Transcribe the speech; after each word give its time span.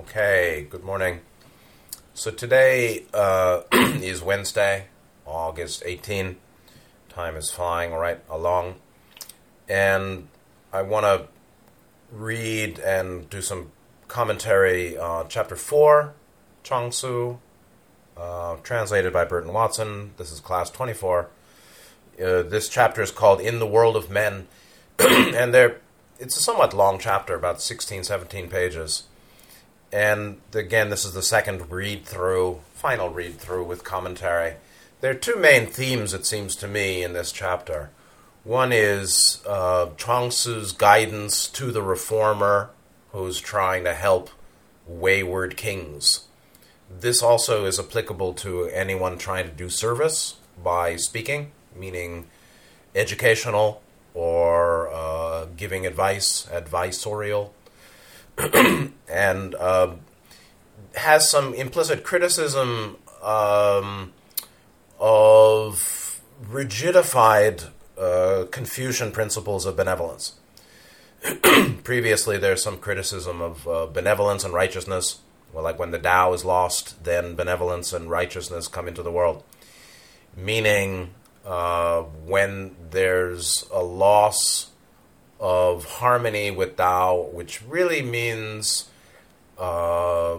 Okay, 0.00 0.66
good 0.70 0.82
morning. 0.82 1.20
So 2.14 2.30
today 2.30 3.04
uh, 3.12 3.60
is 3.72 4.22
Wednesday, 4.22 4.86
August 5.26 5.82
18. 5.84 6.36
Time 7.10 7.36
is 7.36 7.50
flying 7.50 7.92
right 7.92 8.18
along. 8.28 8.76
And 9.68 10.28
I 10.72 10.80
want 10.80 11.04
to 11.04 11.28
read 12.10 12.78
and 12.78 13.28
do 13.28 13.42
some 13.42 13.70
commentary 14.08 14.96
on 14.96 15.26
chapter 15.28 15.56
4, 15.56 16.14
Chuang-Tzu, 16.62 17.38
uh, 18.16 18.56
translated 18.62 19.12
by 19.12 19.26
Burton 19.26 19.52
Watson. 19.52 20.12
This 20.16 20.32
is 20.32 20.40
class 20.40 20.70
24. 20.70 21.28
Uh, 22.18 22.42
this 22.42 22.70
chapter 22.70 23.02
is 23.02 23.10
called 23.10 23.42
In 23.42 23.58
the 23.58 23.66
World 23.66 23.96
of 23.96 24.10
Men. 24.10 24.48
and 24.98 25.52
there, 25.52 25.82
it's 26.18 26.36
a 26.38 26.42
somewhat 26.42 26.72
long 26.72 26.98
chapter, 26.98 27.34
about 27.34 27.60
16, 27.60 28.04
17 28.04 28.48
pages. 28.48 29.04
And 29.92 30.40
again, 30.54 30.88
this 30.88 31.04
is 31.04 31.12
the 31.12 31.22
second 31.22 31.70
read 31.70 32.06
through, 32.06 32.60
final 32.72 33.10
read 33.10 33.38
through 33.38 33.64
with 33.64 33.84
commentary. 33.84 34.54
There 35.02 35.10
are 35.10 35.14
two 35.14 35.36
main 35.36 35.66
themes, 35.66 36.14
it 36.14 36.24
seems 36.24 36.56
to 36.56 36.68
me, 36.68 37.02
in 37.02 37.12
this 37.12 37.30
chapter. 37.30 37.90
One 38.44 38.72
is 38.72 39.42
uh, 39.46 39.90
Chuang-Tzu's 39.96 40.72
guidance 40.72 41.46
to 41.48 41.70
the 41.70 41.82
reformer 41.82 42.70
who's 43.12 43.38
trying 43.38 43.84
to 43.84 43.92
help 43.92 44.30
wayward 44.86 45.56
kings. 45.56 46.24
This 46.90 47.22
also 47.22 47.66
is 47.66 47.78
applicable 47.78 48.34
to 48.34 48.64
anyone 48.66 49.18
trying 49.18 49.46
to 49.46 49.52
do 49.54 49.68
service 49.68 50.36
by 50.62 50.96
speaking, 50.96 51.52
meaning 51.76 52.26
educational 52.94 53.82
or 54.14 54.88
uh, 54.90 55.46
giving 55.56 55.86
advice, 55.86 56.46
advisorial 56.46 57.50
and 59.08 59.54
uh, 59.54 59.94
has 60.94 61.28
some 61.28 61.54
implicit 61.54 62.04
criticism 62.04 62.96
um, 63.22 64.12
of 64.98 66.20
rigidified 66.44 67.68
uh, 67.98 68.46
Confucian 68.50 69.12
principles 69.12 69.66
of 69.66 69.76
benevolence. 69.76 70.34
Previously, 71.84 72.36
there's 72.36 72.62
some 72.62 72.78
criticism 72.78 73.40
of 73.40 73.68
uh, 73.68 73.86
benevolence 73.86 74.44
and 74.44 74.52
righteousness. 74.52 75.20
Well, 75.52 75.62
like 75.62 75.78
when 75.78 75.90
the 75.90 75.98
Tao 75.98 76.32
is 76.32 76.44
lost, 76.44 77.04
then 77.04 77.34
benevolence 77.36 77.92
and 77.92 78.10
righteousness 78.10 78.66
come 78.66 78.88
into 78.88 79.02
the 79.02 79.12
world. 79.12 79.44
Meaning, 80.36 81.10
uh, 81.44 82.02
when 82.02 82.74
there's 82.90 83.66
a 83.72 83.82
loss 83.82 84.71
of 85.42 85.84
harmony 85.84 86.52
with 86.52 86.76
Tao, 86.76 87.28
which 87.32 87.60
really 87.62 88.00
means 88.00 88.88
uh, 89.58 90.38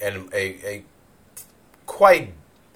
and 0.00 0.32
a, 0.34 0.66
a 0.68 0.84
quite 1.86 2.34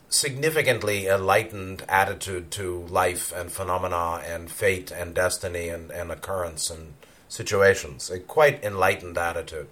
significantly 0.08 1.06
enlightened 1.06 1.84
attitude 1.88 2.50
to 2.50 2.86
life 2.86 3.32
and 3.36 3.52
phenomena 3.52 4.22
and 4.26 4.50
fate 4.50 4.90
and 4.90 5.14
destiny 5.14 5.68
and, 5.68 5.90
and 5.90 6.10
occurrence 6.10 6.70
and 6.70 6.94
situations. 7.28 8.10
A 8.10 8.18
quite 8.18 8.64
enlightened 8.64 9.18
attitude. 9.18 9.68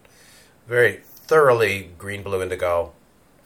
Very 0.69 1.01
thoroughly 1.15 1.91
green, 1.97 2.23
blue, 2.23 2.43
indigo, 2.43 2.93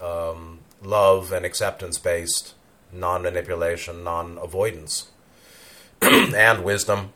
um, 0.01 0.59
love 0.83 1.33
and 1.33 1.47
acceptance 1.47 1.99
based, 1.99 2.55
non 2.93 3.23
manipulation, 3.23 4.03
non 4.03 4.39
avoidance, 4.39 5.09
and 6.03 6.65
wisdom, 6.65 7.13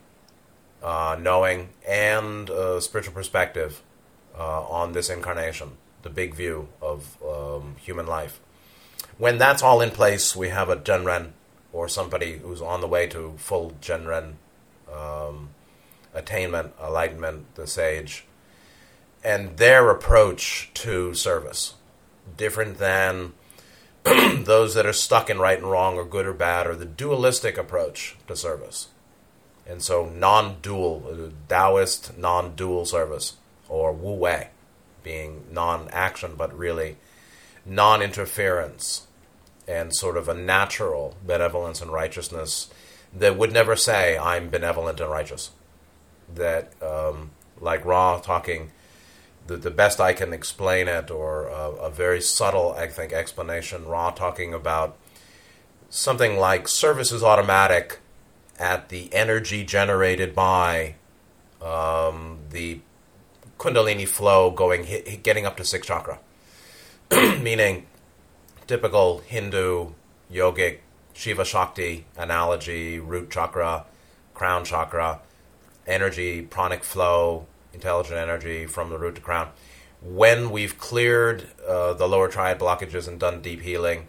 uh, 0.83 1.17
knowing, 1.19 1.69
and 1.87 2.49
a 2.49 2.81
spiritual 2.81 3.13
perspective 3.13 3.81
uh, 4.37 4.63
on 4.63 4.93
this 4.93 5.09
incarnation, 5.09 5.71
the 6.03 6.09
big 6.09 6.33
view 6.33 6.69
of 6.81 7.17
um, 7.23 7.75
human 7.79 8.07
life. 8.07 8.39
When 9.17 9.37
that's 9.37 9.61
all 9.61 9.81
in 9.81 9.91
place, 9.91 10.35
we 10.35 10.49
have 10.49 10.69
a 10.69 10.77
Zhenren 10.77 11.31
or 11.73 11.87
somebody 11.87 12.37
who's 12.37 12.61
on 12.61 12.81
the 12.81 12.87
way 12.87 13.07
to 13.07 13.33
full 13.37 13.71
Zhenren 13.81 14.33
um, 14.91 15.49
attainment, 16.13 16.73
enlightenment, 16.81 17.53
the 17.55 17.67
sage, 17.67 18.25
and 19.23 19.57
their 19.57 19.89
approach 19.89 20.71
to 20.75 21.13
service, 21.13 21.75
different 22.37 22.77
than 22.77 23.33
those 24.03 24.73
that 24.73 24.85
are 24.85 24.93
stuck 24.93 25.29
in 25.29 25.39
right 25.39 25.59
and 25.59 25.69
wrong 25.69 25.95
or 25.95 26.05
good 26.05 26.25
or 26.25 26.33
bad, 26.33 26.65
or 26.65 26.75
the 26.75 26.85
dualistic 26.85 27.57
approach 27.57 28.15
to 28.27 28.35
service. 28.35 28.87
And 29.69 29.83
so, 29.83 30.07
non 30.09 30.57
dual, 30.63 31.31
Taoist 31.47 32.17
non 32.17 32.55
dual 32.55 32.85
service, 32.85 33.35
or 33.67 33.93
Wu 33.93 34.13
Wei, 34.13 34.47
being 35.03 35.45
non 35.51 35.87
action, 35.91 36.33
but 36.35 36.57
really 36.57 36.97
non 37.65 38.01
interference 38.01 39.05
and 39.67 39.95
sort 39.95 40.17
of 40.17 40.27
a 40.27 40.33
natural 40.33 41.15
benevolence 41.23 41.81
and 41.83 41.91
righteousness 41.91 42.69
that 43.15 43.37
would 43.37 43.53
never 43.53 43.75
say, 43.75 44.17
I'm 44.17 44.49
benevolent 44.49 44.99
and 44.99 45.11
righteous. 45.11 45.51
That, 46.33 46.73
um, 46.81 47.29
like 47.61 47.85
Ra 47.85 48.19
talking, 48.19 48.71
the, 49.45 49.57
the 49.57 49.69
best 49.69 49.99
I 49.99 50.13
can 50.13 50.33
explain 50.33 50.87
it, 50.87 51.11
or 51.11 51.47
a, 51.47 51.71
a 51.73 51.89
very 51.91 52.21
subtle, 52.21 52.73
I 52.73 52.87
think, 52.87 53.13
explanation, 53.13 53.85
Ra 53.85 54.09
talking 54.09 54.51
about 54.51 54.97
something 55.89 56.37
like 56.37 56.67
service 56.67 57.11
is 57.11 57.21
automatic 57.21 57.99
at 58.59 58.89
the 58.89 59.11
energy 59.13 59.63
generated 59.63 60.35
by 60.35 60.95
um, 61.61 62.39
the 62.51 62.79
Kundalini 63.57 64.07
flow 64.07 64.51
going, 64.51 64.85
getting 65.23 65.45
up 65.45 65.57
to 65.57 65.65
six 65.65 65.87
chakra. 65.87 66.19
Meaning, 67.11 67.87
typical 68.67 69.19
Hindu 69.19 69.93
yogic 70.31 70.79
Shiva 71.13 71.43
Shakti 71.43 72.05
analogy, 72.17 72.99
root 72.99 73.29
chakra, 73.31 73.85
crown 74.33 74.63
chakra, 74.63 75.19
energy, 75.87 76.41
pranic 76.41 76.83
flow, 76.83 77.47
intelligent 77.73 78.17
energy 78.17 78.65
from 78.65 78.89
the 78.89 78.97
root 78.97 79.15
to 79.15 79.21
crown. 79.21 79.49
When 80.01 80.49
we've 80.49 80.77
cleared 80.77 81.49
uh, 81.67 81.93
the 81.93 82.07
lower 82.07 82.29
triad 82.29 82.59
blockages 82.59 83.07
and 83.07 83.19
done 83.19 83.41
deep 83.41 83.61
healing, 83.61 84.07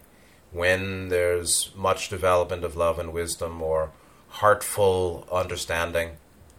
when 0.53 1.09
there's 1.09 1.71
much 1.75 2.09
development 2.09 2.65
of 2.65 2.77
love 2.77 2.99
and 2.99 3.13
wisdom 3.13 3.61
or 3.61 3.91
heartful 4.31 5.27
understanding, 5.31 6.13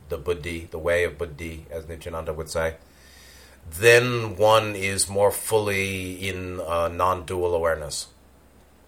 the 0.09 0.17
buddhi, 0.17 0.67
the 0.71 0.79
way 0.79 1.03
of 1.03 1.17
buddhi, 1.17 1.65
as 1.71 1.87
Nityananda 1.87 2.33
would 2.33 2.49
say, 2.49 2.75
then 3.69 4.35
one 4.37 4.75
is 4.75 5.09
more 5.09 5.31
fully 5.31 6.27
in 6.27 6.59
uh, 6.59 6.87
non 6.87 7.25
dual 7.25 7.53
awareness. 7.53 8.07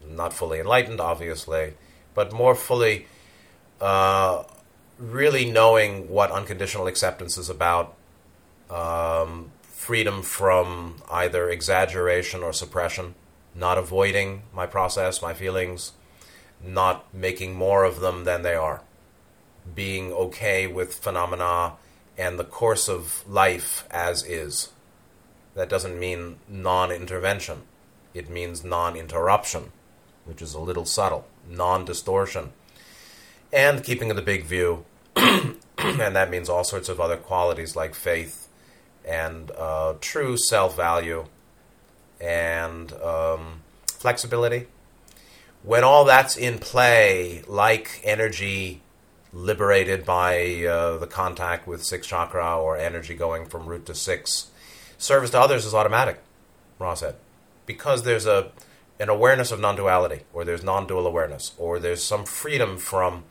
Not 0.08 0.34
fully 0.34 0.60
enlightened, 0.60 1.00
obviously, 1.00 1.74
but 2.14 2.34
more 2.34 2.56
fully 2.56 3.08
uh, 3.80 4.44
really 4.98 5.50
knowing 5.50 6.10
what 6.10 6.32
unconditional 6.32 6.88
acceptance 6.88 7.38
is 7.38 7.50
about, 7.50 7.96
um, 8.70 9.52
freedom 9.64 10.22
from 10.22 11.02
either 11.12 11.50
exaggeration 11.50 12.42
or 12.42 12.54
suppression, 12.54 13.16
not 13.56 13.78
avoiding 13.78 14.44
my 14.54 14.66
process, 14.66 15.22
my 15.22 15.34
feelings, 15.34 15.94
not 16.66 17.14
making 17.14 17.56
more 17.56 17.84
of 17.84 18.00
them 18.00 18.24
than 18.24 18.42
they 18.42 18.56
are, 18.56 18.82
being 19.76 20.12
okay 20.12 20.68
with 20.68 20.96
phenomena 20.96 21.74
and 22.18 22.38
the 22.38 22.44
course 22.44 22.88
of 22.88 23.24
life 23.28 23.86
as 23.92 24.24
is. 24.24 24.70
That 25.56 25.70
doesn't 25.70 26.00
mean 26.00 26.38
non 26.48 26.92
intervention, 26.92 27.64
it 28.14 28.30
means 28.30 28.64
non 28.64 28.96
interruption, 28.96 29.72
which 30.26 30.42
is 30.42 30.54
a 30.54 30.60
little 30.60 30.86
subtle, 30.86 31.28
non 31.48 31.86
distortion, 31.86 32.54
and 33.52 33.84
keeping 33.84 34.10
the 34.10 34.22
big 34.22 34.46
view. 34.46 34.86
and 35.16 36.16
that 36.16 36.32
means 36.32 36.50
all 36.50 36.64
sorts 36.64 36.90
of 36.90 37.00
other 37.00 37.18
qualities 37.18 37.76
like 37.76 37.94
faith 37.94 38.48
and 39.06 39.52
uh, 39.52 39.94
true 40.02 40.38
self 40.38 40.76
value 40.76 41.26
and 42.20 42.94
um, 42.94 43.62
flexibility 43.88 44.68
when 45.64 45.84
all 45.84 46.06
that's 46.06 46.36
in 46.36 46.60
play, 46.60 47.42
like 47.48 48.02
energy 48.04 48.82
liberated 49.32 50.06
by 50.06 50.66
uh, 50.66 50.98
the 50.98 51.08
contact 51.08 51.68
with 51.68 51.84
six 51.84 52.06
chakra 52.06 52.60
or 52.60 52.78
energy 52.78 53.16
going 53.16 53.46
from 53.46 53.66
root 53.66 53.86
to 53.86 53.96
six, 53.96 54.52
service 54.98 55.32
to 55.32 55.40
others 55.40 55.66
is 55.66 55.74
automatic, 55.74 56.22
Ra 56.78 56.94
said. 56.94 57.16
Because 57.66 58.04
there's 58.04 58.26
a 58.26 58.52
an 59.00 59.10
awareness 59.10 59.52
of 59.52 59.60
non 59.60 59.76
duality, 59.76 60.22
or 60.34 60.46
there's 60.46 60.64
non 60.64 60.86
dual 60.86 61.08
awareness, 61.08 61.54
or 61.58 61.80
there's 61.80 62.04
some 62.04 62.26
freedom 62.26 62.78
from 62.78 63.24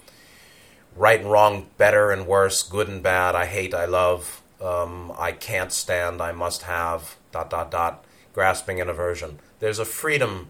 right 0.96 1.20
and 1.20 1.30
wrong, 1.30 1.66
better 1.78 2.10
and 2.10 2.26
worse, 2.26 2.62
good 2.62 2.88
and 2.88 3.02
bad, 3.02 3.34
I 3.34 3.46
hate, 3.46 3.74
I 3.74 3.84
love, 3.84 4.42
um, 4.60 5.12
I 5.18 5.32
can't 5.32 5.72
stand, 5.72 6.20
I 6.20 6.32
must 6.32 6.62
have, 6.62 7.16
dot, 7.30 7.50
dot, 7.50 7.70
dot, 7.70 8.04
grasping 8.34 8.80
and 8.80 8.90
aversion. 8.90 9.38
There's 9.60 9.78
a 9.78 9.84
freedom 9.84 10.48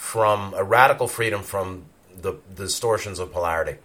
from 0.00 0.54
a 0.56 0.64
radical 0.64 1.06
freedom 1.06 1.42
from 1.42 1.84
the, 2.16 2.32
the 2.56 2.64
distortions 2.64 3.18
of 3.18 3.30
polarity 3.30 3.76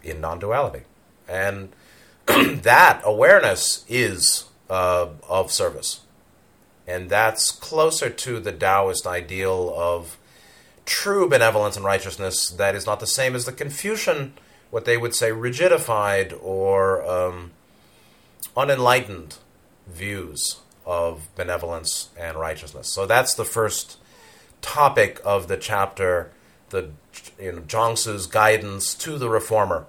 in 0.00 0.20
non 0.20 0.38
duality. 0.38 0.82
And 1.28 1.72
that 2.26 3.02
awareness 3.04 3.84
is 3.88 4.44
uh, 4.70 5.08
of 5.28 5.50
service. 5.50 6.02
And 6.86 7.10
that's 7.10 7.50
closer 7.50 8.08
to 8.08 8.38
the 8.38 8.52
Taoist 8.52 9.08
ideal 9.08 9.74
of 9.76 10.16
true 10.86 11.28
benevolence 11.28 11.74
and 11.74 11.84
righteousness 11.84 12.48
that 12.50 12.76
is 12.76 12.86
not 12.86 13.00
the 13.00 13.08
same 13.08 13.34
as 13.34 13.46
the 13.46 13.52
Confucian, 13.52 14.34
what 14.70 14.84
they 14.84 14.96
would 14.96 15.16
say, 15.16 15.30
rigidified 15.30 16.32
or 16.40 17.04
um, 17.04 17.50
unenlightened 18.56 19.36
views 19.88 20.60
of 20.86 21.28
benevolence 21.34 22.10
and 22.16 22.38
righteousness. 22.38 22.88
So 22.88 23.04
that's 23.04 23.34
the 23.34 23.44
first 23.44 23.98
topic 24.60 25.20
of 25.24 25.48
the 25.48 25.56
chapter, 25.56 26.30
the 26.70 26.90
you 27.38 27.52
know, 27.52 27.60
Zhuangzi's 27.62 28.26
guidance 28.26 28.94
to 28.94 29.18
the 29.18 29.28
reformer 29.28 29.86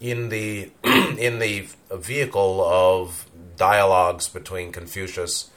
in 0.00 0.28
the 0.28 0.70
in 0.84 1.38
the 1.38 1.68
vehicle 1.92 2.64
of 2.64 3.26
dialogues 3.56 4.28
between 4.28 4.72
Confucius 4.72 5.50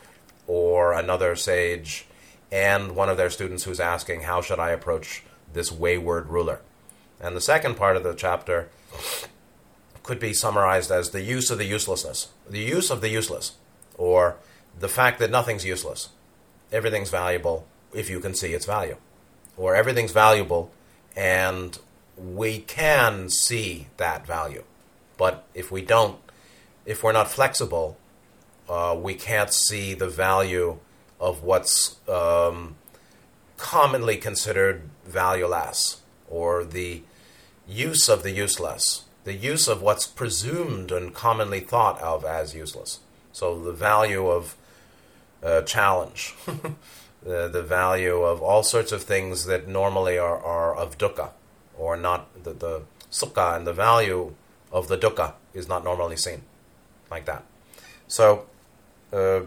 or 0.48 0.94
another 0.94 1.36
sage 1.36 2.06
and 2.52 2.96
one 2.96 3.10
of 3.10 3.18
their 3.18 3.30
students 3.30 3.64
who's 3.64 3.80
asking, 3.80 4.22
How 4.22 4.42
should 4.42 4.60
I 4.60 4.72
approach 4.72 5.24
this 5.54 5.72
wayward 5.72 6.28
ruler? 6.28 6.62
And 7.20 7.36
the 7.36 7.42
second 7.42 7.76
part 7.76 7.96
of 7.96 8.04
the 8.04 8.14
chapter 8.14 8.70
could 10.04 10.20
be 10.20 10.34
summarized 10.34 10.90
as 10.90 11.12
the 11.12 11.22
use 11.22 11.52
of 11.52 11.58
the 11.58 11.66
uselessness, 11.66 12.30
the 12.50 12.60
use 12.60 12.90
of 12.90 13.02
the 13.02 13.10
useless, 13.10 13.54
or 13.98 14.38
the 14.80 14.88
fact 14.88 15.20
that 15.20 15.30
nothing's 15.30 15.66
useless. 15.66 16.10
Everything's 16.72 17.10
valuable 17.10 17.68
if 17.94 18.10
you 18.10 18.20
can 18.20 18.34
see 18.34 18.54
its 18.54 18.66
value, 18.66 18.98
or 19.58 19.76
everything's 19.76 20.12
valuable 20.12 20.72
and 21.16 21.80
we 22.18 22.60
can 22.60 23.30
see 23.30 23.88
that 23.98 24.26
value. 24.26 24.64
But 25.18 25.46
if 25.54 25.72
we 25.72 25.82
don't, 25.82 26.18
if 26.86 27.04
we're 27.04 27.12
not 27.12 27.30
flexible, 27.30 27.98
uh, 28.70 28.98
we 29.00 29.16
can't 29.16 29.54
see 29.54 29.94
the 29.94 30.08
value 30.08 30.78
of 31.20 31.44
what's 31.44 31.98
um, 32.08 32.76
commonly 33.58 34.18
considered 34.18 34.84
valueless, 35.06 36.02
or 36.30 36.64
the 36.64 37.02
use 37.68 38.08
of 38.08 38.24
the 38.24 38.32
useless, 38.32 39.04
the 39.26 39.34
use 39.34 39.68
of 39.68 39.82
what's 39.82 40.08
presumed 40.08 40.92
and 40.92 41.14
commonly 41.14 41.60
thought 41.60 42.00
of 42.00 42.24
as 42.24 42.56
useless. 42.56 43.00
So 43.34 43.62
the 43.62 43.74
value 43.74 44.28
of 44.28 44.56
uh, 45.44 45.64
challenge, 45.64 46.34
the, 47.24 47.48
the 47.48 47.64
value 47.64 48.22
of 48.22 48.42
all 48.42 48.64
sorts 48.64 48.92
of 48.92 49.04
things 49.04 49.46
that 49.46 49.68
normally 49.68 50.18
are, 50.18 50.38
are 50.38 50.76
of 50.76 50.98
dukkha, 50.98 51.32
or 51.78 51.98
not 51.98 52.44
the, 52.44 52.54
the 52.54 52.82
sukha 53.12 53.56
and 53.56 53.66
the 53.66 53.74
value 53.74 54.34
of 54.72 54.88
the 54.88 54.98
dukkha 54.98 55.34
is 55.54 55.68
not 55.68 55.84
normally 55.84 56.16
seen 56.16 56.44
like 57.10 57.26
that. 57.26 57.44
So 58.08 58.46
uh, 59.12 59.42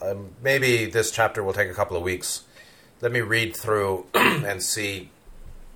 um, 0.00 0.30
maybe 0.42 0.86
this 0.86 1.10
chapter 1.10 1.42
will 1.42 1.52
take 1.52 1.70
a 1.70 1.74
couple 1.74 1.96
of 1.96 2.02
weeks. 2.02 2.44
Let 3.00 3.12
me 3.12 3.20
read 3.20 3.56
through 3.56 4.06
and 4.14 4.62
see 4.62 5.10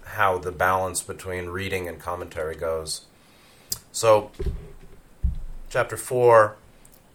how 0.05 0.39
the 0.39 0.53
balance 0.53 1.03
between 1.03 1.47
reading 1.49 1.89
and 1.89 1.99
commentary 1.99 2.55
goes. 2.55 3.03
So, 3.93 4.31
chapter 5.71 5.97
4, 5.97 6.56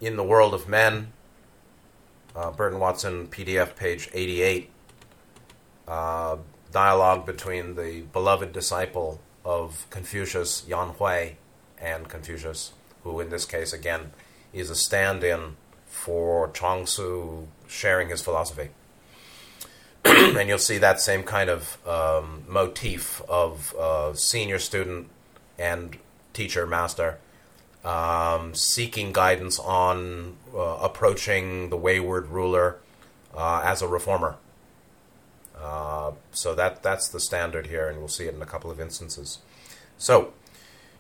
In 0.02 0.16
the 0.16 0.24
World 0.24 0.54
of 0.54 0.68
Men, 0.68 1.14
uh, 2.38 2.52
Burton 2.52 2.80
Watson, 2.80 3.28
PDF, 3.28 3.76
page 3.76 4.10
88. 4.14 4.70
Uh, 5.88 6.38
dialogue 6.72 7.26
between 7.26 7.76
the 7.76 8.02
beloved 8.14 8.54
disciple 8.54 9.20
of 9.44 9.88
Confucius, 9.90 10.64
Yan 10.68 10.90
Hui, 10.90 11.38
and 11.80 12.08
Confucius, 12.08 12.74
who 13.04 13.20
in 13.20 13.30
this 13.30 13.46
case, 13.46 13.74
again, 13.74 14.12
is 14.54 14.70
a 14.70 14.76
stand 14.76 15.24
in 15.24 15.56
for 15.86 16.50
Chuang 16.52 16.86
sharing 17.68 18.10
his 18.10 18.22
philosophy. 18.22 18.70
and 20.06 20.48
you'll 20.48 20.58
see 20.58 20.78
that 20.78 21.02
same 21.02 21.24
kind 21.24 21.50
of 21.50 21.78
um, 21.88 22.44
motif 22.48 23.22
of 23.28 23.74
uh, 23.76 24.14
senior 24.14 24.60
student 24.60 25.10
and 25.58 25.98
teacher, 26.34 26.68
master, 26.68 27.18
um, 27.84 28.54
seeking 28.54 29.12
guidance 29.12 29.60
on 29.60 30.36
uh, 30.54 30.60
approaching 30.82 31.70
the 31.70 31.78
wayward 31.78 32.28
ruler 32.28 32.78
uh, 33.36 33.62
as 33.64 33.82
a 33.82 33.88
reformer. 33.88 34.36
Uh, 35.60 36.12
so 36.32 36.54
that 36.54 36.84
that's 36.84 37.08
the 37.08 37.20
standard 37.20 37.68
here, 37.68 37.88
and 37.88 38.00
we'll 38.00 38.08
see 38.08 38.26
it 38.26 38.36
in 38.36 38.42
a 38.42 38.46
couple 38.46 38.70
of 38.70 38.80
instances. 38.80 39.40
So, 39.98 40.34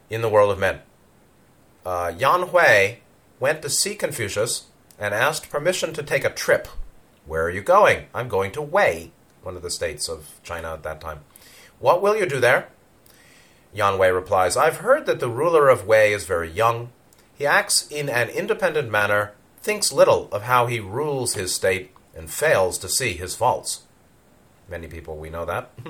in 0.09 0.21
the 0.21 0.29
world 0.29 0.51
of 0.51 0.57
men, 0.57 0.79
uh, 1.85 2.13
Yan 2.17 2.47
Hui 2.47 2.97
went 3.39 3.61
to 3.61 3.69
see 3.69 3.95
Confucius 3.95 4.65
and 4.97 5.13
asked 5.13 5.49
permission 5.49 5.93
to 5.93 6.01
take 6.01 6.23
a 6.23 6.29
trip. 6.29 6.67
Where 7.25 7.43
are 7.43 7.51
you 7.51 7.61
going? 7.61 8.07
I'm 8.13 8.27
going 8.27 8.51
to 8.53 8.61
Wei, 8.61 9.11
one 9.43 9.55
of 9.55 9.61
the 9.61 9.69
states 9.69 10.09
of 10.09 10.39
China 10.43 10.73
at 10.73 10.83
that 10.83 11.01
time. 11.01 11.19
What 11.79 12.01
will 12.01 12.15
you 12.17 12.25
do 12.25 12.39
there? 12.39 12.69
Yan 13.77 13.99
Wei 13.99 14.09
replies, 14.09 14.57
I've 14.57 14.77
heard 14.77 15.05
that 15.05 15.19
the 15.19 15.29
ruler 15.29 15.69
of 15.69 15.85
Wei 15.85 16.11
is 16.11 16.25
very 16.25 16.49
young. 16.49 16.89
He 17.37 17.45
acts 17.45 17.87
in 17.91 18.09
an 18.09 18.27
independent 18.29 18.89
manner, 18.89 19.33
thinks 19.61 19.93
little 19.93 20.29
of 20.31 20.41
how 20.41 20.65
he 20.65 20.79
rules 20.79 21.35
his 21.35 21.53
state, 21.53 21.91
and 22.15 22.27
fails 22.27 22.79
to 22.79 22.89
see 22.89 23.13
his 23.13 23.35
faults. 23.35 23.83
Many 24.67 24.87
people, 24.87 25.17
we 25.17 25.29
know 25.29 25.45
that. 25.45 25.69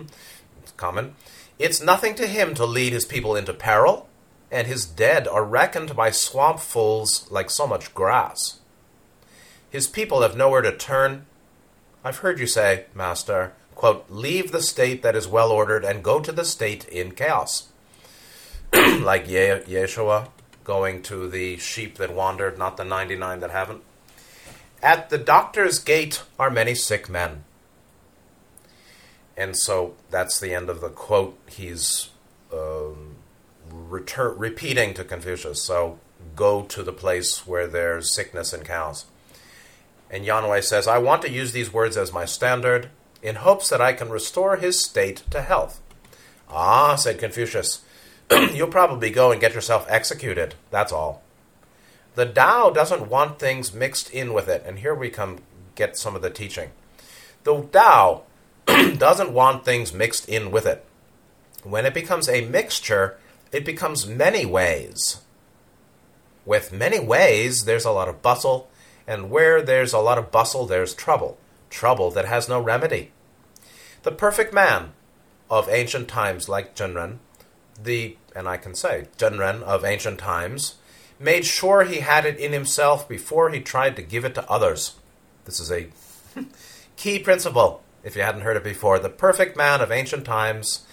it's 0.61 0.73
common. 0.75 1.15
It's 1.57 1.81
nothing 1.81 2.13
to 2.15 2.27
him 2.27 2.55
to 2.55 2.65
lead 2.65 2.91
his 2.91 3.05
people 3.05 3.37
into 3.37 3.53
peril, 3.53 4.09
and 4.51 4.67
his 4.67 4.85
dead 4.85 5.25
are 5.25 5.45
reckoned 5.45 5.95
by 5.95 6.09
swampfuls 6.09 7.31
like 7.31 7.49
so 7.49 7.65
much 7.65 7.93
grass. 7.93 8.59
His 9.69 9.87
people 9.87 10.23
have 10.23 10.35
nowhere 10.35 10.61
to 10.61 10.75
turn. 10.75 11.25
I've 12.03 12.17
heard 12.17 12.37
you 12.37 12.47
say, 12.47 12.87
Master, 12.93 13.53
quote, 13.75 14.03
leave 14.09 14.51
the 14.51 14.61
state 14.61 15.03
that 15.03 15.15
is 15.15 15.25
well 15.25 15.53
ordered 15.53 15.85
and 15.85 16.03
go 16.03 16.19
to 16.19 16.33
the 16.33 16.43
state 16.43 16.85
in 16.89 17.11
chaos. 17.11 17.69
like 19.01 19.27
Ye- 19.27 19.63
Yeshua 19.67 20.29
going 20.63 21.01
to 21.03 21.29
the 21.29 21.57
sheep 21.57 21.95
that 21.97 22.13
wandered, 22.13 22.57
not 22.57 22.77
the 22.77 22.83
99 22.83 23.39
that 23.39 23.51
haven't. 23.51 23.83
At 24.83 25.09
the 25.09 25.17
doctor's 25.17 25.79
gate 25.79 26.23
are 26.37 26.49
many 26.49 26.75
sick 26.75 27.09
men. 27.09 27.43
And 29.35 29.57
so 29.57 29.95
that's 30.09 30.39
the 30.39 30.53
end 30.53 30.69
of 30.69 30.81
the 30.81 30.89
quote 30.89 31.37
he's 31.47 32.09
um, 32.51 33.15
retur- 33.71 34.33
repeating 34.37 34.93
to 34.95 35.03
Confucius. 35.03 35.63
So 35.63 35.99
go 36.35 36.63
to 36.63 36.83
the 36.83 36.93
place 36.93 37.45
where 37.45 37.67
there's 37.67 38.13
sickness 38.13 38.51
and 38.51 38.65
cows. 38.65 39.05
And 40.09 40.25
Yan 40.25 40.43
Hui 40.43 40.61
says, 40.61 40.87
I 40.87 40.97
want 40.97 41.21
to 41.23 41.31
use 41.31 41.51
these 41.51 41.73
words 41.73 41.97
as 41.97 42.13
my 42.13 42.25
standard 42.25 42.89
in 43.21 43.35
hopes 43.35 43.69
that 43.69 43.81
I 43.81 43.93
can 43.93 44.09
restore 44.09 44.55
his 44.55 44.83
state 44.83 45.23
to 45.31 45.41
health. 45.41 45.81
Ah, 46.49 46.95
said 46.95 47.19
Confucius, 47.19 47.81
you'll 48.53 48.67
probably 48.67 49.09
go 49.09 49.31
and 49.31 49.41
get 49.41 49.53
yourself 49.53 49.85
executed. 49.89 50.55
That's 50.71 50.91
all. 50.91 51.21
The 52.15 52.25
Tao 52.25 52.71
doesn't 52.71 53.09
want 53.09 53.39
things 53.39 53.73
mixed 53.73 54.09
in 54.09 54.33
with 54.33 54.47
it, 54.47 54.63
and 54.65 54.79
here 54.79 54.95
we 54.95 55.09
come 55.09 55.39
get 55.75 55.97
some 55.97 56.15
of 56.15 56.21
the 56.21 56.29
teaching. 56.29 56.71
The 57.43 57.61
Tao 57.71 58.23
doesn't 58.65 59.33
want 59.33 59.63
things 59.63 59.93
mixed 59.93 60.27
in 60.27 60.51
with 60.51 60.65
it. 60.65 60.83
When 61.63 61.85
it 61.85 61.93
becomes 61.93 62.27
a 62.27 62.45
mixture, 62.45 63.17
it 63.51 63.63
becomes 63.63 64.07
many 64.07 64.45
ways. 64.45 65.21
With 66.45 66.73
many 66.73 66.99
ways, 66.99 67.65
there's 67.65 67.85
a 67.85 67.91
lot 67.91 68.09
of 68.09 68.21
bustle, 68.21 68.69
and 69.05 69.29
where 69.29 69.61
there's 69.61 69.93
a 69.93 69.99
lot 69.99 70.17
of 70.17 70.31
bustle, 70.31 70.65
there's 70.65 70.93
trouble. 70.93 71.37
Trouble 71.69 72.09
that 72.11 72.25
has 72.25 72.49
no 72.49 72.59
remedy. 72.59 73.11
The 74.03 74.11
perfect 74.11 74.53
man 74.53 74.93
of 75.49 75.69
ancient 75.69 76.07
times, 76.07 76.49
like 76.49 76.75
Zhenren, 76.75 77.17
the, 77.81 78.17
and 78.35 78.47
I 78.47 78.57
can 78.57 78.75
say, 78.75 79.07
Zhenren 79.17 79.61
of 79.63 79.85
ancient 79.85 80.19
times, 80.19 80.75
made 81.19 81.45
sure 81.45 81.83
he 81.83 81.99
had 81.99 82.25
it 82.25 82.37
in 82.37 82.53
himself 82.53 83.07
before 83.07 83.49
he 83.49 83.59
tried 83.59 83.95
to 83.95 84.01
give 84.01 84.25
it 84.25 84.35
to 84.35 84.49
others. 84.49 84.95
This 85.45 85.59
is 85.59 85.71
a 85.71 85.87
key 86.95 87.19
principle, 87.19 87.81
if 88.03 88.15
you 88.15 88.21
hadn't 88.21 88.41
heard 88.41 88.57
it 88.57 88.63
before. 88.63 88.99
The 88.99 89.09
perfect 89.09 89.57
man 89.57 89.81
of 89.81 89.91
ancient 89.91 90.25
times 90.25 90.85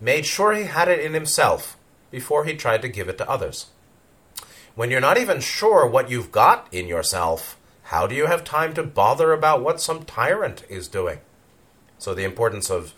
made 0.00 0.26
sure 0.26 0.52
he 0.52 0.64
had 0.64 0.88
it 0.88 1.00
in 1.00 1.14
himself 1.14 1.76
before 2.10 2.44
he 2.44 2.54
tried 2.54 2.82
to 2.82 2.88
give 2.88 3.08
it 3.08 3.18
to 3.18 3.30
others. 3.30 3.66
When 4.74 4.90
you're 4.90 5.00
not 5.00 5.18
even 5.18 5.40
sure 5.40 5.86
what 5.86 6.10
you've 6.10 6.32
got 6.32 6.66
in 6.72 6.86
yourself, 6.86 7.58
how 7.84 8.06
do 8.06 8.14
you 8.14 8.26
have 8.26 8.44
time 8.44 8.74
to 8.74 8.82
bother 8.82 9.32
about 9.32 9.62
what 9.62 9.80
some 9.80 10.04
tyrant 10.04 10.64
is 10.68 10.88
doing? 10.88 11.18
So, 11.98 12.14
the 12.14 12.24
importance 12.24 12.70
of 12.70 12.94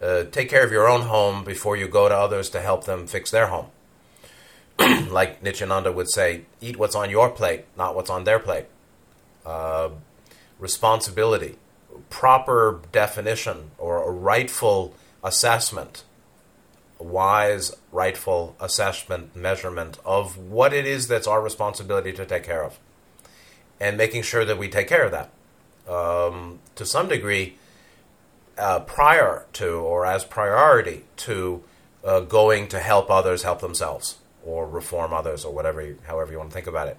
uh, 0.00 0.24
take 0.24 0.48
care 0.48 0.64
of 0.64 0.72
your 0.72 0.88
own 0.88 1.02
home 1.02 1.44
before 1.44 1.76
you 1.76 1.88
go 1.88 2.08
to 2.08 2.16
others 2.16 2.50
to 2.50 2.60
help 2.60 2.84
them 2.84 3.06
fix 3.06 3.30
their 3.30 3.48
home. 3.48 3.66
like 5.10 5.42
Nityananda 5.42 5.92
would 5.92 6.10
say, 6.10 6.42
eat 6.60 6.76
what's 6.78 6.94
on 6.94 7.10
your 7.10 7.28
plate, 7.28 7.64
not 7.76 7.94
what's 7.94 8.10
on 8.10 8.24
their 8.24 8.38
plate. 8.38 8.66
Uh, 9.44 9.90
responsibility, 10.58 11.56
proper 12.08 12.80
definition, 12.92 13.70
or 13.78 14.02
a 14.02 14.10
rightful 14.10 14.94
assessment, 15.22 16.04
wise, 16.98 17.76
rightful 17.92 18.56
assessment, 18.60 19.34
measurement 19.36 19.98
of 20.04 20.38
what 20.38 20.72
it 20.72 20.86
is 20.86 21.08
that's 21.08 21.26
our 21.26 21.42
responsibility 21.42 22.12
to 22.12 22.24
take 22.24 22.44
care 22.44 22.64
of 22.64 22.78
and 23.78 23.96
making 23.96 24.22
sure 24.22 24.44
that 24.44 24.58
we 24.58 24.68
take 24.68 24.88
care 24.88 25.04
of 25.04 25.12
that. 25.12 25.30
um, 25.90 26.58
to 26.74 26.86
some 26.86 27.08
degree 27.08 27.56
uh, 28.60 28.80
prior 28.80 29.46
to 29.54 29.70
or 29.70 30.06
as 30.06 30.24
priority 30.24 31.04
to 31.16 31.62
uh, 32.04 32.20
going 32.20 32.68
to 32.68 32.78
help 32.78 33.10
others 33.10 33.42
help 33.42 33.60
themselves 33.60 34.18
or 34.44 34.68
reform 34.68 35.12
others 35.12 35.44
or 35.44 35.52
whatever, 35.52 35.82
you, 35.82 35.98
however 36.06 36.32
you 36.32 36.38
want 36.38 36.50
to 36.50 36.54
think 36.54 36.66
about 36.66 36.88
it. 36.88 36.98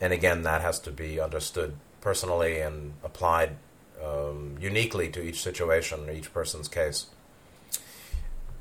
And 0.00 0.12
again, 0.12 0.42
that 0.42 0.60
has 0.60 0.80
to 0.80 0.90
be 0.90 1.20
understood 1.20 1.76
personally 2.00 2.60
and 2.60 2.94
applied 3.02 3.56
um, 4.02 4.56
uniquely 4.60 5.08
to 5.10 5.22
each 5.22 5.42
situation 5.42 6.08
each 6.10 6.32
person's 6.32 6.68
case. 6.68 7.06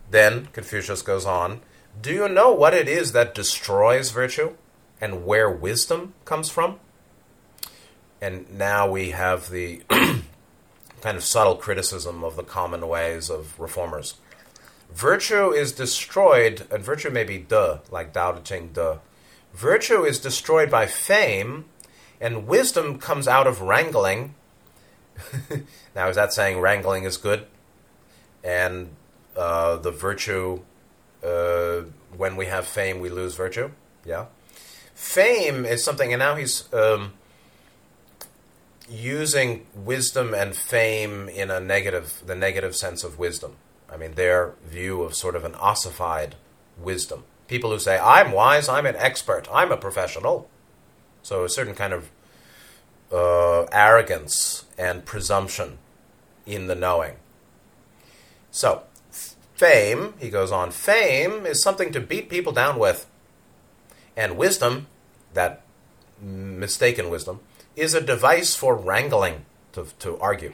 Then 0.09 0.47
Confucius 0.53 1.01
goes 1.01 1.25
on 1.25 1.61
Do 1.99 2.13
you 2.13 2.29
know 2.29 2.51
what 2.51 2.73
it 2.73 2.87
is 2.87 3.11
that 3.13 3.35
destroys 3.35 4.11
virtue 4.11 4.55
and 5.01 5.25
where 5.25 5.49
wisdom 5.49 6.13
comes 6.23 6.49
from? 6.49 6.79
And 8.21 8.49
now 8.57 8.89
we 8.89 9.11
have 9.11 9.49
the 9.49 9.81
kind 11.03 11.17
of 11.17 11.23
subtle 11.23 11.57
criticism 11.57 12.23
of 12.23 12.37
the 12.37 12.43
common 12.43 12.87
ways 12.87 13.29
of 13.29 13.59
reformers. 13.59 14.15
Virtue 14.93 15.51
is 15.51 15.73
destroyed, 15.73 16.65
and 16.71 16.81
virtue 16.81 17.09
may 17.09 17.25
be 17.25 17.37
de, 17.37 17.81
like 17.91 18.13
Dao 18.13 18.37
De 18.37 18.41
Ching 18.41 18.69
de. 18.69 19.01
Virtue 19.53 20.05
is 20.05 20.17
destroyed 20.17 20.71
by 20.71 20.85
fame, 20.85 21.65
and 22.21 22.47
wisdom 22.47 22.99
comes 22.99 23.27
out 23.27 23.47
of 23.47 23.59
wrangling. 23.59 24.33
now, 25.95 26.07
is 26.07 26.15
that 26.15 26.31
saying 26.31 26.61
wrangling 26.61 27.03
is 27.03 27.17
good? 27.17 27.47
And 28.41 28.95
uh, 29.35 29.75
the 29.75 29.91
virtue, 29.91 30.61
uh, 31.21 31.81
when 32.15 32.37
we 32.37 32.45
have 32.45 32.65
fame, 32.65 33.01
we 33.01 33.09
lose 33.09 33.35
virtue? 33.35 33.71
Yeah. 34.05 34.27
Fame 34.95 35.65
is 35.65 35.83
something, 35.83 36.13
and 36.13 36.19
now 36.19 36.35
he's 36.35 36.73
um, 36.73 37.11
using 38.89 39.65
wisdom 39.73 40.33
and 40.33 40.55
fame 40.55 41.29
in 41.29 41.49
a 41.49 41.59
negative, 41.59 42.21
the 42.25 42.35
negative 42.35 42.75
sense 42.75 43.03
of 43.03 43.17
wisdom. 43.17 43.55
I 43.89 43.97
mean, 43.97 44.13
their 44.13 44.53
view 44.65 45.03
of 45.03 45.15
sort 45.15 45.35
of 45.35 45.45
an 45.45 45.55
ossified 45.55 46.35
wisdom. 46.77 47.23
People 47.47 47.71
who 47.71 47.79
say, 47.79 47.99
I'm 47.99 48.31
wise, 48.31 48.67
I'm 48.67 48.85
an 48.85 48.95
expert, 48.97 49.47
I'm 49.51 49.71
a 49.71 49.77
professional. 49.77 50.49
So 51.21 51.43
a 51.43 51.49
certain 51.49 51.75
kind 51.75 51.93
of 51.93 52.09
uh, 53.11 53.63
arrogance 53.71 54.65
and 54.77 55.05
presumption 55.05 55.77
in 56.45 56.67
the 56.67 56.75
knowing. 56.75 57.15
So, 58.51 58.83
fame, 59.11 60.15
he 60.19 60.29
goes 60.29 60.51
on, 60.51 60.71
fame 60.71 61.45
is 61.45 61.61
something 61.61 61.91
to 61.93 61.99
beat 61.99 62.29
people 62.29 62.51
down 62.51 62.77
with. 62.77 63.07
And 64.15 64.37
wisdom, 64.37 64.87
that 65.33 65.61
mistaken 66.21 67.09
wisdom, 67.09 67.39
is 67.75 67.93
a 67.93 68.01
device 68.01 68.55
for 68.55 68.75
wrangling, 68.75 69.45
to, 69.73 69.87
to 69.99 70.17
argue. 70.19 70.53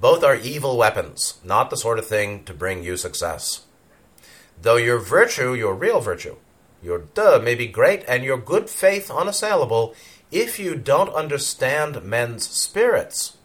Both 0.00 0.24
are 0.24 0.36
evil 0.36 0.76
weapons, 0.76 1.38
not 1.44 1.70
the 1.70 1.76
sort 1.76 1.98
of 1.98 2.06
thing 2.06 2.44
to 2.44 2.54
bring 2.54 2.82
you 2.82 2.96
success. 2.96 3.64
Though 4.60 4.76
your 4.76 4.98
virtue, 4.98 5.54
your 5.54 5.74
real 5.74 6.00
virtue, 6.00 6.36
your 6.82 7.00
de 7.14 7.40
may 7.40 7.54
be 7.54 7.66
great 7.66 8.04
and 8.06 8.24
your 8.24 8.38
good 8.38 8.68
faith 8.68 9.10
unassailable, 9.10 9.94
if 10.30 10.58
you 10.58 10.74
don't 10.74 11.14
understand 11.14 12.02
men's 12.02 12.48
spirits. 12.48 13.36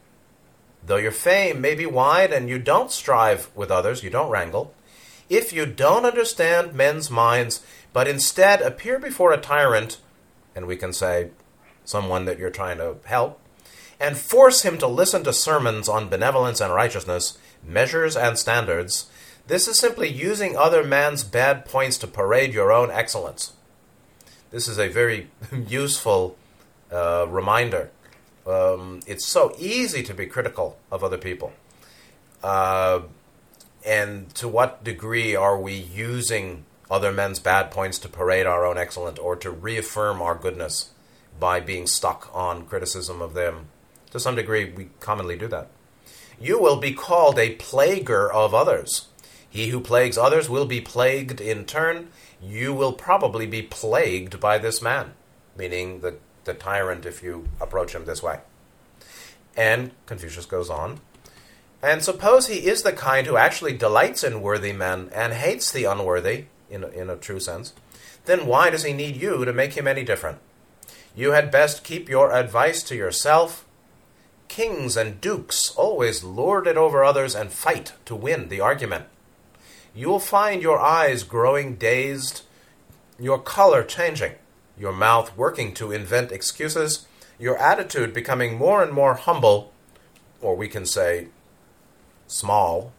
Though 0.85 0.97
your 0.97 1.11
fame 1.11 1.61
may 1.61 1.75
be 1.75 1.85
wide 1.85 2.33
and 2.33 2.49
you 2.49 2.59
don't 2.59 2.91
strive 2.91 3.49
with 3.55 3.71
others, 3.71 4.03
you 4.03 4.09
don't 4.09 4.31
wrangle, 4.31 4.73
if 5.29 5.53
you 5.53 5.65
don't 5.65 6.05
understand 6.05 6.73
men's 6.73 7.11
minds, 7.11 7.63
but 7.93 8.07
instead 8.07 8.61
appear 8.61 8.97
before 8.97 9.31
a 9.31 9.37
tyrant, 9.37 9.99
and 10.55 10.65
we 10.65 10.75
can 10.75 10.91
say 10.91 11.29
someone 11.89 12.25
that 12.25 12.38
you're 12.38 12.51
trying 12.51 12.77
to 12.77 12.98
help, 13.05 13.39
and 14.00 14.15
force 14.15 14.62
him 14.62 14.77
to 14.77 14.88
listen 14.88 15.24
to 15.24 15.34
sermons 15.34 15.89
on 15.89 16.08
benevolence 16.08 16.62
and 16.62 16.74
righteousness, 16.74 17.38
measures 17.63 18.15
and 18.15 18.38
standards, 18.38 19.10
this 19.48 19.67
is 19.67 19.79
simply 19.79 20.08
using 20.08 20.55
other 20.55 20.84
man's 20.84 21.24
bad 21.24 21.65
points 21.65 21.98
to 21.98 22.08
parade 22.08 22.53
your 22.53 22.72
own 22.72 22.91
excellence. 22.91 23.53
This 24.51 24.67
is 24.67 24.77
a 24.77 24.88
very 24.88 25.31
useful 25.67 26.38
uh, 26.91 27.25
reminder. 27.27 27.89
Um, 28.46 29.01
it's 29.08 29.25
so 29.25 29.55
easy 29.58 30.03
to 30.03 30.13
be 30.13 30.27
critical 30.27 30.77
of 30.91 31.03
other 31.03 31.17
people. 31.17 31.51
Uh, 32.43 33.01
and 33.84 34.34
to 34.36 34.48
what 34.48 34.84
degree 34.84 35.36
are 35.36 35.60
we 35.60 35.74
using 35.74 36.65
other 36.89 37.12
men's 37.12 37.39
bad 37.39 37.72
points 37.72 37.98
to 38.00 38.10
parade 38.10 38.46
our 38.46 38.65
own 38.65 38.77
excellence 38.77 39.17
or 39.17 39.36
to 39.36 39.50
reaffirm 39.50 40.22
our 40.22 40.36
goodness 40.36 40.89
by 41.39 41.60
being 41.60 41.88
stuck 41.88 42.29
on 42.34 42.65
criticism 42.65 43.22
of 43.22 43.34
them 43.34 43.67
to 44.12 44.19
some 44.19 44.36
degree, 44.36 44.72
we 44.72 44.89
commonly 45.00 45.38
do 45.38 45.48
that. 45.48 45.69
You 46.39 46.60
will 46.60 46.77
be 46.77 46.93
called 46.93 47.38
a 47.38 47.55
plaguer 47.55 48.31
of 48.31 48.53
others. 48.53 49.08
He 49.50 49.67
who 49.67 49.79
plagues 49.79 50.17
others 50.17 50.50
will 50.50 50.65
be 50.65 50.81
plagued 50.81 51.41
in 51.41 51.65
turn. 51.65 52.10
You 52.41 52.74
will 52.74 52.93
probably 52.93 53.46
be 53.46 53.62
plagued 53.62 54.39
by 54.39 54.58
this 54.58 54.81
man, 54.81 55.13
meaning 55.58 56.00
the, 56.00 56.15
the 56.46 56.53
tyrant 56.53 57.05
if 57.05 57.22
you 57.22 57.50
approach 57.60 57.93
him 57.93 58.05
this 58.05 58.24
way. 58.24 58.39
And 59.55 59.91
Confucius 60.05 60.46
goes 60.46 60.69
on. 60.69 61.01
And 61.81 62.03
suppose 62.03 62.48
he 62.48 62.67
is 62.67 62.84
the 62.84 62.93
kind 62.93 63.27
who 63.27 63.38
actually 63.38 63.77
delights 63.77 64.24
in 64.24 64.41
worthy 64.41 64.74
men 64.74 65.10
and 65.13 65.34
hates 65.34 65.72
the 65.72 65.86
unworthy, 65.86 66.46
in 66.69 66.84
a, 66.84 66.88
in 66.88 67.10
a 67.10 67.15
true 67.15 67.39
sense, 67.39 67.74
then 68.25 68.46
why 68.46 68.69
does 68.69 68.84
he 68.84 68.93
need 68.93 69.15
you 69.15 69.43
to 69.46 69.53
make 69.53 69.74
him 69.74 69.88
any 69.88 70.03
different? 70.03 70.39
You 71.15 71.31
had 71.31 71.51
best 71.51 71.83
keep 71.83 72.09
your 72.09 72.31
advice 72.31 72.83
to 72.83 72.95
yourself 72.95 73.65
Kings 74.49 74.97
and 74.97 75.21
dukes 75.21 75.71
always 75.75 76.23
lord 76.23 76.67
it 76.67 76.75
over 76.75 77.03
others 77.03 77.35
and 77.35 77.51
fight 77.51 77.93
to 78.05 78.15
win 78.15 78.49
the 78.49 78.59
argument. 78.59 79.05
You 79.95 80.09
will 80.09 80.19
find 80.19 80.61
your 80.61 80.79
eyes 80.79 81.23
growing 81.23 81.75
dazed, 81.75 82.41
your 83.19 83.39
color 83.39 83.83
changing, 83.83 84.33
your 84.77 84.91
mouth 84.91 85.37
working 85.37 85.73
to 85.75 85.91
invent 85.91 86.31
excuses, 86.31 87.05
your 87.37 87.57
attitude 87.57 88.11
becoming 88.11 88.57
more 88.57 88.81
and 88.83 88.91
more 88.91 89.13
humble, 89.13 89.71
or 90.41 90.55
we 90.55 90.67
can 90.67 90.85
say 90.85 91.27
small, 92.27 92.91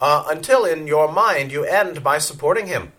uh, 0.00 0.24
until 0.28 0.64
in 0.64 0.86
your 0.86 1.10
mind 1.10 1.50
you 1.50 1.64
end 1.64 2.04
by 2.04 2.18
supporting 2.18 2.66
him. 2.66 2.92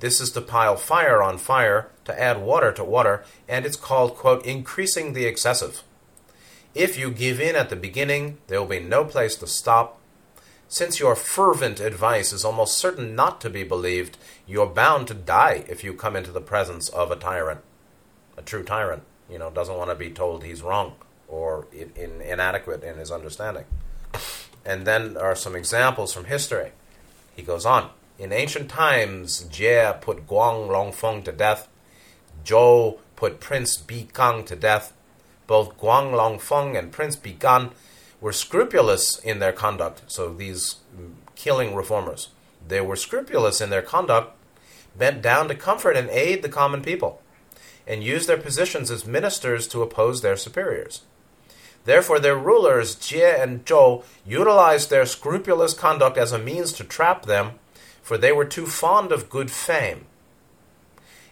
This 0.00 0.20
is 0.20 0.30
to 0.32 0.40
pile 0.40 0.76
fire 0.76 1.22
on 1.22 1.38
fire, 1.38 1.88
to 2.04 2.20
add 2.20 2.42
water 2.42 2.72
to 2.72 2.84
water, 2.84 3.24
and 3.48 3.64
it's 3.64 3.76
called, 3.76 4.14
quote, 4.14 4.44
increasing 4.44 5.12
the 5.12 5.24
excessive. 5.24 5.82
If 6.74 6.98
you 6.98 7.10
give 7.10 7.40
in 7.40 7.56
at 7.56 7.70
the 7.70 7.76
beginning, 7.76 8.36
there 8.48 8.60
will 8.60 8.68
be 8.68 8.80
no 8.80 9.04
place 9.04 9.36
to 9.36 9.46
stop. 9.46 9.98
Since 10.68 11.00
your 11.00 11.16
fervent 11.16 11.80
advice 11.80 12.32
is 12.32 12.44
almost 12.44 12.76
certain 12.76 13.14
not 13.14 13.40
to 13.40 13.48
be 13.48 13.64
believed, 13.64 14.18
you're 14.46 14.66
bound 14.66 15.08
to 15.08 15.14
die 15.14 15.64
if 15.68 15.82
you 15.82 15.94
come 15.94 16.16
into 16.16 16.32
the 16.32 16.40
presence 16.40 16.90
of 16.90 17.10
a 17.10 17.16
tyrant. 17.16 17.60
A 18.36 18.42
true 18.42 18.62
tyrant, 18.62 19.04
you 19.30 19.38
know, 19.38 19.50
doesn't 19.50 19.76
want 19.76 19.90
to 19.90 19.96
be 19.96 20.10
told 20.10 20.44
he's 20.44 20.60
wrong 20.60 20.96
or 21.28 21.66
in, 21.72 21.92
in, 21.96 22.20
inadequate 22.20 22.84
in 22.84 22.98
his 22.98 23.10
understanding. 23.10 23.64
And 24.64 24.86
then 24.86 25.16
are 25.16 25.36
some 25.36 25.56
examples 25.56 26.12
from 26.12 26.24
history. 26.24 26.72
He 27.34 27.42
goes 27.42 27.64
on. 27.64 27.90
In 28.18 28.32
ancient 28.32 28.70
times, 28.70 29.44
Jie 29.50 29.92
put 30.00 30.26
Guan 30.26 30.68
Longfeng 30.68 31.24
to 31.24 31.32
death. 31.32 31.68
Zhou 32.44 32.98
put 33.14 33.40
Prince 33.40 33.76
Bigan 33.78 34.46
to 34.46 34.56
death 34.56 34.92
both 35.46 35.78
Guan 35.78 36.12
Longfeng 36.12 36.78
and 36.78 36.92
Prince 36.92 37.16
Bigan 37.16 37.72
were 38.20 38.32
scrupulous 38.32 39.18
in 39.18 39.38
their 39.38 39.52
conduct. 39.52 40.02
So 40.06 40.32
these 40.32 40.76
killing 41.34 41.74
reformers, 41.74 42.28
they 42.66 42.80
were 42.80 42.96
scrupulous 42.96 43.60
in 43.60 43.70
their 43.70 43.82
conduct, 43.82 44.36
bent 44.96 45.22
down 45.22 45.48
to 45.48 45.54
comfort 45.54 45.96
and 45.96 46.08
aid 46.10 46.42
the 46.42 46.48
common 46.48 46.82
people, 46.82 47.22
and 47.86 48.02
used 48.02 48.28
their 48.28 48.38
positions 48.38 48.90
as 48.90 49.06
ministers 49.06 49.68
to 49.68 49.82
oppose 49.82 50.22
their 50.22 50.36
superiors. 50.36 51.02
Therefore, 51.84 52.18
their 52.18 52.36
rulers, 52.36 52.96
Jie 52.96 53.40
and 53.40 53.64
Zhou, 53.64 54.02
utilized 54.26 54.90
their 54.90 55.06
scrupulous 55.06 55.72
conduct 55.72 56.18
as 56.18 56.32
a 56.32 56.38
means 56.38 56.72
to 56.72 56.84
trap 56.84 57.26
them, 57.26 57.60
for 58.06 58.16
they 58.16 58.30
were 58.30 58.44
too 58.44 58.68
fond 58.68 59.10
of 59.10 59.28
good 59.28 59.50
fame. 59.50 60.06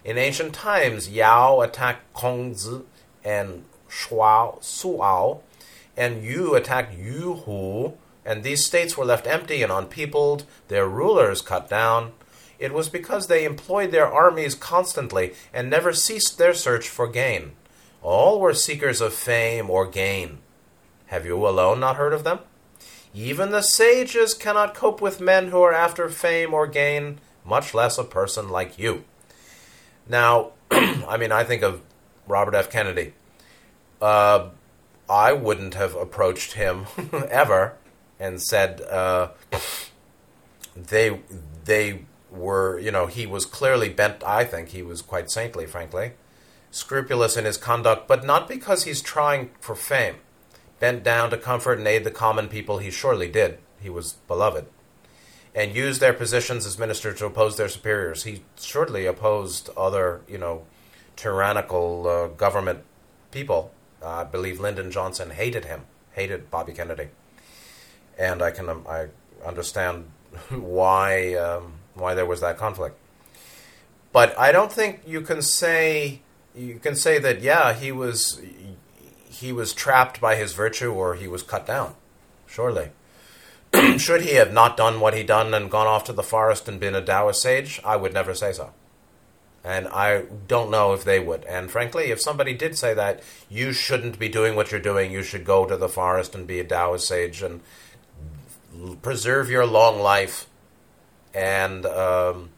In 0.04 0.18
ancient 0.18 0.52
times, 0.52 1.08
Yao 1.08 1.60
attacked 1.60 2.12
Kongzi 2.14 2.82
and 3.24 3.64
Shuao, 3.88 4.60
Suao, 4.60 5.42
and 5.96 6.24
Yu 6.24 6.56
attacked 6.56 6.98
Yu 6.98 7.34
Hu, 7.46 7.92
and 8.24 8.42
these 8.42 8.66
states 8.66 8.96
were 8.96 9.04
left 9.04 9.28
empty 9.28 9.62
and 9.62 9.70
unpeopled, 9.70 10.46
their 10.66 10.88
rulers 10.88 11.42
cut 11.42 11.70
down. 11.70 12.10
It 12.58 12.74
was 12.74 12.88
because 12.88 13.28
they 13.28 13.44
employed 13.44 13.92
their 13.92 14.12
armies 14.12 14.56
constantly 14.56 15.32
and 15.52 15.70
never 15.70 15.92
ceased 15.92 16.38
their 16.38 16.54
search 16.54 16.88
for 16.88 17.06
gain. 17.06 17.52
All 18.02 18.40
were 18.40 18.52
seekers 18.52 19.00
of 19.00 19.14
fame 19.14 19.70
or 19.70 19.86
gain. 19.86 20.38
Have 21.06 21.24
you 21.24 21.36
alone 21.46 21.78
not 21.78 21.94
heard 21.94 22.12
of 22.12 22.24
them? 22.24 22.40
Even 23.14 23.50
the 23.50 23.62
sages 23.62 24.34
cannot 24.34 24.74
cope 24.74 25.00
with 25.00 25.20
men 25.20 25.48
who 25.48 25.62
are 25.62 25.72
after 25.72 26.08
fame 26.08 26.52
or 26.52 26.66
gain, 26.66 27.20
much 27.44 27.72
less 27.72 27.96
a 27.96 28.04
person 28.04 28.48
like 28.48 28.78
you. 28.78 29.04
Now, 30.08 30.50
I 30.70 31.16
mean, 31.16 31.30
I 31.30 31.44
think 31.44 31.62
of 31.62 31.80
Robert 32.26 32.54
F. 32.54 32.70
Kennedy 32.70 33.12
uh, 34.04 34.50
I 35.08 35.32
wouldn't 35.32 35.74
have 35.74 35.94
approached 35.94 36.52
him 36.52 36.86
ever 37.30 37.74
and 38.20 38.42
said 38.42 38.82
uh, 38.82 39.30
they 40.76 41.20
they 41.64 42.02
were 42.30 42.78
you 42.78 42.90
know 42.90 43.06
he 43.06 43.26
was 43.26 43.46
clearly 43.46 43.88
bent. 43.88 44.22
I 44.24 44.44
think 44.44 44.68
he 44.68 44.82
was 44.82 45.00
quite 45.02 45.30
saintly, 45.30 45.66
frankly, 45.66 46.12
scrupulous 46.70 47.36
in 47.36 47.46
his 47.46 47.56
conduct, 47.56 48.06
but 48.06 48.24
not 48.24 48.46
because 48.46 48.84
he's 48.84 49.00
trying 49.00 49.50
for 49.58 49.74
fame. 49.74 50.16
Bent 50.84 51.02
down 51.02 51.30
to 51.30 51.38
comfort 51.38 51.78
and 51.78 51.88
aid 51.88 52.04
the 52.04 52.10
common 52.10 52.46
people, 52.46 52.76
he 52.76 52.90
surely 52.90 53.26
did. 53.26 53.56
He 53.80 53.88
was 53.88 54.16
beloved. 54.28 54.66
And 55.54 55.74
used 55.74 55.98
their 55.98 56.12
positions 56.12 56.66
as 56.66 56.78
minister 56.78 57.14
to 57.14 57.24
oppose 57.24 57.56
their 57.56 57.70
superiors. 57.70 58.24
He 58.24 58.42
surely 58.60 59.06
opposed 59.06 59.70
other, 59.78 60.20
you 60.28 60.36
know, 60.36 60.66
tyrannical 61.16 62.06
uh, 62.06 62.26
government 62.26 62.80
people. 63.30 63.72
Uh, 64.02 64.08
I 64.08 64.24
believe 64.24 64.60
Lyndon 64.60 64.90
Johnson 64.90 65.30
hated 65.30 65.64
him, 65.64 65.86
hated 66.12 66.50
Bobby 66.50 66.74
Kennedy, 66.74 67.08
and 68.18 68.42
I 68.42 68.50
can 68.50 68.68
um, 68.68 68.84
I 68.86 69.06
understand 69.42 70.10
why 70.50 71.32
um, 71.32 71.76
why 71.94 72.12
there 72.12 72.26
was 72.26 72.42
that 72.42 72.58
conflict. 72.58 72.98
But 74.12 74.38
I 74.38 74.52
don't 74.52 74.70
think 74.70 75.00
you 75.06 75.22
can 75.22 75.40
say 75.40 76.20
you 76.54 76.78
can 76.78 76.94
say 76.94 77.18
that 77.20 77.40
yeah 77.40 77.72
he 77.72 77.90
was 77.90 78.42
he 79.34 79.52
was 79.52 79.72
trapped 79.72 80.20
by 80.20 80.36
his 80.36 80.52
virtue 80.52 80.92
or 80.92 81.14
he 81.14 81.28
was 81.28 81.42
cut 81.42 81.66
down. 81.66 81.94
Surely. 82.46 82.90
Should 83.98 84.22
he 84.22 84.34
have 84.34 84.52
not 84.52 84.76
done 84.76 85.00
what 85.00 85.14
he 85.14 85.22
done 85.22 85.52
and 85.54 85.70
gone 85.70 85.86
off 85.86 86.04
to 86.04 86.12
the 86.12 86.22
forest 86.22 86.68
and 86.68 86.78
been 86.78 86.94
a 86.94 87.04
Taoist 87.04 87.42
sage? 87.42 87.80
I 87.84 87.96
would 87.96 88.14
never 88.14 88.34
say 88.34 88.52
so. 88.52 88.72
And 89.64 89.88
I 89.88 90.24
don't 90.46 90.70
know 90.70 90.92
if 90.92 91.04
they 91.04 91.18
would. 91.18 91.44
And 91.44 91.70
frankly, 91.70 92.10
if 92.10 92.20
somebody 92.20 92.52
did 92.52 92.76
say 92.76 92.92
that, 92.94 93.22
you 93.48 93.72
shouldn't 93.72 94.18
be 94.18 94.28
doing 94.28 94.56
what 94.56 94.70
you're 94.70 94.80
doing. 94.80 95.10
You 95.10 95.22
should 95.22 95.44
go 95.44 95.64
to 95.64 95.76
the 95.76 95.88
forest 95.88 96.34
and 96.34 96.46
be 96.46 96.60
a 96.60 96.64
Taoist 96.64 97.08
sage 97.08 97.42
and 97.42 97.60
preserve 99.02 99.50
your 99.50 99.66
long 99.66 100.00
life 100.00 100.46
and 101.34 101.84
um, 101.86 102.50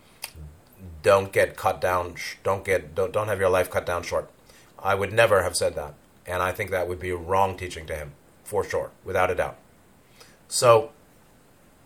don't 1.02 1.32
get 1.32 1.56
cut 1.56 1.80
down. 1.80 2.16
Don't 2.42 2.64
get 2.64 2.94
don't, 2.94 3.12
don't 3.12 3.28
have 3.28 3.40
your 3.40 3.48
life 3.48 3.70
cut 3.70 3.86
down 3.86 4.02
short. 4.02 4.30
I 4.78 4.94
would 4.94 5.12
never 5.12 5.42
have 5.42 5.56
said 5.56 5.74
that, 5.74 5.94
and 6.26 6.42
I 6.42 6.52
think 6.52 6.70
that 6.70 6.88
would 6.88 6.98
be 6.98 7.10
a 7.10 7.16
wrong 7.16 7.56
teaching 7.56 7.86
to 7.86 7.94
him 7.94 8.12
for 8.44 8.64
sure, 8.64 8.90
without 9.04 9.30
a 9.30 9.34
doubt. 9.34 9.58
So, 10.48 10.90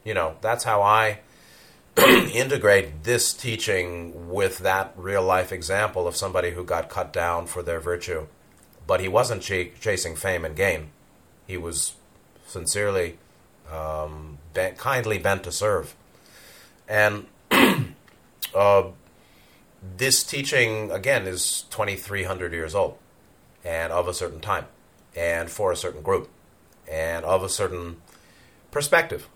you 0.04 0.14
know, 0.14 0.37
that's 0.40 0.64
how 0.64 0.82
I 0.82 1.20
integrate 1.97 3.04
this 3.04 3.32
teaching 3.32 4.30
with 4.30 4.59
that 4.59 4.92
real 4.97 5.23
life 5.23 5.52
example 5.52 6.06
of 6.06 6.16
somebody 6.16 6.50
who 6.50 6.64
got 6.64 6.88
cut 6.88 7.12
down 7.12 7.47
for 7.47 7.62
their 7.62 7.80
virtue. 7.80 8.26
But 8.87 9.00
he 9.00 9.09
wasn't 9.09 9.42
ch- 9.42 9.73
chasing 9.80 10.16
fame 10.16 10.44
and 10.44 10.54
gain. 10.54 10.90
He 11.47 11.56
was 11.56 11.94
sincerely, 12.47 13.18
um, 13.70 14.38
bent, 14.52 14.76
kindly 14.76 15.18
bent 15.18 15.44
to 15.44 15.52
serve. 15.52 15.94
And 16.88 17.26
uh, 18.54 18.82
this 19.97 20.23
teaching, 20.25 20.90
again, 20.90 21.26
is 21.26 21.62
2,300 21.70 22.52
years 22.52 22.75
old 22.75 22.99
and 23.64 23.93
of 23.93 24.09
a 24.09 24.14
certain 24.14 24.40
time 24.40 24.67
and 25.17 25.50
for 25.50 25.73
a 25.73 25.76
certain 25.76 26.02
group 26.02 26.29
and 26.90 27.25
of 27.25 27.43
a 27.43 27.49
certain 27.49 27.97
perspective. 28.71 29.29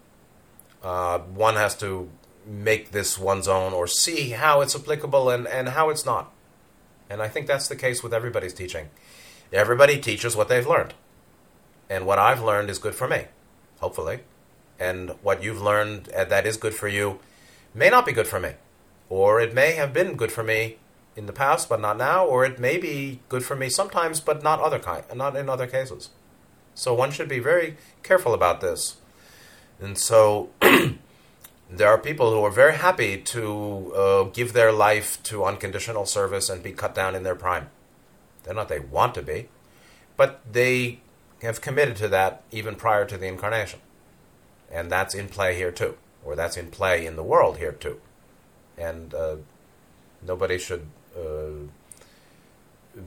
Uh, 0.83 1.19
one 1.19 1.57
has 1.57 1.75
to 1.77 2.11
make 2.47 2.91
this 2.91 3.19
one's 3.19 3.49
own 3.49 3.73
or 3.73 3.87
see 3.87 4.31
how 4.31 4.61
it's 4.61 4.77
applicable 4.77 5.31
and, 5.31 5.47
and 5.47 5.71
how 5.71 5.89
it's 5.89 6.05
not. 6.05 6.33
And 7.09 7.23
I 7.23 7.29
think 7.29 7.47
that's 7.47 7.69
the 7.69 7.77
case 7.77 8.03
with 8.03 8.13
everybody's 8.13 8.55
teaching. 8.55 8.89
Everybody 9.53 9.99
teaches 9.99 10.37
what 10.37 10.49
they've 10.49 10.67
learned. 10.67 10.95
And 11.89 12.07
what 12.07 12.19
I've 12.19 12.43
learned 12.43 12.71
is 12.71 12.79
good 12.79 12.95
for 12.95 13.07
me, 13.07 13.27
hopefully. 13.81 14.21
And 14.79 15.11
what 15.23 15.43
you've 15.43 15.63
learned 15.63 16.09
uh, 16.11 16.25
that 16.25 16.47
is 16.47 16.57
good 16.57 16.75
for 16.75 16.89
you 16.89 17.21
may 17.75 17.91
not 17.91 18.07
be 18.07 18.13
good 18.13 18.27
for 18.27 18.41
me. 18.41 18.53
Or 19.09 19.41
it 19.41 19.55
may 19.55 19.73
have 19.73 19.93
been 19.93 20.17
good 20.17 20.33
for 20.33 20.43
me 20.43 20.79
in 21.17 21.27
the 21.27 21.33
past, 21.33 21.69
but 21.69 21.81
not 21.81 21.97
now, 21.97 22.27
or 22.27 22.45
it 22.45 22.59
may 22.59 22.79
be 22.79 23.21
good 23.29 23.45
for 23.45 23.55
me 23.55 23.69
sometimes, 23.69 24.21
but 24.21 24.43
not 24.43 24.61
other 24.61 24.79
kind, 24.79 25.05
not 25.15 25.37
in 25.37 25.49
other 25.49 25.67
cases. 25.67 26.11
So 26.75 26.93
one 26.93 27.13
should 27.13 27.29
be 27.29 27.39
very 27.39 27.77
careful 28.03 28.35
about 28.35 28.61
this. 28.61 28.97
And 29.81 29.97
so 29.97 30.51
there 31.71 31.89
are 31.89 31.99
people 31.99 32.33
who 32.33 32.45
are 32.45 32.51
very 32.51 32.75
happy 32.75 33.19
to 33.19 33.95
uh, 33.95 34.23
give 34.25 34.53
their 34.53 34.73
life 34.73 35.23
to 35.25 35.45
unconditional 35.45 36.07
service 36.07 36.49
and 36.49 36.63
be 36.63 36.73
cut 36.73 36.95
down 36.95 37.15
in 37.15 37.23
their 37.23 37.35
prime. 37.35 37.71
They're 38.43 38.55
not 38.55 38.69
they 38.69 38.81
want 38.81 39.15
to 39.15 39.23
be, 39.23 39.49
but 40.17 40.41
they 40.51 41.01
have 41.43 41.61
committed 41.61 41.97
to 41.97 42.09
that 42.09 42.43
even 42.51 42.75
prior 42.75 43.05
to 43.07 43.17
the 43.17 43.27
incarnation. 43.27 43.81
And 44.71 44.91
that's 44.91 45.15
in 45.15 45.29
play 45.29 45.57
here 45.57 45.71
too, 45.71 45.97
or 46.25 46.35
that's 46.35 46.57
in 46.57 46.71
play 46.71 47.07
in 47.07 47.17
the 47.17 47.23
world 47.23 47.59
here 47.59 47.73
too. 47.73 48.01
And 48.77 49.15
uh, 49.15 49.37
nobody 50.27 50.59
should 50.59 50.87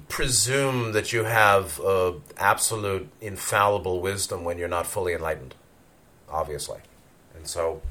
presume 0.07 0.91
that 0.93 1.13
you 1.13 1.23
have 1.23 1.79
uh, 1.79 2.13
absolute 2.37 3.09
infallible 3.21 4.01
wisdom 4.01 4.43
when 4.43 4.57
you're 4.57 4.67
not 4.67 4.87
fully 4.87 5.13
enlightened, 5.13 5.55
obviously. 6.29 6.79
And 7.35 7.47
so 7.47 7.81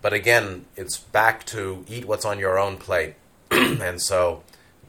but 0.00 0.12
again, 0.12 0.66
it's 0.76 0.98
back 0.98 1.44
to 1.46 1.84
eat 1.88 2.04
what's 2.04 2.24
on 2.24 2.38
your 2.38 2.58
own 2.58 2.76
plate. 2.76 3.14
and 3.50 4.00
so 4.00 4.42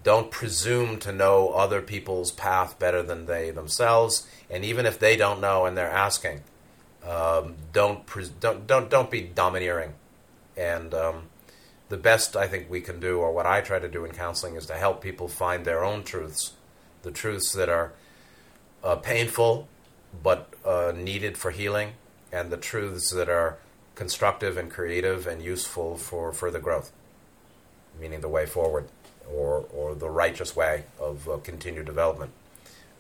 don't 0.04 0.32
presume 0.32 1.00
to 1.00 1.12
know 1.12 1.50
other 1.50 1.82
people's 1.82 2.32
path 2.32 2.78
better 2.78 3.02
than 3.02 3.26
they 3.26 3.50
themselves. 3.52 4.28
And 4.50 4.64
even 4.64 4.86
if 4.86 5.00
they 5.00 5.16
don't 5.16 5.42
know 5.42 5.66
and 5.66 5.78
they're 5.78 5.90
asking, 5.90 6.42
um, 7.08 7.56
don't, 7.74 8.06
pre- 8.06 8.30
don't, 8.40 8.68
don't, 8.68 8.90
don't 8.90 9.10
be 9.10 9.22
domineering. 9.22 9.94
And 10.56 10.94
um, 10.94 11.24
the 11.90 11.98
best 11.98 12.36
I 12.36 12.48
think 12.48 12.70
we 12.70 12.82
can 12.82 13.00
do, 13.00 13.20
or 13.20 13.34
what 13.34 13.46
I 13.46 13.62
try 13.62 13.80
to 13.80 13.90
do 13.90 14.06
in 14.06 14.12
counseling, 14.12 14.56
is 14.56 14.66
to 14.68 14.76
help 14.76 15.02
people 15.02 15.28
find 15.28 15.66
their 15.66 15.84
own 15.84 16.04
truths, 16.04 16.54
the 17.02 17.12
truths 17.12 17.52
that 17.54 17.70
are 17.70 17.92
uh, 18.84 18.96
painful 18.96 19.68
but 20.24 20.54
uh, 20.66 20.92
needed 20.96 21.38
for 21.38 21.52
healing, 21.52 21.94
and 22.32 22.52
the 22.52 22.58
truths 22.58 23.12
that 23.12 23.30
are 23.30 23.58
constructive 23.96 24.58
and 24.58 24.72
creative 24.72 25.28
and 25.28 25.42
useful 25.44 25.98
for 25.98 26.32
further 26.32 26.60
growth, 26.60 26.92
meaning 28.00 28.22
the 28.22 28.30
way 28.30 28.46
forward 28.46 28.88
or, 29.32 29.66
or 29.74 29.94
the 29.94 30.10
righteous 30.10 30.56
way 30.56 30.84
of 31.00 31.28
uh, 31.28 31.38
continued 31.38 31.86
development. 31.86 32.32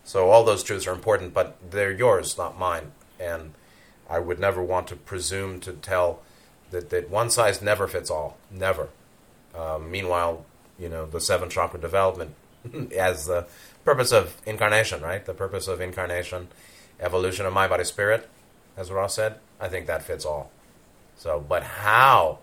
So 0.03 0.29
all 0.29 0.43
those 0.43 0.63
truths 0.63 0.87
are 0.87 0.93
important, 0.93 1.33
but 1.33 1.57
they're 1.71 1.91
yours, 1.91 2.37
not 2.37 2.57
mine. 2.57 2.91
And 3.19 3.53
I 4.09 4.19
would 4.19 4.39
never 4.39 4.61
want 4.63 4.87
to 4.87 4.95
presume 4.95 5.59
to 5.61 5.73
tell 5.73 6.21
that, 6.71 6.89
that 6.89 7.09
one 7.09 7.29
size 7.29 7.61
never 7.61 7.87
fits 7.87 8.09
all. 8.09 8.37
Never. 8.51 8.89
Um, 9.55 9.91
meanwhile, 9.91 10.45
you 10.77 10.89
know, 10.89 11.05
the 11.05 11.21
seven 11.21 11.49
chakra 11.49 11.79
development 11.79 12.35
as 12.97 13.25
the 13.25 13.47
purpose 13.83 14.11
of 14.11 14.37
incarnation, 14.45 15.01
right? 15.01 15.25
The 15.25 15.33
purpose 15.33 15.67
of 15.67 15.81
incarnation, 15.81 16.49
evolution 16.99 17.45
of 17.45 17.53
mind, 17.53 17.69
body, 17.69 17.83
spirit, 17.83 18.29
as 18.77 18.91
Ross 18.91 19.15
said, 19.15 19.35
I 19.59 19.67
think 19.67 19.87
that 19.87 20.03
fits 20.03 20.25
all. 20.25 20.51
So, 21.17 21.43
but 21.47 21.63
how 21.63 22.39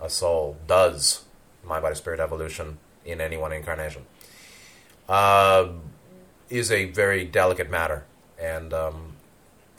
a 0.00 0.10
soul 0.10 0.56
does 0.66 1.24
mind 1.64 1.82
body 1.82 1.94
spirit 1.94 2.20
evolution 2.20 2.78
in 3.04 3.20
any 3.20 3.36
one 3.36 3.52
incarnation 3.52 4.06
uh, 5.08 5.68
is 6.50 6.70
a 6.70 6.86
very 6.86 7.24
delicate 7.24 7.70
matter, 7.70 8.04
and 8.40 8.72
um, 8.72 9.12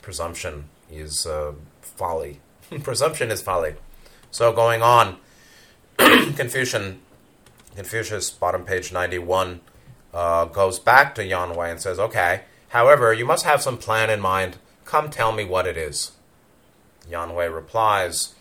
presumption 0.02 0.64
is 0.90 1.26
uh, 1.26 1.52
folly. 1.80 2.40
presumption 2.82 3.30
is 3.30 3.42
folly. 3.42 3.74
So, 4.30 4.52
going 4.52 4.82
on, 4.82 5.16
Confucian, 5.98 7.00
Confucius, 7.74 8.30
bottom 8.30 8.64
page 8.64 8.92
ninety-one, 8.92 9.60
uh, 10.14 10.44
goes 10.46 10.78
back 10.78 11.14
to 11.16 11.24
Yan 11.24 11.56
Wei 11.56 11.70
and 11.70 11.80
says, 11.80 11.98
"Okay, 11.98 12.42
however, 12.68 13.12
you 13.12 13.24
must 13.24 13.44
have 13.44 13.62
some 13.62 13.76
plan 13.76 14.10
in 14.10 14.20
mind. 14.20 14.58
Come, 14.84 15.10
tell 15.10 15.32
me 15.32 15.44
what 15.44 15.66
it 15.66 15.76
is." 15.76 16.12
Yan 17.08 17.34
Wei 17.34 17.48
replies 17.48 18.34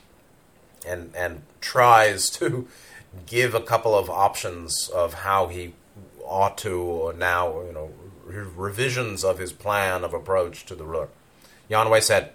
and 0.87 1.11
and 1.15 1.41
tries 1.61 2.29
to 2.39 2.67
give 3.25 3.55
a 3.55 3.61
couple 3.61 3.95
of 3.95 4.09
options 4.09 4.89
of 4.89 5.13
how 5.15 5.47
he 5.47 5.73
ought 6.23 6.57
to 6.59 6.77
or 6.79 7.13
now 7.13 7.61
you 7.61 7.73
know 7.73 7.91
revisions 8.25 9.23
of 9.23 9.39
his 9.39 9.51
plan 9.51 10.03
of 10.03 10.13
approach 10.13 10.65
to 10.67 10.75
the 10.75 10.85
ruler. 10.85 11.09
Yan 11.67 11.89
Wei 11.89 11.99
said, 11.99 12.31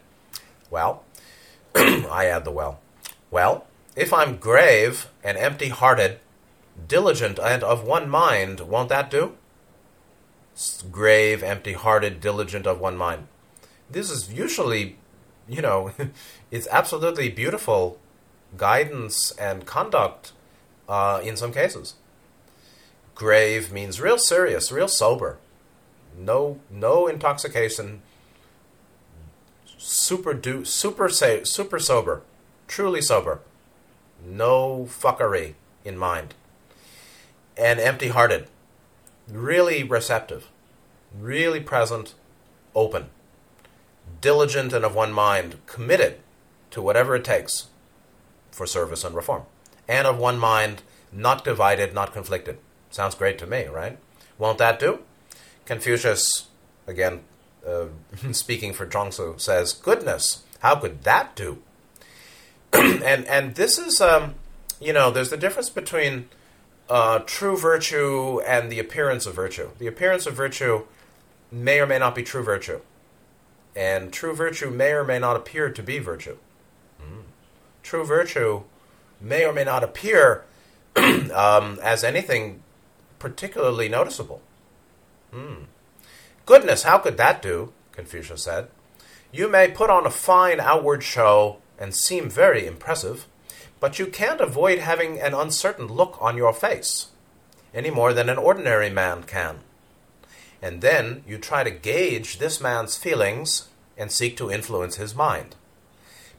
"Well, 0.71 1.04
I 2.11 2.27
add 2.27 2.45
the 2.45 2.51
well. 2.51 2.81
Well, 3.31 3.67
if 3.97 4.13
I'm 4.13 4.37
grave 4.37 5.09
and 5.23 5.37
empty-hearted, 5.37 6.21
diligent 6.89 7.39
and 7.39 7.63
of 7.63 7.85
one 7.85 8.09
mind, 8.09 8.61
won't 8.61 8.89
that 8.91 9.11
do?" 9.11 9.37
Grave, 10.91 11.43
empty-hearted, 11.43 12.21
diligent 12.21 12.67
of 12.67 12.81
one 12.81 12.97
mind. 12.97 13.27
This 13.91 14.11
is 14.11 14.33
usually 14.33 14.97
you 15.49 15.63
know, 15.63 15.93
it's 16.51 16.69
absolutely 16.71 17.29
beautiful 17.29 17.99
guidance 18.57 19.33
and 19.33 19.67
conduct 19.67 20.33
uh, 20.89 21.21
in 21.23 21.37
some 21.37 21.53
cases. 21.53 21.95
Grave 23.15 23.73
means 23.73 24.01
real 24.01 24.19
serious, 24.19 24.73
real 24.73 24.89
sober, 24.89 25.39
No, 26.17 26.61
no 26.71 27.07
intoxication. 27.07 28.03
Super 29.87 30.33
do, 30.33 30.65
super 30.65 31.11
say, 31.11 31.45
super 31.45 31.79
sober, 31.79 32.23
truly 32.67 33.03
sober. 33.03 33.43
No 34.25 34.89
fuckery 34.89 35.57
in 35.85 35.99
mind. 35.99 36.33
And 37.55 37.79
empty-hearted. 37.79 38.49
Really 39.31 39.83
receptive. 39.83 40.49
Really 41.15 41.61
present, 41.61 42.15
open. 42.75 43.11
Diligent 44.23 44.73
and 44.73 44.87
of 44.87 44.95
one 44.95 45.13
mind, 45.13 45.57
committed 45.67 46.17
to 46.71 46.81
whatever 46.81 47.15
it 47.15 47.25
takes 47.25 47.67
for 48.51 48.67
service 48.67 49.05
and 49.05 49.15
reform. 49.15 49.43
And 49.87 50.07
of 50.07 50.17
one 50.17 50.39
mind, 50.39 50.81
not 51.13 51.45
divided, 51.45 51.93
not 51.93 52.15
conflicted. 52.15 52.57
Sounds 52.91 53.15
great 53.15 53.39
to 53.39 53.47
me, 53.47 53.67
right? 53.67 53.99
Won't 54.39 54.57
that 54.57 54.79
do? 54.79 55.01
Confucius, 55.67 56.47
again, 56.87 57.21
uh, 57.67 57.87
speaking 58.33 58.73
for 58.73 58.87
Zhuangzi, 58.87 59.41
says, 59.41 59.73
"Goodness, 59.73 60.43
how 60.61 60.77
could 60.77 61.03
that 61.05 61.35
do?" 61.37 61.59
and 62.73 63.27
and 63.27 63.55
this 63.55 63.79
is, 63.79 64.01
um, 64.01 64.35
you 64.81 64.93
know, 64.93 65.11
there's 65.11 65.31
the 65.31 65.37
difference 65.37 65.71
between 65.71 66.29
uh, 66.89 67.21
true 67.21 67.57
virtue 67.57 68.41
and 68.47 68.71
the 68.71 68.79
appearance 68.79 69.27
of 69.27 69.35
virtue. 69.35 69.71
The 69.79 69.87
appearance 69.87 70.27
of 70.27 70.35
virtue 70.35 70.85
may 71.51 71.81
or 71.81 71.87
may 71.87 71.99
not 71.99 72.15
be 72.15 72.23
true 72.23 72.43
virtue, 72.43 72.81
and 73.75 74.13
true 74.13 74.35
virtue 74.35 74.71
may 74.71 74.93
or 74.93 75.05
may 75.05 75.19
not 75.19 75.37
appear 75.37 75.71
to 75.71 75.83
be 75.83 75.99
virtue. 75.99 76.37
Mm. 77.01 77.23
True 77.83 78.05
virtue 78.05 78.63
may 79.21 79.45
or 79.45 79.53
may 79.53 79.65
not 79.65 79.83
appear 79.83 80.45
um, 80.97 81.79
as 81.83 82.05
anything 82.05 82.63
particularly 83.19 83.89
noticeable. 83.89 84.43
Hmm. 85.33 85.65
Goodness, 86.47 86.83
how 86.83 86.99
could 86.99 87.17
that 87.17 87.41
do? 87.41 87.73
Confucius 87.93 88.43
said. 88.43 88.69
You 89.33 89.49
may 89.49 89.69
put 89.69 89.91
on 89.91 90.07
a 90.07 90.11
fine 90.11 90.61
outward 90.61 91.03
show 91.03 91.59
and 91.79 91.95
seem 91.95 92.29
very 92.29 92.67
impressive, 92.67 93.27
but 93.81 93.99
you 93.99 94.07
can't 94.07 94.41
avoid 94.41 94.79
having 94.79 95.21
an 95.21 95.35
uncertain 95.35 95.87
look 95.87 96.19
on 96.21 96.37
your 96.37 96.53
face, 96.53 97.09
any 97.73 97.91
more 97.91 98.13
than 98.13 98.29
an 98.29 98.39
ordinary 98.39 98.91
man 98.91 99.23
can. 99.23 99.61
And 100.61 100.83
then 100.83 101.25
you 101.27 101.39
try 101.39 101.65
to 101.65 101.71
gauge 101.71 102.39
this 102.39 102.61
man's 102.61 102.97
feelings 102.97 103.69
and 103.97 104.13
seek 104.13 104.37
to 104.37 104.51
influence 104.51 104.97
his 104.97 105.15
mind. 105.15 105.57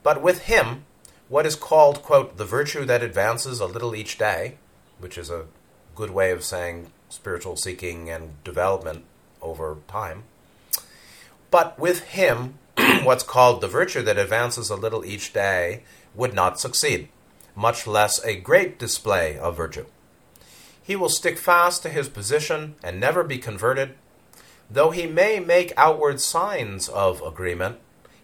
But 0.04 0.22
with 0.22 0.44
him, 0.44 0.86
what 1.30 1.46
is 1.48 1.56
called, 1.56 2.04
quote, 2.04 2.38
the 2.38 2.46
virtue 2.46 2.86
that 2.86 3.02
advances 3.02 3.60
a 3.60 3.65
little 3.65 3.96
each 3.96 4.18
day, 4.20 4.58
which 5.00 5.18
is 5.18 5.32
a 5.32 5.48
good 5.96 6.12
way 6.12 6.32
of 6.32 6.44
saying 6.44 6.91
spiritual 7.10 7.56
seeking 7.56 8.10
and 8.10 8.44
development 8.44 9.06
over 9.46 9.78
time. 9.88 10.24
But 11.52 11.80
with 11.80 12.04
him, 12.04 12.56
what's 13.04 13.24
called 13.24 13.62
the 13.62 13.68
virtue 13.68 14.02
that 14.02 14.18
advances 14.18 14.70
a 14.70 14.76
little 14.76 15.06
each 15.06 15.32
day 15.32 15.84
would 16.14 16.34
not 16.34 16.60
succeed, 16.60 17.10
much 17.56 17.88
less 17.88 18.24
a 18.26 18.36
great 18.36 18.80
display 18.80 19.38
of 19.38 19.56
virtue. 19.56 19.86
He 20.82 20.96
will 20.96 21.10
stick 21.10 21.38
fast 21.38 21.84
to 21.84 21.90
his 21.90 22.10
position 22.10 22.76
and 22.84 23.00
never 23.00 23.24
be 23.24 23.38
converted. 23.38 23.96
Though 24.70 24.92
he 24.92 25.08
may 25.08 25.40
make 25.40 25.74
outward 25.78 26.20
signs 26.20 26.90
of 26.90 27.22
agreement, 27.22 27.78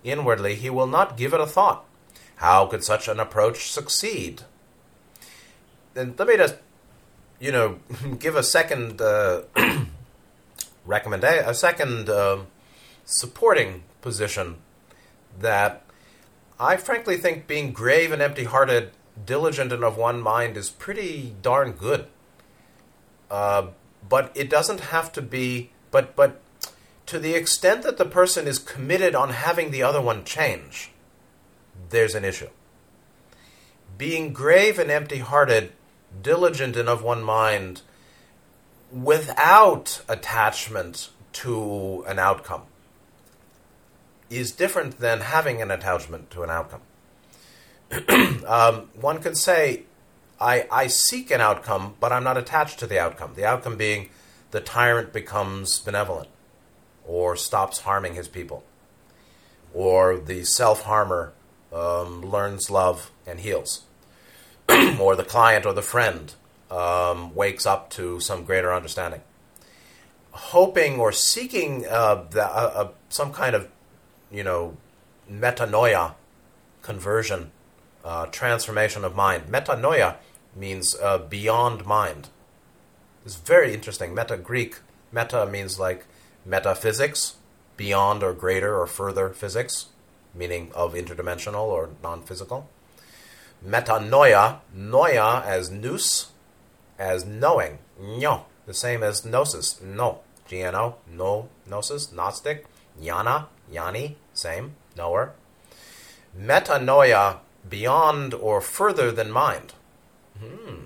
inwardly 0.04 0.56
he 0.56 0.70
will 0.70 0.88
not 0.88 1.18
give 1.18 1.34
it 1.34 1.40
a 1.40 1.48
thought. 1.48 1.86
How 2.36 2.66
could 2.66 2.84
such 2.84 3.08
an 3.08 3.20
approach 3.20 3.72
succeed? 3.72 4.42
And 5.96 6.18
let 6.18 6.28
me 6.28 6.38
just 6.38 6.56
you 7.42 7.52
know, 7.52 7.80
give 8.20 8.38
a 8.38 8.44
second 8.44 9.02
uh, 9.02 9.42
recommendation, 10.86 11.46
a 11.48 11.54
second 11.54 12.10
uh, 12.10 12.40
supporting 13.06 13.84
position 14.02 14.58
that 15.40 15.84
I 16.60 16.78
frankly 16.78 17.18
think 17.18 17.48
being 17.48 17.72
grave 17.72 18.12
and 18.12 18.22
empty-hearted, 18.22 18.92
diligent 19.26 19.72
and 19.72 19.84
of 19.84 19.98
one 19.98 20.22
mind 20.22 20.58
is 20.58 20.70
pretty 20.70 21.36
darn 21.42 21.72
good. 21.72 22.08
Uh, 23.30 23.68
but 24.08 24.32
it 24.36 24.50
doesn't 24.50 24.80
have 24.80 25.12
to 25.14 25.22
be. 25.22 25.72
But 25.90 26.16
but 26.16 26.42
to 27.06 27.20
the 27.20 27.34
extent 27.34 27.84
that 27.84 27.98
the 27.98 28.06
person 28.06 28.48
is 28.48 28.60
committed 28.60 29.16
on 29.16 29.30
having 29.30 29.72
the 29.72 29.84
other 29.84 30.02
one 30.02 30.24
change, 30.24 30.92
there's 31.90 32.16
an 32.16 32.26
issue. 32.26 32.50
Being 33.98 34.34
grave 34.34 34.80
and 34.80 34.92
empty-hearted 34.92 35.72
diligent 36.22 36.76
and 36.76 36.90
of 36.90 37.04
one 37.04 37.24
mind 37.24 37.82
without 38.92 40.02
attachment 40.08 41.10
to 41.34 42.04
an 42.08 42.20
outcome 42.20 42.64
is 44.30 44.52
different 44.52 45.00
than 45.00 45.22
having 45.22 45.62
an 45.62 45.72
attachment 45.72 46.30
to 46.32 46.44
an 46.44 46.50
outcome. 46.50 46.82
um, 48.48 48.90
one 49.00 49.22
can 49.22 49.36
say, 49.36 49.84
I, 50.40 50.66
I 50.72 50.88
seek 50.88 51.30
an 51.32 51.42
outcome, 51.42 51.96
but 52.00 52.12
I'm 52.12 52.24
not 52.24 52.38
attached 52.38 52.80
to 52.80 52.88
the 52.88 53.00
outcome. 53.00 53.34
The 53.36 53.46
outcome 53.46 53.78
being 53.78 54.10
the 54.52 54.62
tyrant 54.62 55.14
becomes 55.14 55.80
benevolent 55.80 56.30
or 57.06 57.36
stops 57.36 57.82
harming 57.82 58.16
his 58.16 58.28
people, 58.28 58.64
or 59.74 60.18
the 60.18 60.44
self 60.44 60.84
harmer 60.84 61.34
um, 61.74 62.22
learns 62.22 62.70
love 62.70 63.12
and 63.28 63.40
heals. 63.40 63.84
or 65.00 65.16
the 65.16 65.24
client 65.24 65.66
or 65.66 65.74
the 65.74 65.82
friend 65.82 66.34
um, 66.72 67.36
wakes 67.36 67.66
up 67.66 67.90
to 67.92 68.20
some 68.20 68.44
greater 68.44 68.74
understanding. 68.74 69.22
Hoping 70.32 71.00
or 71.00 71.12
seeking 71.12 71.86
uh, 71.88 72.24
the, 72.30 72.44
uh, 72.44 72.72
uh, 72.76 72.88
some 73.10 73.34
kind 73.34 73.56
of, 73.56 73.68
you 74.32 74.44
know, 74.44 74.78
metanoia, 75.30 76.16
conversion, 76.82 77.52
uh, 78.06 78.26
transformation 78.28 79.04
of 79.04 79.16
mind. 79.16 79.44
Metanoia 79.48 80.16
means 80.56 80.96
uh, 80.96 81.18
beyond 81.18 81.86
mind. 81.86 82.30
It's 83.26 83.36
very 83.36 83.74
interesting. 83.74 84.16
Meta 84.16 84.38
Greek, 84.38 84.78
meta 85.12 85.46
means 85.46 85.78
like 85.78 86.06
metaphysics, 86.46 87.36
beyond 87.78 88.24
or 88.24 88.34
greater 88.34 88.80
or 88.80 88.88
further 88.88 89.30
physics, 89.30 89.88
meaning 90.34 90.72
of 90.74 90.94
interdimensional 90.94 91.66
or 91.66 91.90
non 92.02 92.24
physical 92.24 92.70
metanoia, 93.66 94.60
noia 94.76 95.46
as 95.46 95.70
nous, 95.70 96.28
as 97.02 97.26
knowing, 97.26 97.80
no, 98.00 98.46
the 98.68 98.74
same 98.76 99.02
as 99.02 99.26
gnosis, 99.26 99.82
no, 99.82 100.20
G-N-O, 100.48 100.96
no, 101.12 101.50
gnosis, 101.68 102.12
Gnostic, 102.12 102.66
jnana, 103.02 103.48
jnani, 103.72 104.16
same, 104.34 104.76
knower. 104.96 105.34
Metanoia, 106.40 107.40
beyond 107.68 108.36
or 108.36 108.62
further 108.62 109.12
than 109.12 109.32
mind. 109.32 109.74
Hmm. 110.40 110.84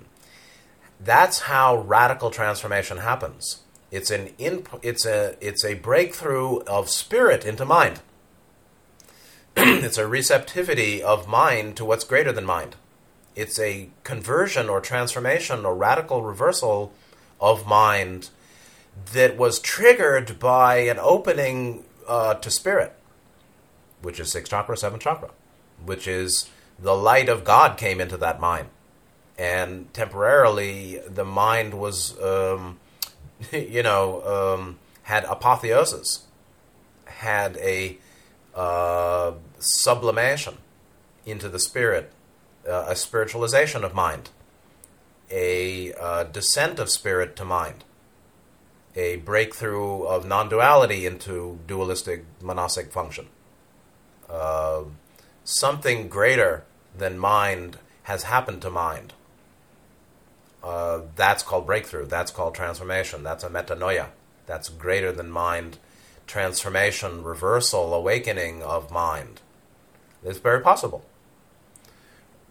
That's 0.98 1.40
how 1.40 1.76
radical 1.76 2.30
transformation 2.30 2.98
happens. 2.98 3.60
It's 3.90 4.10
an 4.10 4.28
inp- 4.38 4.80
it's 4.82 5.06
a 5.06 5.36
it's 5.40 5.64
a 5.64 5.74
breakthrough 5.74 6.60
of 6.64 6.88
spirit 6.88 7.44
into 7.44 7.64
mind. 7.64 8.00
it's 9.56 9.98
a 9.98 10.08
receptivity 10.08 11.02
of 11.02 11.28
mind 11.28 11.76
to 11.76 11.84
what's 11.84 12.04
greater 12.04 12.32
than 12.32 12.44
mind. 12.44 12.76
It's 13.36 13.58
a 13.58 13.90
conversion 14.02 14.68
or 14.70 14.80
transformation 14.80 15.66
or 15.66 15.76
radical 15.76 16.22
reversal 16.22 16.92
of 17.38 17.66
mind 17.66 18.30
that 19.12 19.36
was 19.36 19.60
triggered 19.60 20.38
by 20.38 20.78
an 20.78 20.98
opening 20.98 21.84
uh, 22.08 22.34
to 22.34 22.50
spirit, 22.50 22.96
which 24.00 24.18
is 24.18 24.32
sixth 24.32 24.50
chakra, 24.50 24.76
seventh 24.76 25.02
chakra, 25.02 25.30
which 25.84 26.08
is 26.08 26.48
the 26.78 26.96
light 26.96 27.28
of 27.28 27.44
God 27.44 27.76
came 27.76 28.00
into 28.00 28.16
that 28.16 28.40
mind. 28.40 28.68
And 29.38 29.92
temporarily, 29.92 31.00
the 31.06 31.24
mind 31.24 31.74
was, 31.74 32.18
um, 32.22 32.80
you 33.52 33.82
know, 33.82 34.54
um, 34.56 34.78
had 35.02 35.24
apotheosis, 35.24 36.24
had 37.04 37.58
a 37.58 37.98
uh, 38.54 39.32
sublimation 39.58 40.54
into 41.26 41.50
the 41.50 41.58
spirit, 41.58 42.10
uh, 42.68 42.86
a 42.88 42.94
spiritualization 42.94 43.84
of 43.84 43.94
mind, 43.94 44.30
a 45.30 45.92
uh, 45.94 46.24
descent 46.24 46.78
of 46.78 46.90
spirit 46.90 47.36
to 47.36 47.44
mind, 47.44 47.84
a 48.94 49.16
breakthrough 49.16 50.02
of 50.02 50.26
non 50.26 50.48
duality 50.48 51.06
into 51.06 51.58
dualistic 51.66 52.24
monastic 52.40 52.90
function. 52.90 53.26
Uh, 54.28 54.82
something 55.44 56.08
greater 56.08 56.64
than 56.96 57.18
mind 57.18 57.78
has 58.04 58.24
happened 58.24 58.62
to 58.62 58.70
mind. 58.70 59.12
Uh, 60.62 61.02
that's 61.14 61.42
called 61.42 61.66
breakthrough. 61.66 62.06
That's 62.06 62.30
called 62.32 62.54
transformation. 62.54 63.22
That's 63.22 63.44
a 63.44 63.48
metanoia. 63.48 64.08
That's 64.46 64.68
greater 64.68 65.12
than 65.12 65.30
mind 65.30 65.78
transformation, 66.26 67.22
reversal, 67.22 67.94
awakening 67.94 68.62
of 68.62 68.90
mind. 68.90 69.40
It's 70.24 70.38
very 70.38 70.60
possible. 70.60 71.04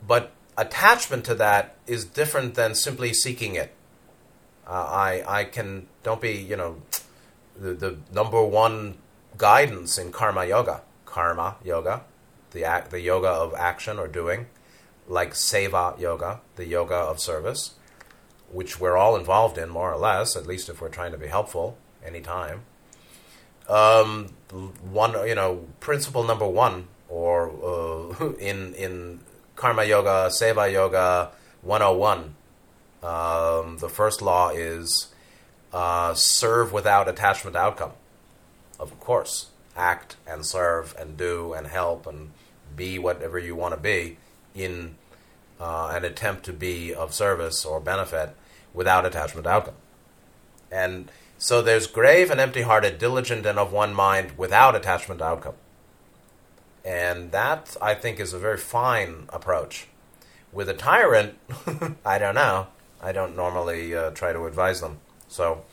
But 0.05 0.31
attachment 0.57 1.25
to 1.25 1.35
that 1.35 1.75
is 1.87 2.05
different 2.05 2.55
than 2.55 2.75
simply 2.75 3.13
seeking 3.13 3.55
it. 3.55 3.73
Uh, 4.67 4.71
I 4.71 5.23
I 5.27 5.43
can 5.43 5.87
don't 6.03 6.21
be 6.21 6.33
you 6.33 6.55
know 6.55 6.81
the, 7.57 7.73
the 7.73 7.97
number 8.11 8.43
one 8.43 8.97
guidance 9.37 9.97
in 9.97 10.11
karma 10.11 10.45
yoga, 10.45 10.81
karma 11.05 11.57
yoga, 11.63 12.03
the 12.51 12.63
act, 12.63 12.91
the 12.91 13.01
yoga 13.01 13.27
of 13.27 13.53
action 13.53 13.99
or 13.99 14.07
doing, 14.07 14.47
like 15.07 15.33
seva 15.33 15.99
yoga, 15.99 16.41
the 16.55 16.65
yoga 16.65 16.95
of 16.95 17.19
service, 17.19 17.75
which 18.51 18.79
we're 18.79 18.97
all 18.97 19.15
involved 19.15 19.57
in 19.57 19.69
more 19.69 19.93
or 19.93 19.97
less, 19.97 20.35
at 20.35 20.47
least 20.47 20.69
if 20.69 20.81
we're 20.81 20.89
trying 20.89 21.11
to 21.11 21.17
be 21.17 21.27
helpful 21.27 21.77
anytime. 22.03 22.61
Um, 23.67 24.33
one, 24.91 25.27
you 25.27 25.35
know, 25.35 25.65
principle 25.79 26.23
number 26.23 26.47
one, 26.47 26.87
or 27.09 27.49
uh, 27.63 28.33
in 28.39 28.73
in 28.75 29.19
karma 29.55 29.83
yoga, 29.83 30.29
seva 30.29 30.71
yoga 30.71 31.31
101, 31.61 32.35
um, 33.03 33.77
the 33.77 33.89
first 33.89 34.21
law 34.21 34.49
is 34.49 35.13
uh, 35.73 36.13
serve 36.13 36.71
without 36.71 37.07
attachment 37.07 37.55
to 37.55 37.59
outcome. 37.59 37.91
Of 38.79 38.99
course, 38.99 39.47
act 39.75 40.15
and 40.27 40.45
serve 40.45 40.95
and 40.97 41.17
do 41.17 41.53
and 41.53 41.67
help 41.67 42.07
and 42.07 42.31
be 42.75 42.99
whatever 42.99 43.39
you 43.39 43.55
want 43.55 43.73
to 43.73 43.79
be 43.79 44.17
in 44.53 44.95
uh, 45.59 45.91
an 45.93 46.03
attempt 46.03 46.43
to 46.45 46.53
be 46.53 46.93
of 46.93 47.13
service 47.13 47.65
or 47.65 47.79
benefit 47.79 48.35
without 48.73 49.05
attachment 49.05 49.45
to 49.45 49.49
outcome. 49.49 49.75
And 50.71 51.09
so 51.37 51.61
there's 51.61 51.87
grave 51.87 52.29
and 52.29 52.39
empty 52.39 52.63
hearted, 52.63 52.97
diligent 52.97 53.45
and 53.45 53.59
of 53.59 53.71
one 53.71 53.93
mind 53.93 54.37
without 54.37 54.75
attachment 54.75 55.19
to 55.19 55.25
outcome. 55.25 55.55
And 56.85 57.31
that, 57.31 57.75
I 57.81 57.95
think, 57.95 58.19
is 58.19 58.33
a 58.33 58.39
very 58.39 58.57
fine 58.57 59.25
approach. 59.29 59.87
With 60.53 60.69
a 60.69 60.73
tyrant, 60.73 61.35
I 62.05 62.19
don't 62.19 62.35
know. 62.35 62.67
I 63.01 63.11
don't 63.11 63.35
normally 63.35 63.95
uh, 63.95 64.11
try 64.11 64.31
to 64.31 64.45
advise 64.45 64.81
them. 64.81 64.99
So, 65.27 65.63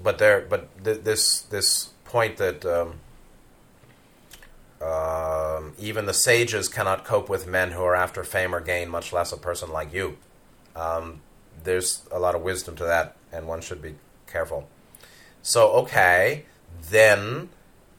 but 0.00 0.18
there, 0.18 0.46
but 0.48 0.68
th- 0.84 1.02
this 1.02 1.40
this 1.42 1.90
point 2.04 2.36
that 2.38 2.64
um, 2.64 3.00
um, 4.80 5.74
even 5.78 6.06
the 6.06 6.14
sages 6.14 6.68
cannot 6.68 7.04
cope 7.04 7.28
with 7.28 7.46
men 7.46 7.72
who 7.72 7.82
are 7.82 7.94
after 7.94 8.24
fame 8.24 8.54
or 8.54 8.60
gain, 8.60 8.88
much 8.88 9.12
less 9.12 9.32
a 9.32 9.36
person 9.36 9.70
like 9.70 9.92
you. 9.92 10.16
Um, 10.74 11.20
there's 11.62 12.02
a 12.10 12.18
lot 12.18 12.34
of 12.34 12.42
wisdom 12.42 12.76
to 12.76 12.84
that, 12.84 13.16
and 13.32 13.46
one 13.46 13.60
should 13.60 13.82
be 13.82 13.96
careful. 14.26 14.68
So, 15.42 15.72
okay, 15.72 16.46
then 16.90 17.50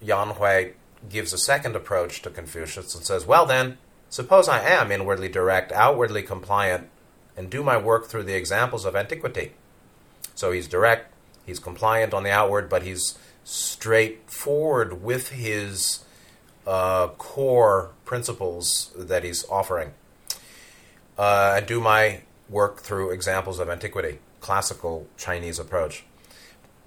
Yan 0.02 0.30
Hui 0.30 0.74
gives 1.10 1.34
a 1.34 1.38
second 1.38 1.76
approach 1.76 2.22
to 2.22 2.30
Confucius 2.30 2.96
and 2.96 3.04
says, 3.04 3.26
Well, 3.26 3.46
then, 3.46 3.78
suppose 4.10 4.48
I 4.48 4.62
am 4.62 4.92
inwardly 4.92 5.30
direct, 5.30 5.72
outwardly 5.72 6.24
compliant, 6.24 6.90
and 7.36 7.50
do 7.50 7.64
my 7.64 7.78
work 7.78 8.08
through 8.08 8.24
the 8.24 8.36
examples 8.36 8.86
of 8.86 8.96
antiquity. 8.96 9.54
So 10.36 10.52
he's 10.52 10.68
direct, 10.68 11.14
he's 11.46 11.60
compliant 11.60 12.14
on 12.14 12.24
the 12.24 12.32
outward, 12.32 12.70
but 12.70 12.84
he's 12.84 13.18
straightforward 13.44 15.04
with 15.04 15.30
his 15.30 16.04
uh, 16.68 17.08
core 17.10 17.92
principles 18.06 18.92
that 18.96 19.24
he's 19.24 19.48
offering. 19.50 19.94
Uh, 21.18 21.56
and 21.58 21.66
do 21.66 21.80
my 21.80 22.22
work 22.50 22.80
through 22.80 23.12
examples 23.12 23.60
of 23.60 23.70
antiquity, 23.70 24.20
classical 24.40 25.08
Chinese 25.18 25.60
approach. 25.60 26.04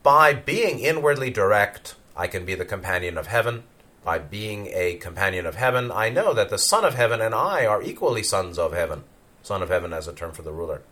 By 0.03 0.35
being 0.35 0.81
inwardly 0.81 1.31
direct, 1.31 1.95
I 2.17 2.27
can 2.27 2.45
be 2.45 2.55
the 2.55 2.65
companion 2.65 3.17
of 3.17 3.29
heaven. 3.29 3.65
By 4.05 4.19
being 4.19 4.69
a 4.73 4.97
companion 4.97 5.47
of 5.47 5.55
heaven, 5.57 5.91
I 5.91 6.11
know 6.11 6.35
that 6.35 6.51
the 6.51 6.59
Son 6.59 6.85
of 6.85 6.95
Heaven 6.95 7.23
and 7.23 7.35
I 7.35 7.65
are 7.65 7.83
equally 7.83 8.23
sons 8.23 8.59
of 8.59 8.75
heaven. 8.75 9.05
Son 9.43 9.63
of 9.63 9.71
Heaven 9.71 9.95
as 9.95 10.07
a 10.07 10.13
term 10.13 10.33
for 10.33 10.43
the 10.43 10.53
ruler. 10.53 10.83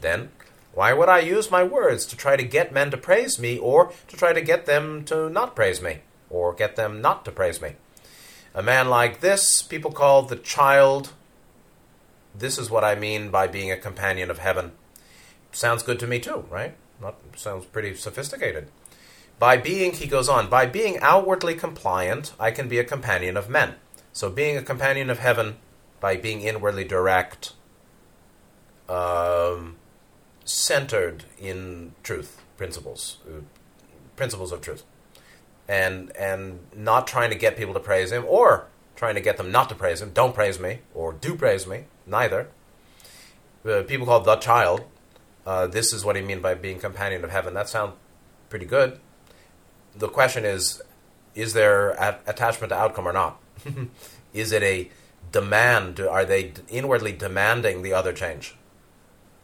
Then, 0.00 0.30
why 0.72 0.92
would 0.92 1.08
I 1.08 1.18
use 1.18 1.50
my 1.50 1.64
words 1.64 2.06
to 2.06 2.16
try 2.16 2.36
to 2.36 2.44
get 2.44 2.72
men 2.72 2.90
to 2.92 2.96
praise 2.96 3.38
me 3.38 3.58
or 3.58 3.92
to 4.06 4.16
try 4.16 4.32
to 4.32 4.40
get 4.40 4.66
them 4.66 5.04
to 5.06 5.28
not 5.28 5.56
praise 5.56 5.82
me 5.82 5.98
or 6.30 6.54
get 6.54 6.76
them 6.76 7.00
not 7.02 7.24
to 7.24 7.32
praise 7.32 7.60
me? 7.60 7.72
A 8.54 8.62
man 8.62 8.88
like 8.88 9.20
this, 9.20 9.60
people 9.62 9.90
call 9.90 10.22
the 10.22 10.36
child. 10.36 11.12
This 12.34 12.58
is 12.58 12.70
what 12.70 12.84
I 12.84 12.94
mean 12.94 13.30
by 13.30 13.48
being 13.48 13.72
a 13.72 13.76
companion 13.76 14.30
of 14.30 14.38
heaven. 14.38 14.72
Sounds 15.50 15.82
good 15.82 15.98
to 15.98 16.06
me 16.06 16.20
too, 16.20 16.44
right? 16.48 16.74
Not, 17.00 17.16
sounds 17.36 17.66
pretty 17.66 17.94
sophisticated. 17.96 18.68
By 19.38 19.56
being, 19.56 19.92
he 19.92 20.06
goes 20.06 20.28
on, 20.28 20.48
by 20.48 20.66
being 20.66 20.98
outwardly 21.00 21.54
compliant, 21.54 22.32
I 22.38 22.50
can 22.50 22.68
be 22.68 22.78
a 22.78 22.84
companion 22.84 23.36
of 23.36 23.48
men. 23.48 23.74
So, 24.12 24.30
being 24.30 24.56
a 24.56 24.62
companion 24.62 25.10
of 25.10 25.18
heaven, 25.18 25.56
by 26.00 26.16
being 26.16 26.42
inwardly 26.42 26.84
direct, 26.84 27.52
um, 28.88 29.76
centered 30.44 31.24
in 31.38 31.94
truth 32.02 32.40
principles, 32.56 33.18
uh, 33.26 33.40
principles 34.16 34.52
of 34.52 34.60
truth, 34.60 34.84
and 35.66 36.14
and 36.16 36.60
not 36.76 37.06
trying 37.06 37.30
to 37.30 37.36
get 37.36 37.56
people 37.56 37.74
to 37.74 37.80
praise 37.80 38.12
him 38.12 38.24
or 38.28 38.66
trying 38.94 39.14
to 39.14 39.20
get 39.20 39.38
them 39.38 39.50
not 39.50 39.68
to 39.68 39.74
praise 39.74 40.02
him. 40.02 40.12
Don't 40.12 40.34
praise 40.34 40.60
me 40.60 40.80
or 40.94 41.12
do 41.12 41.34
praise 41.34 41.66
me. 41.66 41.84
Neither. 42.06 42.48
Uh, 43.64 43.82
people 43.82 44.06
call 44.06 44.20
the 44.20 44.36
child. 44.36 44.84
Uh, 45.46 45.66
this 45.66 45.92
is 45.92 46.04
what 46.04 46.14
he 46.16 46.22
mean 46.22 46.40
by 46.40 46.54
being 46.54 46.78
companion 46.78 47.24
of 47.24 47.30
heaven. 47.30 47.54
That 47.54 47.68
sounds 47.68 47.94
pretty 48.48 48.66
good 48.66 49.00
the 49.96 50.08
question 50.08 50.44
is 50.44 50.82
is 51.34 51.54
there 51.54 51.90
a- 51.90 52.18
attachment 52.26 52.70
to 52.70 52.76
outcome 52.76 53.08
or 53.08 53.12
not? 53.12 53.40
is 54.34 54.52
it 54.52 54.62
a 54.62 54.90
demand? 55.30 56.00
Are 56.00 56.24
they 56.24 56.52
inwardly 56.68 57.12
demanding 57.12 57.82
the 57.82 57.92
other 57.92 58.12
change? 58.12 58.54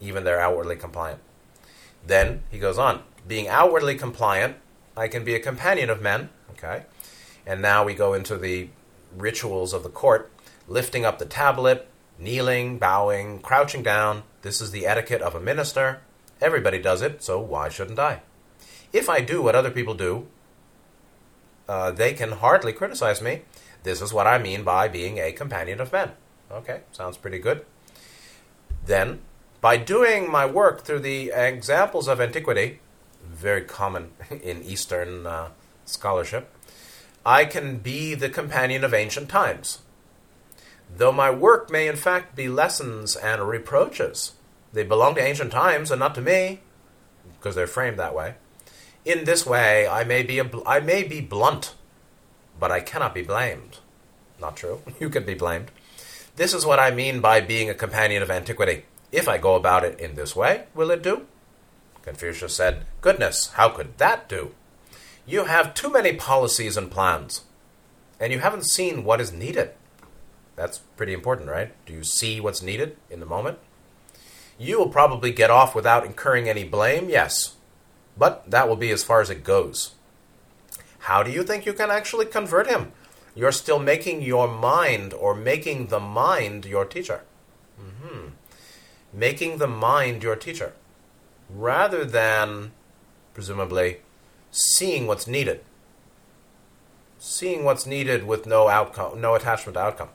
Even 0.01 0.25
they're 0.25 0.41
outwardly 0.41 0.77
compliant. 0.77 1.21
Then 2.07 2.43
he 2.51 2.59
goes 2.59 2.79
on 2.79 3.03
being 3.29 3.47
outwardly 3.47 3.95
compliant, 3.95 4.57
I 4.97 5.07
can 5.07 5.23
be 5.23 5.35
a 5.35 5.41
companion 5.41 5.91
of 5.91 6.01
men. 6.01 6.31
Okay. 6.53 6.85
And 7.47 7.63
now 7.63 7.85
we 7.85 7.95
go 7.95 8.15
into 8.15 8.37
the 8.37 8.71
rituals 9.17 9.73
of 9.73 9.83
the 9.83 9.89
court 9.89 10.33
lifting 10.67 11.05
up 11.05 11.19
the 11.19 11.27
tablet, 11.27 11.87
kneeling, 12.19 12.79
bowing, 12.79 13.39
crouching 13.41 13.83
down. 13.83 14.23
This 14.43 14.61
is 14.61 14.71
the 14.71 14.87
etiquette 14.87 15.23
of 15.23 15.35
a 15.35 15.41
minister. 15.41 16.01
Everybody 16.41 16.79
does 16.81 17.03
it, 17.03 17.23
so 17.23 17.39
why 17.39 17.69
shouldn't 17.69 17.99
I? 17.99 18.23
If 18.93 19.09
I 19.09 19.21
do 19.21 19.43
what 19.43 19.55
other 19.55 19.71
people 19.71 19.95
do, 19.95 20.27
uh, 21.69 21.91
they 21.91 22.15
can 22.15 22.33
hardly 22.33 22.73
criticize 22.73 23.21
me. 23.21 23.43
This 23.83 24.01
is 24.01 24.13
what 24.13 24.27
I 24.27 24.39
mean 24.39 24.65
by 24.65 24.89
being 24.89 25.19
a 25.19 25.33
companion 25.33 25.81
of 25.81 25.93
men. 25.93 26.13
Okay, 26.51 26.81
sounds 26.93 27.17
pretty 27.17 27.39
good. 27.39 27.65
Then, 28.85 29.21
by 29.61 29.77
doing 29.77 30.31
my 30.31 30.47
work 30.47 30.83
through 30.83 31.01
the 31.01 31.31
examples 31.31 32.09
of 32.09 32.21
antiquity, 32.21 32.81
very 33.23 33.63
common 33.63 34.13
in 34.31 34.63
Eastern 34.63 35.27
uh, 35.27 35.49
scholarship, 35.85 36.51
I 37.25 37.45
can 37.45 37.79
be 37.79 38.15
the 38.15 38.31
companion 38.31 38.85
of 38.85 38.95
ancient 38.95 39.29
times. 39.29 39.81
Though 40.97 41.13
my 41.13 41.31
work 41.31 41.71
may 41.71 41.87
in 41.87 41.97
fact 41.97 42.35
be 42.35 42.49
lessons 42.49 43.15
and 43.15 43.47
reproaches, 43.47 44.33
they 44.73 44.85
belong 44.85 45.15
to 45.17 45.23
ancient 45.23 45.53
times 45.53 45.91
and 45.91 46.01
not 46.01 46.15
to 46.15 46.23
me, 46.23 46.61
because 47.39 47.55
they're 47.55 47.67
framed 47.67 47.99
that 47.99 48.15
way. 48.15 48.35
In 49.05 49.25
this 49.25 49.47
way, 49.47 49.87
I 49.87 50.05
may 50.05 50.23
be 50.23 50.39
a, 50.39 50.51
I 50.67 50.81
may 50.81 51.03
be 51.03 51.21
blunt, 51.21 51.75
but 52.59 52.71
I 52.71 52.81
cannot 52.81 53.15
be 53.15 53.23
blamed. 53.23 53.79
Not 54.41 54.57
true. 54.57 54.83
You 55.01 55.09
can 55.11 55.25
be 55.25 55.35
blamed. 55.35 55.71
This 56.37 56.55
is 56.55 56.65
what 56.65 56.79
I 56.79 56.91
mean 56.91 57.21
by 57.21 57.41
being 57.41 57.69
a 57.69 57.75
companion 57.75 58.23
of 58.23 58.31
antiquity. 58.31 58.85
If 59.11 59.29
I 59.29 59.39
go 59.39 59.55
about 59.55 59.85
it 59.85 59.99
in 59.99 60.15
this 60.15 60.37
way, 60.37 60.65
will 60.75 60.91
it 60.91 61.03
do? 61.03 61.27
Confucius 62.03 62.55
said, 62.55 62.85
Goodness, 63.01 63.53
how 63.55 63.71
could 63.71 63.99
that 63.99 64.29
do? 64.29 64.55
You 65.27 65.45
have 65.45 65.75
too 65.75 65.91
many 65.91 66.15
policies 66.15 66.77
and 66.77 66.91
plans, 66.91 67.43
and 68.21 68.33
you 68.33 68.39
haven't 68.39 68.67
seen 68.67 69.05
what 69.05 69.21
is 69.21 69.33
needed. 69.33 69.73
That's 70.57 70.79
pretty 70.97 71.13
important, 71.13 71.51
right? 71.51 71.73
Do 71.87 71.93
you 71.93 72.03
see 72.03 72.41
what's 72.41 72.63
needed 72.63 72.97
in 73.11 73.21
the 73.21 73.27
moment? 73.27 73.59
You 74.59 74.79
will 74.79 74.89
probably 74.89 75.33
get 75.33 75.51
off 75.51 75.75
without 75.75 76.05
incurring 76.05 76.49
any 76.49 76.65
blame, 76.65 77.09
yes, 77.09 77.57
but 78.19 78.51
that 78.51 78.69
will 78.69 78.77
be 78.77 78.91
as 78.91 79.05
far 79.05 79.21
as 79.21 79.31
it 79.31 79.45
goes. 79.45 79.95
How 81.01 81.23
do 81.23 81.31
you 81.31 81.43
think 81.43 81.65
you 81.65 81.73
can 81.73 81.91
actually 81.91 82.27
convert 82.27 82.67
him? 82.67 82.93
You're 83.35 83.53
still 83.53 83.79
making 83.79 84.23
your 84.23 84.49
mind 84.49 85.15
or 85.15 85.35
making 85.35 85.87
the 85.87 86.01
mind 86.01 86.65
your 86.65 86.85
teacher. 86.85 87.23
Mm-hmm. 87.81 88.31
Making 89.13 89.59
the 89.59 89.69
mind 89.69 90.23
your 90.23 90.37
teacher. 90.37 90.73
Rather 91.49 92.05
than, 92.05 92.73
presumably, 93.33 93.99
seeing 94.51 95.07
what's 95.07 95.27
needed. 95.27 95.61
Seeing 97.19 97.65
what's 97.65 97.87
needed 97.87 98.27
with 98.27 98.45
no 98.47 98.69
outcome, 98.69 99.21
no 99.21 99.35
attachment 99.35 99.75
to 99.75 99.81
outcome. 99.81 100.09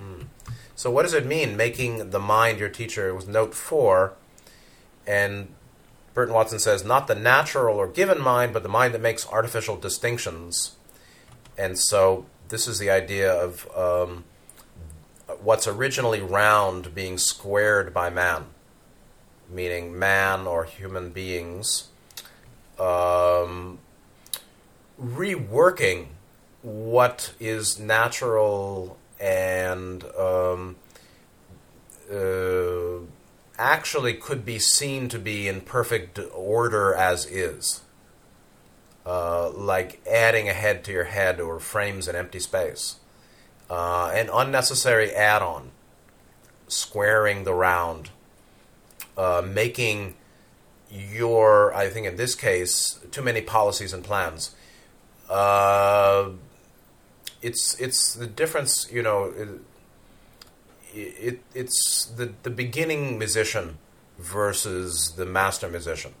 Mm. 0.00 0.26
So, 0.74 0.90
what 0.90 1.02
does 1.02 1.14
it 1.14 1.26
mean, 1.26 1.56
making 1.56 2.10
the 2.10 2.18
mind 2.18 2.58
your 2.58 2.70
teacher? 2.70 3.10
It 3.10 3.14
Was 3.14 3.28
note 3.28 3.54
four, 3.54 4.14
and 5.06 5.48
Burton 6.14 6.34
Watson 6.34 6.58
says, 6.58 6.84
not 6.84 7.06
the 7.06 7.14
natural 7.14 7.76
or 7.76 7.86
given 7.86 8.20
mind, 8.20 8.52
but 8.52 8.62
the 8.62 8.68
mind 8.68 8.94
that 8.94 9.00
makes 9.00 9.26
artificial 9.28 9.76
distinctions. 9.76 10.76
And 11.56 11.78
so 11.78 12.26
this 12.48 12.66
is 12.66 12.78
the 12.78 12.90
idea 12.90 13.32
of 13.32 13.68
um, 13.76 14.24
what's 15.40 15.66
originally 15.66 16.20
round 16.20 16.94
being 16.94 17.16
squared 17.16 17.94
by 17.94 18.10
man, 18.10 18.46
meaning 19.48 19.98
man 19.98 20.46
or 20.46 20.64
human 20.64 21.10
beings 21.10 21.90
um, 22.80 23.78
reworking 25.00 26.06
what 26.62 27.34
is 27.38 27.78
natural 27.78 28.96
and 29.20 30.04
um, 30.18 30.76
uh, 32.10 33.04
actually 33.60 34.14
could 34.14 34.44
be 34.44 34.58
seen 34.58 35.08
to 35.10 35.18
be 35.18 35.46
in 35.46 35.60
perfect 35.60 36.18
order 36.34 36.94
as 36.94 37.26
is. 37.26 37.82
Uh, 39.06 39.50
like 39.50 40.00
adding 40.06 40.48
a 40.48 40.52
head 40.52 40.82
to 40.84 40.92
your 40.92 41.04
head 41.04 41.40
or 41.40 41.60
frames 41.60 42.08
an 42.08 42.16
empty 42.16 42.38
space. 42.38 42.96
Uh, 43.68 44.10
an 44.14 44.28
unnecessary 44.32 45.10
add 45.12 45.42
on, 45.42 45.70
squaring 46.68 47.44
the 47.44 47.54
round, 47.54 48.10
uh, 49.16 49.42
making 49.46 50.14
your, 50.90 51.74
I 51.74 51.88
think 51.88 52.06
in 52.06 52.16
this 52.16 52.34
case, 52.34 52.98
too 53.10 53.22
many 53.22 53.40
policies 53.40 53.92
and 53.92 54.02
plans. 54.02 54.54
Uh, 55.28 56.30
it's 57.42 57.78
it's 57.80 58.14
the 58.14 58.26
difference, 58.26 58.90
you 58.90 59.02
know. 59.02 59.32
It, 59.36 59.48
it 60.94 61.42
it's 61.54 62.06
the 62.16 62.32
the 62.42 62.50
beginning 62.50 63.18
musician 63.18 63.78
versus 64.18 65.14
the 65.16 65.26
master 65.26 65.68
musician. 65.68 66.14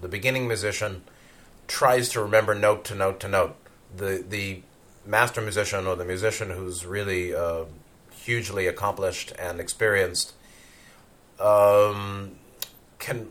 The 0.00 0.08
beginning 0.08 0.46
musician 0.46 1.02
tries 1.66 2.08
to 2.10 2.20
remember 2.20 2.54
note 2.54 2.84
to 2.84 2.94
note 2.94 3.20
to 3.20 3.28
note. 3.28 3.56
The 3.96 4.24
the 4.28 4.62
master 5.04 5.40
musician 5.40 5.86
or 5.86 5.96
the 5.96 6.04
musician 6.04 6.50
who's 6.50 6.84
really 6.84 7.34
uh, 7.34 7.64
hugely 8.10 8.66
accomplished 8.66 9.32
and 9.38 9.60
experienced 9.60 10.32
um, 11.40 12.32
can 12.98 13.28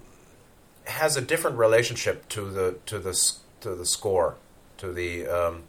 has 0.86 1.18
a 1.18 1.22
different 1.22 1.58
relationship 1.58 2.28
to 2.30 2.50
the 2.50 2.78
to 2.86 3.00
the 3.00 3.14
to 3.62 3.76
the 3.76 3.86
score 3.86 4.36
to 4.78 4.92
the 4.92 5.28
um, 5.28 5.64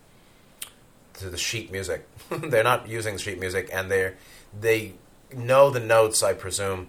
to 1.14 1.30
the 1.30 1.38
sheet 1.38 1.70
music. 1.72 2.06
they're 2.30 2.64
not 2.64 2.88
using 2.88 3.18
sheet 3.18 3.40
music, 3.40 3.68
and 3.72 3.90
they 3.90 4.12
they 4.58 4.94
know 5.34 5.70
the 5.70 5.80
notes, 5.80 6.22
I 6.22 6.34
presume. 6.34 6.88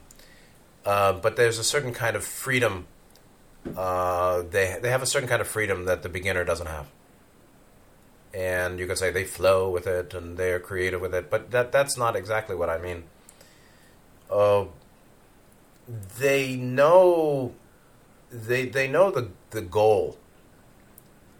Uh, 0.86 1.14
but 1.14 1.36
there's 1.36 1.60
a 1.60 1.64
certain 1.64 1.94
kind 1.94 2.16
of 2.16 2.24
freedom. 2.24 2.88
Uh, 3.76 4.44
they 4.50 4.80
they 4.82 4.90
have 4.90 5.02
a 5.02 5.06
certain 5.06 5.28
kind 5.28 5.42
of 5.42 5.48
freedom 5.48 5.86
that 5.86 6.02
the 6.02 6.10
beginner 6.10 6.46
doesn't 6.46 6.68
have. 6.68 6.88
And 8.34 8.80
you 8.80 8.88
could 8.88 8.98
say 8.98 9.12
they 9.12 9.26
flow 9.26 9.70
with 9.70 9.88
it 9.88 10.14
and 10.14 10.38
they're 10.38 10.60
creative 10.60 11.02
with 11.02 11.14
it, 11.14 11.30
but 11.30 11.52
that 11.52 11.72
that's 11.72 11.98
not 11.98 12.16
exactly 12.16 12.56
what 12.56 12.70
I 12.70 12.78
mean. 12.78 13.04
Uh, 14.32 14.66
they 16.20 16.56
know 16.56 17.54
they 18.32 18.66
they 18.66 18.88
know 18.88 19.12
the 19.12 19.32
the 19.50 19.62
goal, 19.62 20.18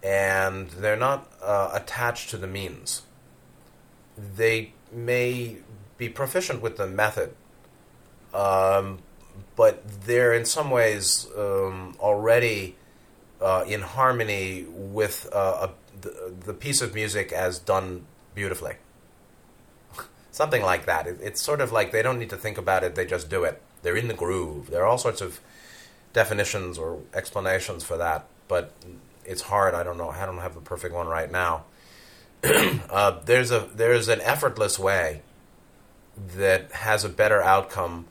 and 0.02 0.70
they're 0.70 0.96
not 0.96 1.30
uh, 1.42 1.70
attached 1.72 2.30
to 2.30 2.36
the 2.36 2.46
means. 2.46 3.02
They 4.16 4.72
may 4.92 5.58
be 5.98 6.08
proficient 6.08 6.62
with 6.62 6.76
the 6.76 6.86
method, 6.86 7.34
um, 8.32 9.00
but 9.56 9.82
they're 10.06 10.32
in 10.32 10.44
some 10.44 10.70
ways 10.70 11.26
um, 11.36 11.96
already 12.00 12.76
uh, 13.40 13.64
in 13.66 13.82
harmony 13.82 14.64
with 14.68 15.28
uh, 15.32 15.68
a, 15.68 16.00
the, 16.00 16.32
the, 16.46 16.54
piece 16.54 16.80
of 16.80 16.94
music 16.94 17.32
as 17.32 17.58
done 17.58 18.06
beautifully. 18.34 18.76
Something 20.30 20.62
like 20.62 20.86
that. 20.86 21.06
It, 21.06 21.18
it's 21.20 21.42
sort 21.42 21.60
of 21.60 21.72
like 21.72 21.92
they 21.92 22.02
don't 22.02 22.18
need 22.18 22.30
to 22.30 22.36
think 22.36 22.58
about 22.58 22.84
it; 22.84 22.94
they 22.94 23.04
just 23.04 23.28
do 23.28 23.44
it. 23.44 23.60
They're 23.82 23.96
in 23.96 24.08
the 24.08 24.14
groove. 24.14 24.70
There 24.70 24.82
are 24.82 24.86
all 24.86 24.98
sorts 24.98 25.20
of 25.20 25.40
definitions 26.12 26.78
or 26.78 27.00
explanations 27.12 27.84
for 27.84 27.96
that, 27.96 28.26
but 28.46 28.72
it's 29.24 29.42
hard. 29.42 29.74
I 29.74 29.82
don't 29.82 29.98
know. 29.98 30.10
I 30.10 30.26
don't 30.26 30.38
have 30.38 30.54
the 30.54 30.60
perfect 30.60 30.94
one 30.94 31.06
right 31.06 31.30
now. 31.30 31.64
uh, 32.44 33.18
there's 33.24 33.50
a 33.50 33.68
there's 33.74 34.08
an 34.08 34.20
effortless 34.20 34.78
way 34.78 35.22
that 36.36 36.72
has 36.72 37.04
a 37.04 37.08
better 37.08 37.42
outcome 37.42 38.06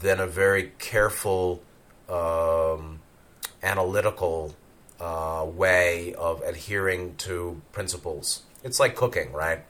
than 0.00 0.20
a 0.20 0.26
very 0.26 0.72
careful, 0.78 1.62
um, 2.08 3.00
analytical 3.62 4.54
uh, 5.00 5.46
way 5.46 6.14
of 6.14 6.42
adhering 6.42 7.14
to 7.16 7.60
principles. 7.72 8.42
It's 8.64 8.80
like 8.80 8.96
cooking, 8.96 9.32
right? 9.32 9.60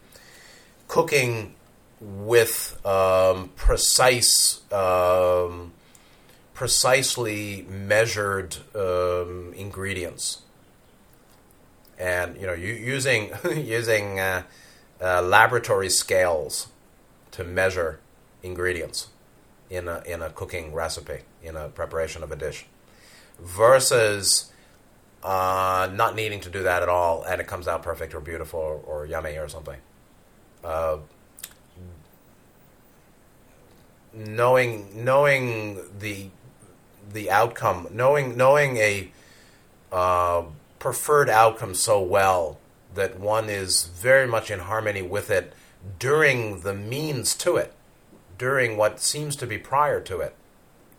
Cooking 0.86 1.54
with 2.00 2.80
um, 2.86 3.50
precise, 3.56 4.60
um, 4.72 5.72
precisely 6.54 7.66
measured 7.68 8.56
um, 8.74 9.52
ingredients, 9.56 10.42
and 11.98 12.40
you 12.40 12.46
know, 12.46 12.54
using 12.54 13.30
using 13.54 14.18
uh, 14.18 14.42
uh, 15.02 15.22
laboratory 15.22 15.90
scales 15.90 16.68
to 17.38 17.44
measure 17.44 18.00
ingredients 18.42 19.06
in 19.70 19.86
a, 19.86 20.02
in 20.04 20.22
a 20.22 20.30
cooking 20.30 20.74
recipe, 20.74 21.20
in 21.40 21.54
a 21.54 21.68
preparation 21.68 22.24
of 22.24 22.32
a 22.32 22.36
dish, 22.36 22.66
versus 23.40 24.50
uh, 25.22 25.88
not 25.94 26.16
needing 26.16 26.40
to 26.40 26.50
do 26.50 26.64
that 26.64 26.82
at 26.82 26.88
all 26.88 27.22
and 27.22 27.40
it 27.40 27.46
comes 27.46 27.68
out 27.68 27.80
perfect 27.82 28.12
or 28.12 28.20
beautiful 28.20 28.58
or, 28.58 28.74
or 28.86 29.06
yummy 29.06 29.36
or 29.36 29.48
something. 29.48 29.78
Uh, 30.64 30.96
knowing 34.12 35.04
knowing 35.04 35.80
the 36.00 36.28
the 37.12 37.30
outcome, 37.30 37.86
knowing 37.92 38.36
knowing 38.36 38.76
a 38.78 39.12
uh, 39.92 40.42
preferred 40.80 41.30
outcome 41.30 41.72
so 41.72 42.02
well 42.02 42.58
that 42.96 43.20
one 43.20 43.48
is 43.48 43.84
very 43.84 44.26
much 44.26 44.50
in 44.50 44.58
harmony 44.58 45.02
with 45.02 45.30
it 45.30 45.52
during 45.98 46.60
the 46.60 46.74
means 46.74 47.34
to 47.36 47.56
it, 47.56 47.72
during 48.36 48.76
what 48.76 49.00
seems 49.00 49.36
to 49.36 49.46
be 49.46 49.58
prior 49.58 50.00
to 50.00 50.20
it. 50.20 50.34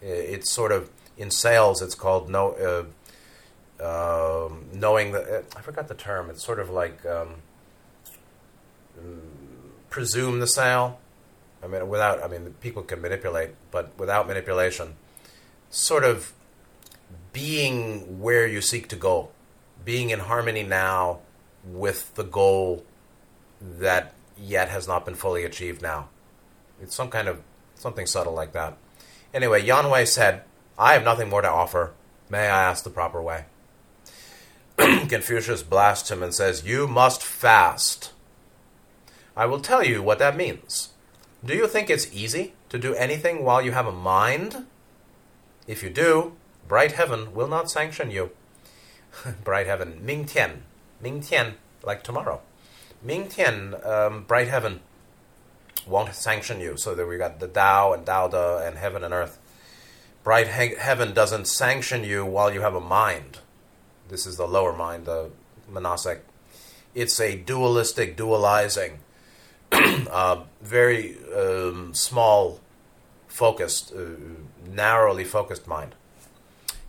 It's 0.01 0.49
sort 0.49 0.71
of 0.71 0.89
in 1.17 1.31
sales. 1.31 1.81
It's 1.81 1.95
called 1.95 2.29
no, 2.29 2.87
uh, 3.79 3.83
uh, 3.83 4.49
knowing 4.73 5.11
the. 5.11 5.43
I 5.55 5.61
forgot 5.61 5.87
the 5.87 5.95
term. 5.95 6.29
It's 6.29 6.43
sort 6.43 6.59
of 6.59 6.69
like 6.69 7.05
um, 7.05 7.35
presume 9.89 10.39
the 10.39 10.47
sale. 10.47 10.99
I 11.63 11.67
mean, 11.67 11.87
without. 11.89 12.23
I 12.23 12.27
mean, 12.27 12.55
people 12.61 12.83
can 12.83 13.01
manipulate, 13.01 13.51
but 13.71 13.91
without 13.97 14.27
manipulation, 14.27 14.95
sort 15.69 16.03
of 16.03 16.33
being 17.33 18.21
where 18.21 18.47
you 18.47 18.61
seek 18.61 18.87
to 18.89 18.95
go, 18.95 19.29
being 19.83 20.09
in 20.09 20.19
harmony 20.19 20.63
now 20.63 21.19
with 21.65 22.15
the 22.15 22.23
goal 22.23 22.85
that 23.61 24.13
yet 24.39 24.69
has 24.69 24.87
not 24.87 25.05
been 25.05 25.15
fully 25.15 25.43
achieved 25.43 25.81
now. 25.81 26.09
It's 26.81 26.95
some 26.95 27.09
kind 27.09 27.27
of 27.27 27.41
something 27.75 28.05
subtle 28.05 28.33
like 28.33 28.53
that. 28.53 28.77
Anyway, 29.33 29.63
Yan 29.63 29.85
Hui 29.85 30.05
said, 30.05 30.43
I 30.77 30.93
have 30.93 31.03
nothing 31.03 31.29
more 31.29 31.41
to 31.41 31.49
offer. 31.49 31.91
May 32.29 32.47
I 32.47 32.69
ask 32.69 32.83
the 32.83 32.89
proper 32.89 33.21
way? 33.21 33.45
Confucius 34.77 35.63
blasts 35.63 36.09
him 36.09 36.23
and 36.23 36.33
says, 36.33 36.65
You 36.65 36.87
must 36.87 37.21
fast. 37.21 38.11
I 39.35 39.45
will 39.45 39.59
tell 39.59 39.83
you 39.83 40.01
what 40.01 40.19
that 40.19 40.37
means. 40.37 40.89
Do 41.43 41.53
you 41.53 41.67
think 41.67 41.89
it's 41.89 42.13
easy 42.13 42.53
to 42.69 42.77
do 42.77 42.93
anything 42.95 43.43
while 43.43 43.61
you 43.61 43.71
have 43.71 43.87
a 43.87 43.91
mind? 43.91 44.65
If 45.67 45.83
you 45.83 45.89
do, 45.89 46.33
bright 46.67 46.93
heaven 46.93 47.33
will 47.33 47.47
not 47.47 47.69
sanction 47.69 48.11
you. 48.11 48.31
bright 49.43 49.67
heaven, 49.67 49.99
Ming 50.03 50.25
Tian. 50.25 50.63
Ming 51.01 51.21
Tian, 51.21 51.55
like 51.83 52.03
tomorrow. 52.03 52.41
Ming 53.01 53.29
Tian, 53.29 53.75
um, 53.83 54.23
bright 54.23 54.47
heaven, 54.47 54.81
won't 55.87 56.13
sanction 56.13 56.59
you. 56.59 56.77
So 56.77 56.95
that 56.95 57.07
we 57.07 57.17
got 57.17 57.39
the 57.39 57.47
Tao 57.47 57.93
and 57.93 58.05
Tao 58.05 58.27
De 58.27 58.65
and 58.65 58.77
heaven 58.77 59.03
and 59.03 59.13
earth. 59.13 59.39
Bright 60.23 60.47
he- 60.49 60.75
heaven 60.75 61.13
doesn't 61.13 61.45
sanction 61.45 62.03
you 62.03 62.25
while 62.25 62.53
you 62.53 62.61
have 62.61 62.75
a 62.75 62.81
mind. 62.81 63.39
This 64.09 64.25
is 64.25 64.37
the 64.37 64.47
lower 64.47 64.73
mind, 64.73 65.05
the 65.05 65.29
monastic. 65.67 66.25
It's 66.93 67.19
a 67.19 67.37
dualistic, 67.37 68.17
dualizing, 68.17 68.97
uh, 69.71 70.43
very 70.61 71.17
um, 71.33 71.93
small, 71.93 72.59
focused, 73.27 73.93
uh, 73.95 74.09
narrowly 74.67 75.23
focused 75.23 75.67
mind. 75.67 75.95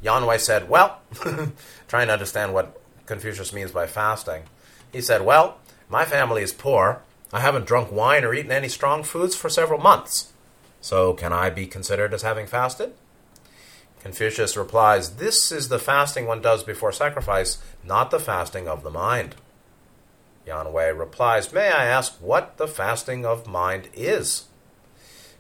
Yan 0.03 0.23
Hui 0.23 0.39
said, 0.39 0.69
Well, 0.69 1.01
trying 1.89 2.07
to 2.09 2.13
understand 2.13 2.55
what 2.55 2.81
Confucius 3.07 3.53
means 3.53 3.71
by 3.71 3.87
fasting, 3.87 4.45
he 4.93 5.01
said, 5.03 5.23
Well, 5.23 5.59
my 5.91 6.05
family 6.05 6.43
is 6.43 6.53
poor. 6.53 7.03
I 7.33 7.41
haven't 7.41 7.67
drunk 7.67 7.93
wine 7.93 8.25
or 8.25 8.33
eaten 8.33 8.53
any 8.53 8.69
strong 8.69 9.03
foods 9.03 9.35
for 9.35 9.49
several 9.49 9.81
months. 9.81 10.33
So, 10.81 11.13
can 11.13 11.33
I 11.33 11.51
be 11.51 11.67
considered 11.67 12.15
as 12.15 12.23
having 12.23 12.47
fasted? 12.47 12.95
Confucius 14.01 14.57
replies, 14.57 15.17
This 15.17 15.53
is 15.53 15.69
the 15.69 15.79
fasting 15.79 16.27
one 16.27 16.41
does 16.41 16.65
before 16.65 16.93
sacrifice, 16.93 17.59
not 17.85 18.11
the 18.11 18.19
fasting 18.19 18.67
of 18.67 18.83
the 18.83 18.91
mind. 18.91 19.35
Yan 20.47 20.67
Hui 20.67 20.91
replies, 20.91 21.53
May 21.53 21.69
I 21.69 21.85
ask 21.85 22.15
what 22.21 22.57
the 22.57 22.67
fasting 22.67 23.27
of 23.27 23.47
mind 23.47 23.89
is? 23.93 24.45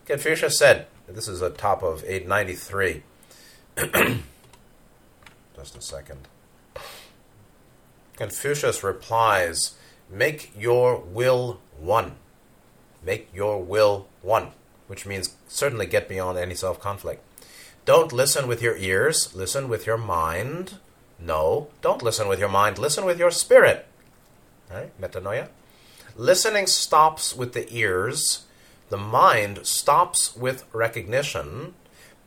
Confucius 0.04 0.58
said, 0.58 0.86
This 1.08 1.26
is 1.26 1.40
a 1.40 1.50
top 1.50 1.82
of 1.82 2.04
893. 2.04 3.02
Just 5.56 5.76
a 5.76 5.80
second. 5.80 6.28
Confucius 8.16 8.84
replies, 8.84 9.74
Make 10.10 10.52
your 10.58 10.96
will 10.98 11.60
one. 11.78 12.16
Make 13.02 13.28
your 13.32 13.62
will 13.62 14.08
one, 14.22 14.48
which 14.86 15.06
means 15.06 15.36
certainly 15.48 15.86
get 15.86 16.08
beyond 16.08 16.38
any 16.38 16.54
self 16.54 16.80
conflict. 16.80 17.22
Don't 17.84 18.12
listen 18.12 18.46
with 18.46 18.60
your 18.60 18.76
ears, 18.76 19.34
listen 19.34 19.68
with 19.68 19.86
your 19.86 19.96
mind. 19.96 20.78
No, 21.18 21.68
don't 21.80 22.02
listen 22.02 22.28
with 22.28 22.38
your 22.38 22.48
mind, 22.48 22.78
listen 22.78 23.04
with 23.04 23.18
your 23.18 23.30
spirit. 23.30 23.86
Right? 24.70 24.98
Metanoia. 25.00 25.48
Listening 26.16 26.66
stops 26.66 27.34
with 27.34 27.52
the 27.52 27.72
ears, 27.72 28.46
the 28.88 28.96
mind 28.96 29.60
stops 29.66 30.36
with 30.36 30.64
recognition, 30.72 31.74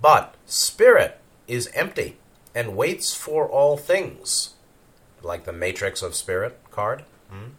but 0.01 0.35
spirit 0.45 1.19
is 1.47 1.69
empty 1.73 2.17
and 2.55 2.77
waits 2.77 3.13
for 3.13 3.47
all 3.47 3.77
things. 3.77 4.53
Like 5.21 5.45
the 5.45 5.53
matrix 5.53 6.01
of 6.01 6.15
spirit 6.15 6.59
card 6.71 7.03
hmm? 7.29 7.51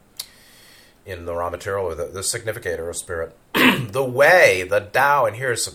In 1.07 1.27
the 1.27 1.35
raw 1.35 1.51
material, 1.51 1.87
or 1.87 1.95
the, 1.95 2.07
the 2.07 2.23
significator 2.23 2.89
of 2.89 2.97
spirit. 2.97 3.37
the 3.55 4.05
way, 4.05 4.67
the 4.69 4.81
Tao, 4.81 5.27
and 5.27 5.37
here's 5.37 5.65
some, 5.65 5.75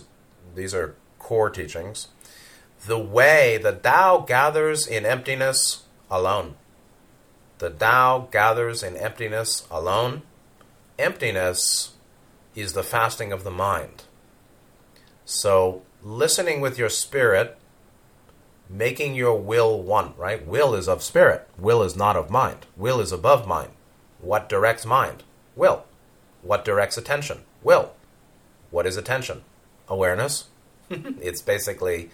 these 0.54 0.74
are 0.74 0.96
core 1.18 1.50
teachings. 1.50 2.08
The 2.86 2.98
way, 2.98 3.58
the 3.58 3.72
Tao 3.72 4.18
gathers 4.18 4.86
in 4.86 5.06
emptiness 5.06 5.84
alone. 6.10 6.54
The 7.58 7.70
Tao 7.70 8.28
gathers 8.30 8.82
in 8.82 8.96
emptiness 8.96 9.66
alone. 9.70 10.22
Emptiness 10.98 11.94
is 12.54 12.72
the 12.72 12.82
fasting 12.82 13.32
of 13.32 13.44
the 13.44 13.50
mind. 13.50 14.04
So, 15.24 15.82
listening 16.02 16.60
with 16.60 16.78
your 16.78 16.88
spirit, 16.88 17.56
making 18.68 19.14
your 19.14 19.38
will 19.38 19.82
one, 19.82 20.14
right? 20.16 20.44
Will 20.46 20.74
is 20.74 20.88
of 20.88 21.02
spirit. 21.02 21.48
Will 21.58 21.82
is 21.82 21.96
not 21.96 22.16
of 22.16 22.30
mind. 22.30 22.66
Will 22.76 23.00
is 23.00 23.12
above 23.12 23.46
mind. 23.46 23.70
What 24.22 24.48
directs 24.48 24.84
mind? 24.86 25.22
Will. 25.56 25.84
What 26.42 26.64
directs 26.64 26.96
attention? 26.96 27.40
Will. 27.62 27.92
What 28.70 28.86
is 28.86 28.96
attention? 28.96 29.42
Awareness. 29.88 30.44
it's 30.90 31.42
basically 31.42 32.10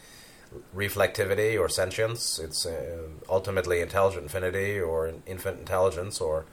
reflectivity 0.74 1.58
or 1.58 1.68
sentience. 1.68 2.38
It's 2.38 2.66
uh, 2.66 3.08
ultimately 3.28 3.80
intelligent 3.80 4.24
infinity 4.24 4.78
or 4.78 5.12
infinite 5.26 5.58
intelligence 5.58 6.20
or 6.20 6.44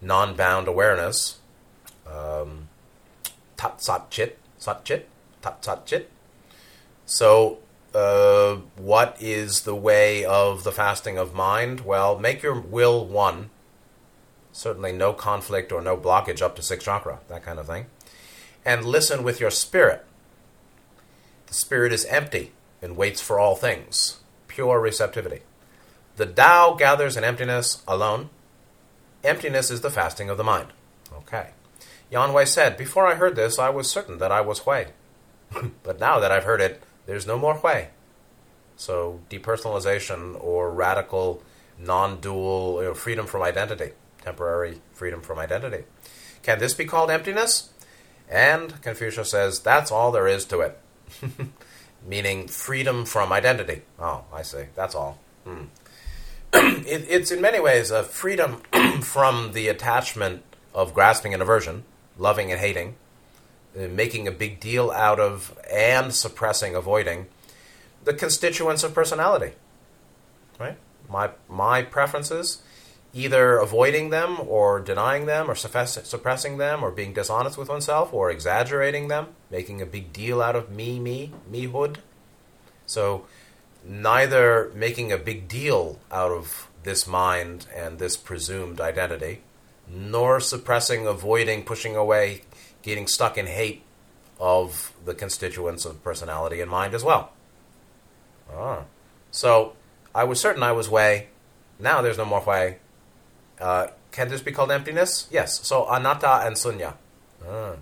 non 0.00 0.34
bound 0.34 0.68
awareness. 0.68 1.38
Um, 2.06 2.68
tat 3.56 3.82
sat 3.82 4.10
chit, 4.10 4.38
sat 4.58 4.84
chit, 4.84 5.08
tat 5.40 5.64
sat 5.64 5.86
chit. 5.86 6.10
So, 7.06 7.58
uh, 7.94 8.56
what 8.76 9.16
is 9.20 9.62
the 9.62 9.74
way 9.74 10.24
of 10.24 10.64
the 10.64 10.72
fasting 10.72 11.18
of 11.18 11.34
mind? 11.34 11.80
Well, 11.80 12.18
make 12.18 12.42
your 12.42 12.58
will 12.58 13.04
one. 13.04 13.50
Certainly, 14.52 14.92
no 14.92 15.12
conflict 15.12 15.72
or 15.72 15.80
no 15.80 15.96
blockage 15.96 16.42
up 16.42 16.54
to 16.56 16.62
six 16.62 16.84
chakra, 16.84 17.20
that 17.28 17.42
kind 17.42 17.58
of 17.58 17.66
thing. 17.66 17.86
And 18.64 18.84
listen 18.84 19.22
with 19.22 19.40
your 19.40 19.50
spirit. 19.50 20.04
The 21.46 21.54
spirit 21.54 21.92
is 21.92 22.04
empty 22.04 22.52
and 22.80 22.96
waits 22.96 23.20
for 23.20 23.38
all 23.38 23.56
things. 23.56 24.20
Pure 24.48 24.80
receptivity. 24.80 25.40
The 26.16 26.26
Tao 26.26 26.74
gathers 26.74 27.16
in 27.16 27.24
emptiness 27.24 27.82
alone. 27.88 28.28
Emptiness 29.24 29.70
is 29.70 29.80
the 29.80 29.90
fasting 29.90 30.28
of 30.28 30.36
the 30.36 30.44
mind. 30.44 30.68
Okay. 31.12 31.50
Yan 32.10 32.30
Hui 32.30 32.44
said, 32.44 32.76
Before 32.76 33.06
I 33.06 33.14
heard 33.14 33.36
this, 33.36 33.58
I 33.58 33.70
was 33.70 33.90
certain 33.90 34.18
that 34.18 34.30
I 34.30 34.42
was 34.42 34.60
Hui. 34.60 34.86
but 35.82 35.98
now 35.98 36.18
that 36.20 36.30
I've 36.30 36.44
heard 36.44 36.60
it, 36.60 36.82
there's 37.06 37.26
no 37.26 37.38
more 37.38 37.54
Hui. 37.54 37.86
So, 38.76 39.20
depersonalization 39.30 40.36
or 40.42 40.70
radical, 40.70 41.42
non 41.78 42.20
dual 42.20 42.82
you 42.82 42.88
know, 42.88 42.94
freedom 42.94 43.26
from 43.26 43.42
identity, 43.42 43.92
temporary 44.22 44.80
freedom 44.92 45.20
from 45.20 45.38
identity. 45.38 45.84
Can 46.42 46.58
this 46.58 46.74
be 46.74 46.84
called 46.84 47.10
emptiness? 47.10 47.70
And 48.28 48.80
Confucius 48.82 49.30
says, 49.30 49.60
that's 49.60 49.92
all 49.92 50.10
there 50.10 50.26
is 50.26 50.44
to 50.46 50.60
it. 50.60 50.78
Meaning 52.06 52.48
freedom 52.48 53.04
from 53.04 53.32
identity. 53.32 53.82
Oh, 53.98 54.24
I 54.32 54.42
see. 54.42 54.64
That's 54.74 54.94
all. 54.94 55.18
Hmm. 55.44 55.64
it, 56.52 57.06
it's 57.08 57.30
in 57.30 57.40
many 57.40 57.60
ways 57.60 57.90
a 57.90 58.02
freedom 58.02 58.62
from 59.02 59.52
the 59.52 59.68
attachment 59.68 60.42
of 60.74 60.94
grasping 60.94 61.32
and 61.32 61.42
aversion, 61.42 61.84
loving 62.18 62.50
and 62.50 62.60
hating, 62.60 62.96
uh, 63.78 63.88
making 63.88 64.26
a 64.26 64.32
big 64.32 64.60
deal 64.60 64.90
out 64.90 65.20
of 65.20 65.58
and 65.70 66.12
suppressing, 66.12 66.74
avoiding 66.74 67.26
the 68.04 68.12
constituents 68.12 68.82
of 68.82 68.94
personality. 68.94 69.52
Right? 70.58 70.76
My 71.08 71.30
my 71.48 71.82
preferences, 71.82 72.62
either 73.14 73.58
avoiding 73.58 74.10
them 74.10 74.38
or 74.40 74.80
denying 74.80 75.26
them 75.26 75.50
or 75.50 75.54
suppressing 75.54 76.56
them 76.56 76.82
or 76.82 76.90
being 76.90 77.12
dishonest 77.12 77.58
with 77.58 77.68
oneself 77.68 78.12
or 78.12 78.30
exaggerating 78.30 79.08
them, 79.08 79.28
making 79.50 79.82
a 79.82 79.86
big 79.86 80.12
deal 80.12 80.40
out 80.40 80.56
of 80.56 80.70
me, 80.70 80.98
me, 80.98 81.32
mehood. 81.50 81.96
So 82.86 83.26
neither 83.84 84.70
making 84.74 85.12
a 85.12 85.18
big 85.18 85.48
deal 85.48 85.98
out 86.10 86.30
of 86.30 86.68
this 86.84 87.06
mind 87.06 87.66
and 87.74 87.98
this 87.98 88.16
presumed 88.16 88.80
identity, 88.80 89.42
nor 89.88 90.40
suppressing, 90.40 91.06
avoiding, 91.06 91.64
pushing 91.64 91.94
away, 91.94 92.42
getting 92.82 93.06
stuck 93.06 93.36
in 93.36 93.46
hate 93.46 93.82
of 94.40 94.92
the 95.04 95.14
constituents 95.14 95.84
of 95.84 96.02
personality 96.02 96.60
and 96.60 96.70
mind 96.70 96.94
as 96.94 97.04
well. 97.04 97.32
Ah. 98.52 98.84
So 99.30 99.74
I 100.14 100.24
was 100.24 100.40
certain 100.40 100.62
I 100.62 100.72
was 100.72 100.88
Hui. 100.88 101.26
Now 101.78 102.02
there's 102.02 102.18
no 102.18 102.24
more 102.24 102.40
Hui. 102.40 102.74
Uh, 103.62 103.86
can 104.10 104.28
this 104.28 104.42
be 104.42 104.50
called 104.50 104.72
emptiness? 104.72 105.28
Yes. 105.30 105.64
So 105.66 105.86
anatta 105.88 106.44
and 106.44 106.56
sunya. 106.56 106.94
Ah. 107.48 107.74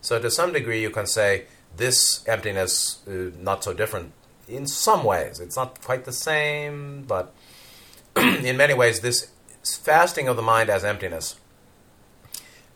So 0.00 0.20
to 0.20 0.30
some 0.30 0.52
degree, 0.52 0.80
you 0.80 0.90
can 0.90 1.06
say 1.06 1.46
this 1.76 2.26
emptiness 2.28 3.02
uh, 3.08 3.30
not 3.40 3.64
so 3.64 3.74
different 3.74 4.12
in 4.48 4.66
some 4.66 5.02
ways. 5.02 5.40
It's 5.40 5.56
not 5.56 5.80
quite 5.82 6.04
the 6.04 6.12
same, 6.12 7.02
but 7.02 7.34
in 8.16 8.56
many 8.56 8.74
ways, 8.74 9.00
this 9.00 9.30
fasting 9.64 10.28
of 10.28 10.36
the 10.36 10.42
mind 10.42 10.70
as 10.70 10.84
emptiness 10.84 11.36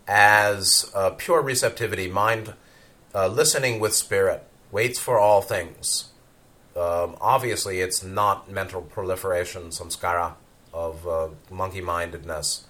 as 0.08 0.90
uh, 0.94 1.10
pure 1.10 1.42
receptivity, 1.42 2.08
mind 2.08 2.54
uh, 3.14 3.28
listening 3.28 3.78
with 3.78 3.94
spirit, 3.94 4.42
waits 4.72 4.98
for 4.98 5.18
all 5.18 5.42
things. 5.42 6.06
Um, 6.74 7.16
obviously, 7.20 7.80
it's 7.80 8.02
not 8.02 8.50
mental 8.50 8.82
proliferation, 8.82 9.68
samskara 9.68 10.34
of 10.78 11.06
uh, 11.08 11.28
monkey 11.50 11.80
mindedness. 11.80 12.64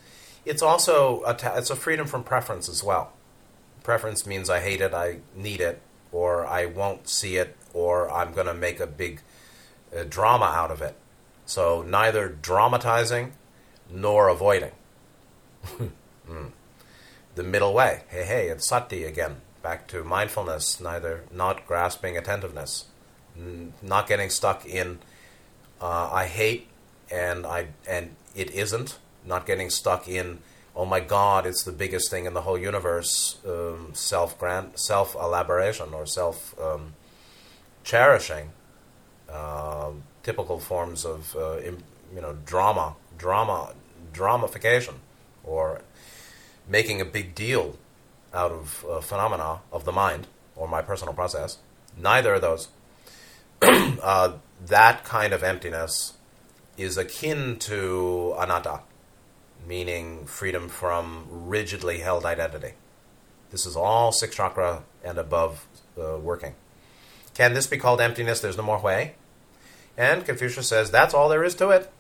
It's 0.45 0.63
also 0.63 1.23
a 1.27 1.35
ta- 1.35 1.55
it's 1.57 1.71
a 1.71 1.77
freedom 1.77 2.07
from 2.07 2.25
preference 2.25 2.69
as 2.69 2.83
well. 2.83 3.13
Preference 3.83 4.27
means 4.27 4.49
I 4.49 4.61
hate 4.61 4.81
it, 4.81 4.95
I 4.95 5.19
need 5.35 5.61
it, 5.61 5.81
or 6.13 6.47
I 6.47 6.67
won't 6.67 7.09
see 7.09 7.37
it, 7.37 7.57
or 7.75 8.11
I'm 8.11 8.33
going 8.33 8.47
to 8.47 8.55
make 8.55 8.81
a 8.81 8.87
big 8.87 9.21
uh, 9.97 10.05
drama 10.09 10.47
out 10.47 10.71
of 10.71 10.81
it. 10.83 10.97
So 11.47 11.83
neither 11.83 12.29
dramatizing 12.29 13.33
nor 13.91 14.29
avoiding. 14.29 14.73
mm 15.67 16.51
the 17.35 17.45
middle 17.45 17.73
way. 17.73 18.03
Hey, 18.09 18.25
hey, 18.25 18.49
it's 18.49 18.67
sati 18.67 19.05
again. 19.05 19.37
Back 19.63 19.87
to 19.89 20.03
mindfulness, 20.03 20.81
neither 20.81 21.23
not 21.33 21.69
grasping 21.69 22.17
attentiveness, 22.17 22.87
n- 23.37 23.75
not 23.81 24.09
getting 24.09 24.29
stuck 24.29 24.67
in 24.67 24.99
uh, 25.81 26.11
I 26.13 26.27
hate 26.27 26.67
and 27.11 27.47
I 27.47 27.69
and 27.89 28.17
it 28.35 28.51
isn't. 28.53 28.99
Not 29.25 29.47
getting 29.47 29.69
stuck 29.69 30.09
in 30.09 30.39
oh 30.79 30.85
my 30.85 31.01
God, 31.01 31.45
it's 31.45 31.65
the 31.65 31.73
biggest 31.73 32.09
thing 32.09 32.25
in 32.25 32.35
the 32.35 32.43
whole 32.43 32.57
universe. 32.57 33.39
Um, 33.45 33.91
self 33.93 34.39
grant, 34.39 34.79
self 34.79 35.15
elaboration 35.17 35.93
or 35.93 36.07
self 36.07 36.59
um, 36.59 36.95
cherishing. 37.83 38.51
Uh, 39.29 39.91
typical 40.23 40.59
forms 40.59 41.05
of 41.05 41.37
uh, 41.37 41.59
you 41.59 42.21
know 42.23 42.39
drama, 42.47 42.95
drama, 43.19 43.75
dramification, 44.15 44.95
or 45.45 45.83
making 46.69 47.01
a 47.01 47.05
big 47.05 47.35
deal 47.35 47.77
out 48.33 48.53
of 48.53 48.87
uh, 48.89 49.01
phenomena 49.01 49.61
of 49.73 49.85
the 49.85 49.93
mind 49.93 50.29
or 50.55 50.69
my 50.69 50.81
personal 50.81 51.13
process. 51.13 51.59
Neither 51.97 52.35
of 52.35 52.41
those. 52.41 52.69
uh, 53.63 54.35
that 54.67 55.03
kind 55.03 55.33
of 55.33 55.43
emptiness 55.43 56.13
is 56.79 56.97
akin 56.97 57.59
to 57.59 58.35
anatta, 58.39 58.81
meaning 59.67 60.25
freedom 60.25 60.69
from 60.69 61.27
rigidly 61.29 61.99
held 61.99 62.25
identity. 62.25 62.73
This 63.51 63.67
is 63.67 63.77
all 63.77 64.13
six 64.13 64.37
chakra 64.37 64.85
and 65.05 65.19
above 65.19 65.67
uh, 66.01 66.17
working. 66.19 66.55
Can 67.35 67.55
this 67.55 67.67
be 67.67 67.77
called 67.77 68.01
emptiness? 68.01 68.41
There's 68.41 68.57
no 68.57 68.63
more 68.63 68.79
Hui. 68.79 69.11
And 69.97 70.25
Confucius 70.25 70.69
says 70.69 70.91
that's 70.91 71.13
all 71.13 71.29
there 71.29 71.45
is 71.45 71.55
to 71.57 71.71
it. 71.71 71.93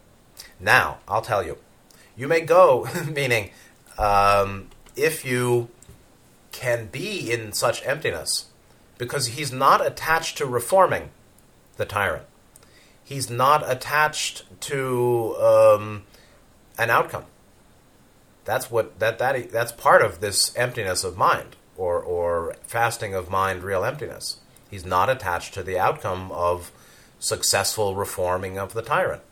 Now, 0.60 0.98
I'll 1.08 1.22
tell 1.22 1.44
you. 1.44 1.58
You 2.16 2.28
may 2.28 2.40
go, 2.40 2.88
meaning 3.10 3.50
um, 3.98 4.68
if 4.96 5.24
you 5.24 5.68
can 6.52 6.86
be 6.86 7.32
in 7.32 7.52
such 7.52 7.84
emptiness, 7.86 8.46
because 8.96 9.28
he's 9.28 9.52
not 9.52 9.84
attached 9.84 10.38
to 10.38 10.46
reforming 10.46 11.10
the 11.76 11.84
tyrant. 11.84 12.24
He's 13.08 13.30
not 13.30 13.64
attached 13.66 14.44
to 14.60 15.34
um, 15.36 16.02
an 16.76 16.90
outcome. 16.90 17.24
That's 18.44 18.70
what 18.70 18.98
that 18.98 19.18
that 19.18 19.50
that's 19.50 19.72
part 19.72 20.02
of 20.02 20.20
this 20.20 20.54
emptiness 20.56 21.04
of 21.04 21.16
mind 21.16 21.56
or 21.74 22.02
or 22.02 22.54
fasting 22.64 23.14
of 23.14 23.30
mind, 23.30 23.62
real 23.62 23.82
emptiness. 23.82 24.40
He's 24.70 24.84
not 24.84 25.08
attached 25.08 25.54
to 25.54 25.62
the 25.62 25.78
outcome 25.78 26.30
of 26.32 26.70
successful 27.18 27.94
reforming 27.96 28.58
of 28.58 28.74
the 28.74 28.82
tyrant. 28.82 29.22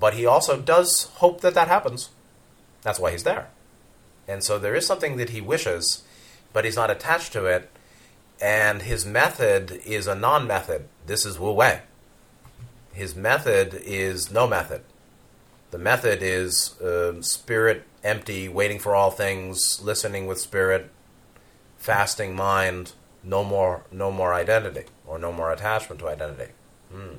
But 0.00 0.14
he 0.14 0.24
also 0.24 0.58
does 0.58 1.10
hope 1.16 1.42
that 1.42 1.52
that 1.52 1.68
happens. 1.68 2.08
That's 2.80 2.98
why 2.98 3.10
he's 3.10 3.24
there. 3.24 3.48
And 4.26 4.42
so 4.42 4.58
there 4.58 4.74
is 4.74 4.86
something 4.86 5.18
that 5.18 5.28
he 5.28 5.42
wishes, 5.42 6.04
but 6.54 6.64
he's 6.64 6.76
not 6.76 6.90
attached 6.90 7.34
to 7.34 7.44
it. 7.44 7.70
And 8.40 8.80
his 8.80 9.04
method 9.04 9.82
is 9.84 10.06
a 10.06 10.14
non 10.14 10.46
method. 10.46 10.88
This 11.04 11.26
is 11.26 11.38
Wu 11.38 11.52
Wei. 11.52 11.82
His 12.96 13.14
method 13.14 13.74
is 13.84 14.32
no 14.32 14.48
method. 14.48 14.80
The 15.70 15.76
method 15.76 16.22
is 16.22 16.80
uh, 16.80 17.20
spirit 17.20 17.82
empty, 18.02 18.48
waiting 18.48 18.78
for 18.78 18.94
all 18.94 19.10
things, 19.10 19.82
listening 19.82 20.26
with 20.26 20.40
spirit, 20.40 20.90
fasting 21.76 22.34
mind, 22.34 22.92
no 23.22 23.44
more, 23.44 23.84
no 23.92 24.10
more 24.10 24.32
identity, 24.32 24.84
or 25.06 25.18
no 25.18 25.30
more 25.30 25.52
attachment 25.52 26.00
to 26.00 26.08
identity. 26.08 26.52
Hmm. 26.90 27.16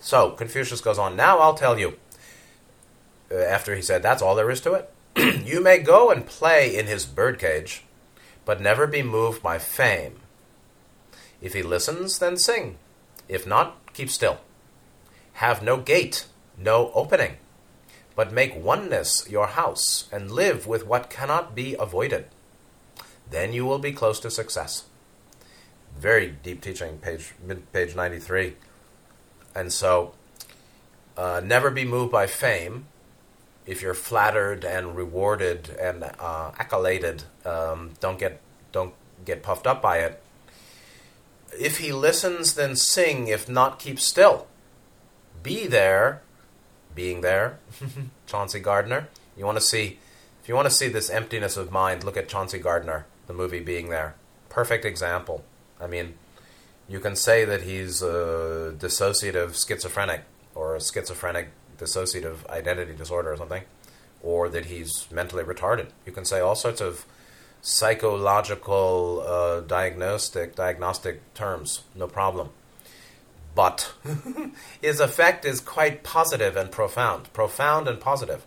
So 0.00 0.30
Confucius 0.30 0.80
goes 0.80 0.98
on. 0.98 1.14
Now 1.14 1.38
I'll 1.38 1.54
tell 1.54 1.78
you. 1.78 1.96
Uh, 3.30 3.36
after 3.36 3.76
he 3.76 3.82
said, 3.82 4.02
"That's 4.02 4.20
all 4.20 4.34
there 4.34 4.50
is 4.50 4.60
to 4.62 4.72
it." 4.72 4.92
you 5.46 5.62
may 5.62 5.78
go 5.78 6.10
and 6.10 6.26
play 6.26 6.76
in 6.76 6.88
his 6.88 7.06
birdcage, 7.06 7.84
but 8.44 8.60
never 8.60 8.88
be 8.88 9.04
moved 9.04 9.44
by 9.44 9.58
fame. 9.58 10.16
If 11.40 11.54
he 11.54 11.62
listens, 11.62 12.18
then 12.18 12.36
sing. 12.36 12.78
If 13.28 13.46
not, 13.46 13.78
keep 13.94 14.10
still. 14.10 14.40
Have 15.34 15.62
no 15.62 15.76
gate, 15.78 16.26
no 16.56 16.92
opening, 16.94 17.36
but 18.14 18.32
make 18.32 18.54
oneness 18.54 19.26
your 19.28 19.46
house 19.48 20.08
and 20.12 20.30
live 20.30 20.66
with 20.66 20.86
what 20.86 21.10
cannot 21.10 21.54
be 21.54 21.74
avoided. 21.78 22.26
Then 23.30 23.52
you 23.52 23.64
will 23.64 23.78
be 23.78 23.92
close 23.92 24.20
to 24.20 24.30
success. 24.30 24.84
Very 25.98 26.28
deep 26.42 26.60
teaching, 26.60 26.98
page 26.98 27.32
mid 27.42 27.72
page 27.72 27.96
ninety 27.96 28.18
three. 28.18 28.56
And 29.54 29.72
so, 29.72 30.14
uh, 31.16 31.40
never 31.44 31.70
be 31.70 31.84
moved 31.84 32.12
by 32.12 32.26
fame. 32.26 32.86
If 33.66 33.82
you're 33.82 33.94
flattered 33.94 34.64
and 34.64 34.96
rewarded 34.96 35.70
and 35.80 36.04
uh, 36.04 36.52
accoladed, 36.58 37.24
um, 37.44 37.90
don't 38.00 38.18
get 38.18 38.40
don't 38.72 38.94
get 39.24 39.42
puffed 39.42 39.66
up 39.66 39.80
by 39.80 39.98
it. 39.98 40.22
If 41.58 41.78
he 41.78 41.92
listens, 41.92 42.54
then 42.54 42.76
sing. 42.76 43.28
If 43.28 43.48
not, 43.48 43.78
keep 43.78 44.00
still. 44.00 44.46
Be 45.42 45.66
there, 45.66 46.22
being 46.94 47.20
there. 47.20 47.58
Chauncey 48.26 48.60
Gardiner. 48.60 49.08
You 49.36 49.44
want 49.44 49.58
to 49.58 49.64
see, 49.64 49.98
if 50.42 50.48
you 50.48 50.54
want 50.54 50.66
to 50.66 50.74
see 50.74 50.88
this 50.88 51.10
emptiness 51.10 51.56
of 51.56 51.70
mind, 51.70 52.04
look 52.04 52.16
at 52.16 52.28
Chauncey 52.28 52.58
Gardiner, 52.58 53.06
the 53.26 53.32
movie 53.32 53.60
Being 53.60 53.88
There. 53.88 54.14
Perfect 54.48 54.84
example. 54.84 55.44
I 55.80 55.86
mean, 55.86 56.14
you 56.88 57.00
can 57.00 57.16
say 57.16 57.44
that 57.44 57.62
he's 57.62 58.02
a 58.02 58.74
dissociative 58.78 59.54
schizophrenic 59.54 60.22
or 60.54 60.76
a 60.76 60.80
schizophrenic 60.80 61.48
dissociative 61.78 62.46
identity 62.48 62.94
disorder 62.94 63.32
or 63.32 63.36
something, 63.36 63.62
or 64.22 64.48
that 64.48 64.66
he's 64.66 65.06
mentally 65.10 65.42
retarded. 65.42 65.88
You 66.06 66.12
can 66.12 66.24
say 66.24 66.40
all 66.40 66.54
sorts 66.54 66.80
of 66.80 67.06
psychological 67.62 69.24
uh, 69.26 69.60
diagnostic 69.60 70.54
diagnostic 70.54 71.32
terms, 71.34 71.82
no 71.94 72.06
problem. 72.06 72.50
But 73.54 73.92
his 74.80 75.00
effect 75.00 75.44
is 75.44 75.60
quite 75.60 76.02
positive 76.02 76.56
and 76.56 76.70
profound, 76.70 77.32
profound 77.32 77.86
and 77.86 78.00
positive, 78.00 78.46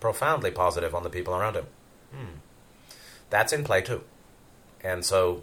profoundly 0.00 0.50
positive 0.50 0.94
on 0.94 1.02
the 1.02 1.10
people 1.10 1.34
around 1.34 1.56
him. 1.56 1.66
Hmm. 2.14 2.38
That's 3.28 3.52
in 3.52 3.64
play 3.64 3.82
too, 3.82 4.04
and 4.82 5.04
so 5.04 5.42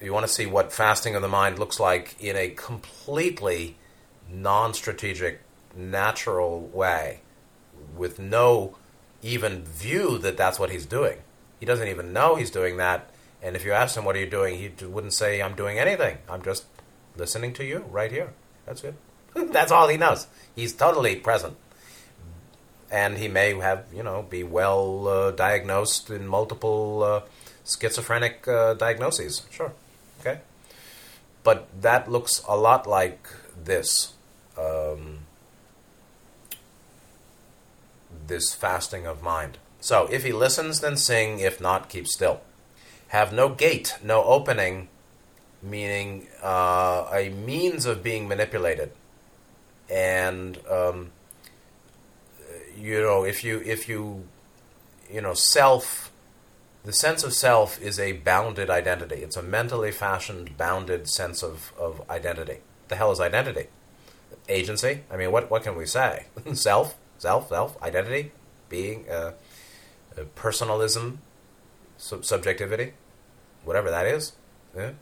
you 0.00 0.12
want 0.12 0.26
to 0.26 0.32
see 0.32 0.46
what 0.46 0.72
fasting 0.72 1.14
of 1.14 1.22
the 1.22 1.28
mind 1.28 1.58
looks 1.58 1.80
like 1.80 2.14
in 2.20 2.36
a 2.36 2.50
completely 2.50 3.76
non-strategic, 4.30 5.40
natural 5.74 6.60
way, 6.60 7.20
with 7.96 8.18
no 8.18 8.76
even 9.22 9.64
view 9.64 10.18
that 10.18 10.36
that's 10.36 10.58
what 10.58 10.70
he's 10.70 10.86
doing. 10.86 11.18
He 11.58 11.66
doesn't 11.66 11.88
even 11.88 12.12
know 12.12 12.36
he's 12.36 12.50
doing 12.50 12.76
that. 12.76 13.10
And 13.42 13.56
if 13.56 13.64
you 13.64 13.72
ask 13.72 13.96
him, 13.96 14.04
"What 14.04 14.16
are 14.16 14.20
you 14.20 14.30
doing?" 14.30 14.58
he 14.58 14.84
wouldn't 14.84 15.14
say, 15.14 15.40
"I'm 15.40 15.54
doing 15.54 15.78
anything. 15.78 16.18
I'm 16.28 16.42
just 16.42 16.64
listening 17.18 17.52
to 17.54 17.64
you 17.64 17.84
right 17.90 18.10
here." 18.10 18.30
That's 18.66 18.84
it. 18.84 18.94
that's 19.52 19.72
all 19.72 19.88
he 19.88 19.96
knows. 19.96 20.26
He's 20.54 20.72
totally 20.72 21.16
present, 21.16 21.56
and 22.90 23.18
he 23.18 23.28
may 23.28 23.54
have, 23.54 23.86
you 23.94 24.02
know, 24.02 24.22
be 24.22 24.42
well 24.42 25.08
uh, 25.08 25.30
diagnosed 25.32 26.10
in 26.10 26.26
multiple 26.26 27.02
uh, 27.02 27.20
schizophrenic 27.64 28.46
uh, 28.48 28.74
diagnoses. 28.74 29.42
Sure. 29.50 29.72
Okay? 30.20 30.40
But 31.44 31.68
that 31.80 32.10
looks 32.10 32.42
a 32.48 32.56
lot 32.56 32.86
like 32.86 33.28
this. 33.62 34.14
Um, 34.56 35.20
this 38.26 38.54
fasting 38.54 39.06
of 39.06 39.22
mind. 39.22 39.58
So, 39.80 40.08
if 40.10 40.24
he 40.24 40.32
listens, 40.32 40.80
then 40.80 40.96
sing. 40.96 41.40
If 41.40 41.60
not, 41.60 41.88
keep 41.88 42.06
still. 42.06 42.40
Have 43.08 43.32
no 43.32 43.48
gate, 43.48 43.96
no 44.02 44.24
opening, 44.24 44.88
meaning 45.62 46.28
uh, 46.42 47.08
a 47.12 47.30
means 47.30 47.86
of 47.86 48.02
being 48.02 48.28
manipulated. 48.28 48.92
And 49.90 50.58
um, 50.68 51.10
you 52.76 53.00
know, 53.00 53.24
if 53.24 53.42
you 53.42 53.62
if 53.64 53.88
you 53.88 54.24
you 55.10 55.20
know 55.20 55.34
self 55.34 56.08
the 56.88 56.92
sense 56.94 57.22
of 57.22 57.34
self 57.34 57.80
is 57.82 57.98
a 57.98 58.12
bounded 58.12 58.70
identity. 58.70 59.16
It's 59.16 59.36
a 59.36 59.42
mentally 59.42 59.92
fashioned, 59.92 60.56
bounded 60.56 61.06
sense 61.06 61.42
of, 61.42 61.72
of 61.78 62.00
identity. 62.08 62.60
The 62.88 62.96
hell 62.96 63.12
is 63.12 63.20
identity? 63.20 63.66
Agency? 64.48 65.02
I 65.10 65.18
mean, 65.18 65.30
what, 65.30 65.50
what 65.50 65.64
can 65.64 65.76
we 65.76 65.84
say? 65.84 66.26
self? 66.54 66.96
Self? 67.18 67.50
Self? 67.50 67.82
Identity? 67.82 68.32
Being? 68.70 69.04
Uh, 69.06 69.32
uh, 70.16 70.22
personalism? 70.34 71.18
Sub- 71.98 72.24
subjectivity? 72.24 72.94
Whatever 73.64 73.90
that 73.90 74.06
is. 74.06 74.32
Yeah? 74.74 74.92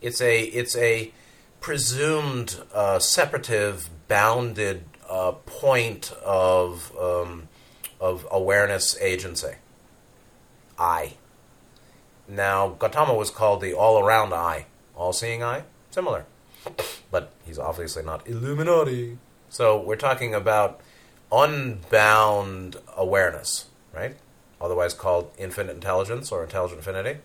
It's 0.00 0.20
a, 0.20 0.42
it's 0.42 0.76
a 0.76 1.12
presumed 1.60 2.60
uh, 2.72 2.98
separative, 2.98 3.90
bounded 4.08 4.84
uh, 5.08 5.32
point 5.32 6.12
of, 6.24 6.92
um, 6.98 7.48
of 8.00 8.26
awareness 8.30 8.98
agency. 9.00 9.54
I. 10.78 11.14
Now, 12.28 12.68
Gautama 12.68 13.14
was 13.14 13.30
called 13.30 13.60
the 13.60 13.74
all 13.74 13.98
around 13.98 14.32
eye, 14.34 14.66
all 14.94 15.12
seeing 15.12 15.42
eye, 15.42 15.64
similar. 15.90 16.26
But 17.10 17.32
he's 17.46 17.58
obviously 17.58 18.02
not 18.02 18.28
Illuminati. 18.28 19.18
So 19.48 19.80
we're 19.80 19.96
talking 19.96 20.34
about 20.34 20.80
unbound 21.32 22.76
awareness, 22.96 23.66
right? 23.94 24.16
Otherwise 24.60 24.92
called 24.94 25.30
infinite 25.38 25.72
intelligence 25.74 26.30
or 26.30 26.42
intelligent 26.44 26.78
infinity. 26.78 27.20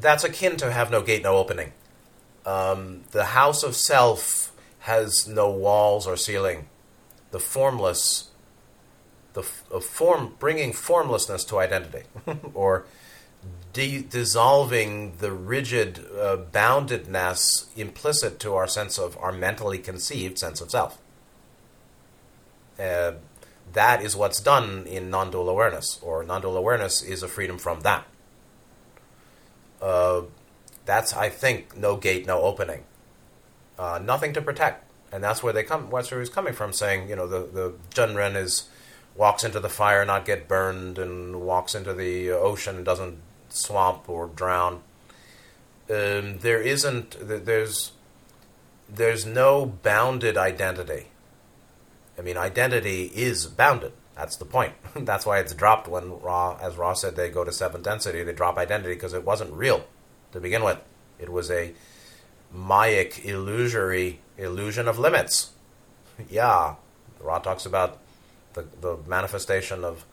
That's 0.00 0.24
akin 0.24 0.56
to 0.58 0.72
have 0.72 0.90
no 0.90 1.02
gate, 1.02 1.22
no 1.22 1.36
opening. 1.36 1.72
Um, 2.46 3.02
the 3.10 3.26
house 3.26 3.62
of 3.62 3.76
self 3.76 4.52
has 4.80 5.28
no 5.28 5.50
walls 5.50 6.06
or 6.06 6.16
ceiling. 6.16 6.68
The 7.30 7.38
formless 7.38 8.30
the 9.32 9.42
form 9.42 10.34
bringing 10.38 10.72
formlessness 10.72 11.44
to 11.44 11.58
identity, 11.58 12.02
or 12.54 12.84
de- 13.72 14.02
dissolving 14.02 15.16
the 15.18 15.32
rigid 15.32 16.00
uh, 16.18 16.38
boundedness 16.52 17.66
implicit 17.76 18.38
to 18.40 18.54
our 18.54 18.66
sense 18.66 18.98
of 18.98 19.16
our 19.18 19.32
mentally 19.32 19.78
conceived 19.78 20.38
sense 20.38 20.60
of 20.60 20.70
self. 20.70 20.98
Uh, 22.78 23.12
that 23.72 24.02
is 24.02 24.16
what's 24.16 24.40
done 24.40 24.86
in 24.86 25.10
non-dual 25.10 25.48
awareness, 25.48 26.00
or 26.02 26.24
non-dual 26.24 26.56
awareness 26.56 27.02
is 27.02 27.22
a 27.22 27.28
freedom 27.28 27.58
from 27.58 27.80
that. 27.80 28.06
Uh, 29.80 30.22
that's, 30.84 31.14
I 31.14 31.28
think, 31.28 31.76
no 31.76 31.96
gate, 31.96 32.26
no 32.26 32.42
opening, 32.42 32.84
uh, 33.78 34.00
nothing 34.02 34.32
to 34.34 34.42
protect, 34.42 34.84
and 35.12 35.22
that's 35.22 35.42
where 35.42 35.52
they 35.52 35.62
come. 35.62 35.90
Where 35.90 36.02
he's 36.02 36.28
coming 36.28 36.52
from, 36.52 36.72
saying, 36.72 37.08
you 37.08 37.16
know, 37.16 37.26
the 37.26 37.40
the 37.40 37.74
Zhenren 37.94 38.36
is 38.36 38.68
walks 39.14 39.44
into 39.44 39.60
the 39.60 39.68
fire, 39.68 40.04
not 40.04 40.24
get 40.24 40.48
burned, 40.48 40.98
and 40.98 41.42
walks 41.42 41.74
into 41.74 41.94
the 41.94 42.30
ocean 42.30 42.76
and 42.76 42.84
doesn't 42.84 43.18
swamp 43.48 44.08
or 44.08 44.26
drown. 44.26 44.82
Um, 45.90 46.38
there 46.38 46.60
isn't. 46.60 47.16
There's 47.20 47.92
there's 48.88 49.26
no 49.26 49.66
bounded 49.66 50.36
identity. 50.36 51.06
I 52.18 52.22
mean, 52.22 52.36
identity 52.36 53.10
is 53.14 53.46
bounded. 53.46 53.92
That's 54.20 54.36
the 54.36 54.44
point. 54.44 54.74
That's 54.94 55.24
why 55.24 55.38
it's 55.38 55.54
dropped 55.54 55.88
when 55.88 56.20
Ra, 56.20 56.58
as 56.60 56.76
Ra 56.76 56.92
said, 56.92 57.16
they 57.16 57.30
go 57.30 57.42
to 57.42 57.50
seventh 57.50 57.84
density. 57.84 58.22
They 58.22 58.34
drop 58.34 58.58
identity 58.58 58.92
because 58.92 59.14
it 59.14 59.24
wasn't 59.24 59.50
real 59.54 59.86
to 60.32 60.40
begin 60.40 60.62
with. 60.62 60.78
It 61.18 61.30
was 61.30 61.50
a 61.50 61.72
Mayic, 62.54 63.24
illusory 63.24 64.20
illusion 64.36 64.88
of 64.88 64.98
limits. 64.98 65.52
yeah, 66.28 66.74
Ra 67.18 67.38
talks 67.38 67.64
about 67.64 67.98
the, 68.52 68.66
the 68.82 68.98
manifestation 69.06 69.84
of 69.84 70.04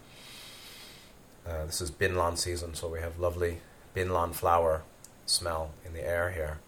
Uh, 1.45 1.65
this 1.65 1.79
is 1.81 1.91
Binlan 1.91 2.37
season, 2.37 2.75
so 2.75 2.87
we 2.89 2.99
have 2.99 3.19
lovely 3.19 3.59
Binlan 3.95 4.33
flower 4.33 4.83
smell 5.25 5.71
in 5.85 5.93
the 5.93 6.05
air 6.05 6.31
here. 6.31 6.59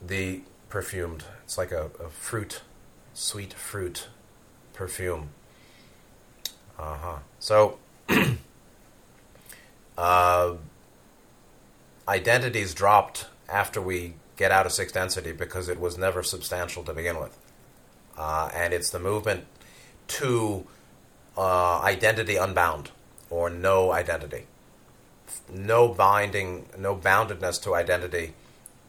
The 0.00 0.42
perfumed, 0.68 1.24
it's 1.44 1.58
like 1.58 1.72
a, 1.72 1.90
a 2.00 2.08
fruit, 2.08 2.62
sweet 3.14 3.52
fruit 3.52 4.08
perfume. 4.72 5.28
Uh 6.78 6.96
huh. 6.96 7.18
So, 7.40 7.78
uh, 9.98 10.54
identities 12.06 12.74
dropped 12.74 13.26
after 13.48 13.80
we 13.80 14.14
get 14.36 14.52
out 14.52 14.66
of 14.66 14.72
sixth 14.72 14.94
density 14.94 15.32
because 15.32 15.68
it 15.68 15.80
was 15.80 15.98
never 15.98 16.22
substantial 16.22 16.84
to 16.84 16.92
begin 16.92 17.18
with. 17.18 17.36
Uh, 18.16 18.50
and 18.54 18.72
it's 18.72 18.90
the 18.90 18.98
movement 18.98 19.44
to 20.06 20.66
uh, 21.36 21.80
identity 21.80 22.36
unbound 22.36 22.90
or 23.30 23.50
no 23.50 23.92
identity. 23.92 24.46
No 25.52 25.88
binding, 25.88 26.68
no 26.76 26.96
boundedness 26.96 27.62
to 27.62 27.74
identity 27.74 28.34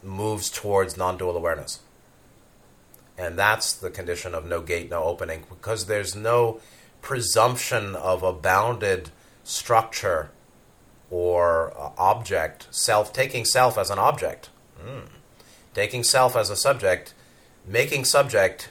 moves 0.03 0.49
towards 0.49 0.97
non 0.97 1.17
dual 1.17 1.35
awareness. 1.35 1.79
And 3.17 3.37
that's 3.37 3.73
the 3.73 3.89
condition 3.89 4.33
of 4.33 4.45
no 4.45 4.61
gate, 4.61 4.89
no 4.89 5.03
opening, 5.03 5.43
because 5.49 5.87
there's 5.87 6.15
no 6.15 6.61
presumption 7.01 7.95
of 7.95 8.23
a 8.23 8.33
bounded 8.33 9.09
structure 9.43 10.29
or 11.09 11.73
uh, 11.77 11.91
object, 11.97 12.67
self, 12.71 13.11
taking 13.11 13.45
self 13.45 13.77
as 13.77 13.89
an 13.89 13.99
object. 13.99 14.49
Mm. 14.83 15.09
Taking 15.73 16.03
self 16.03 16.35
as 16.35 16.49
a 16.49 16.55
subject, 16.55 17.13
making 17.65 18.05
subject 18.05 18.69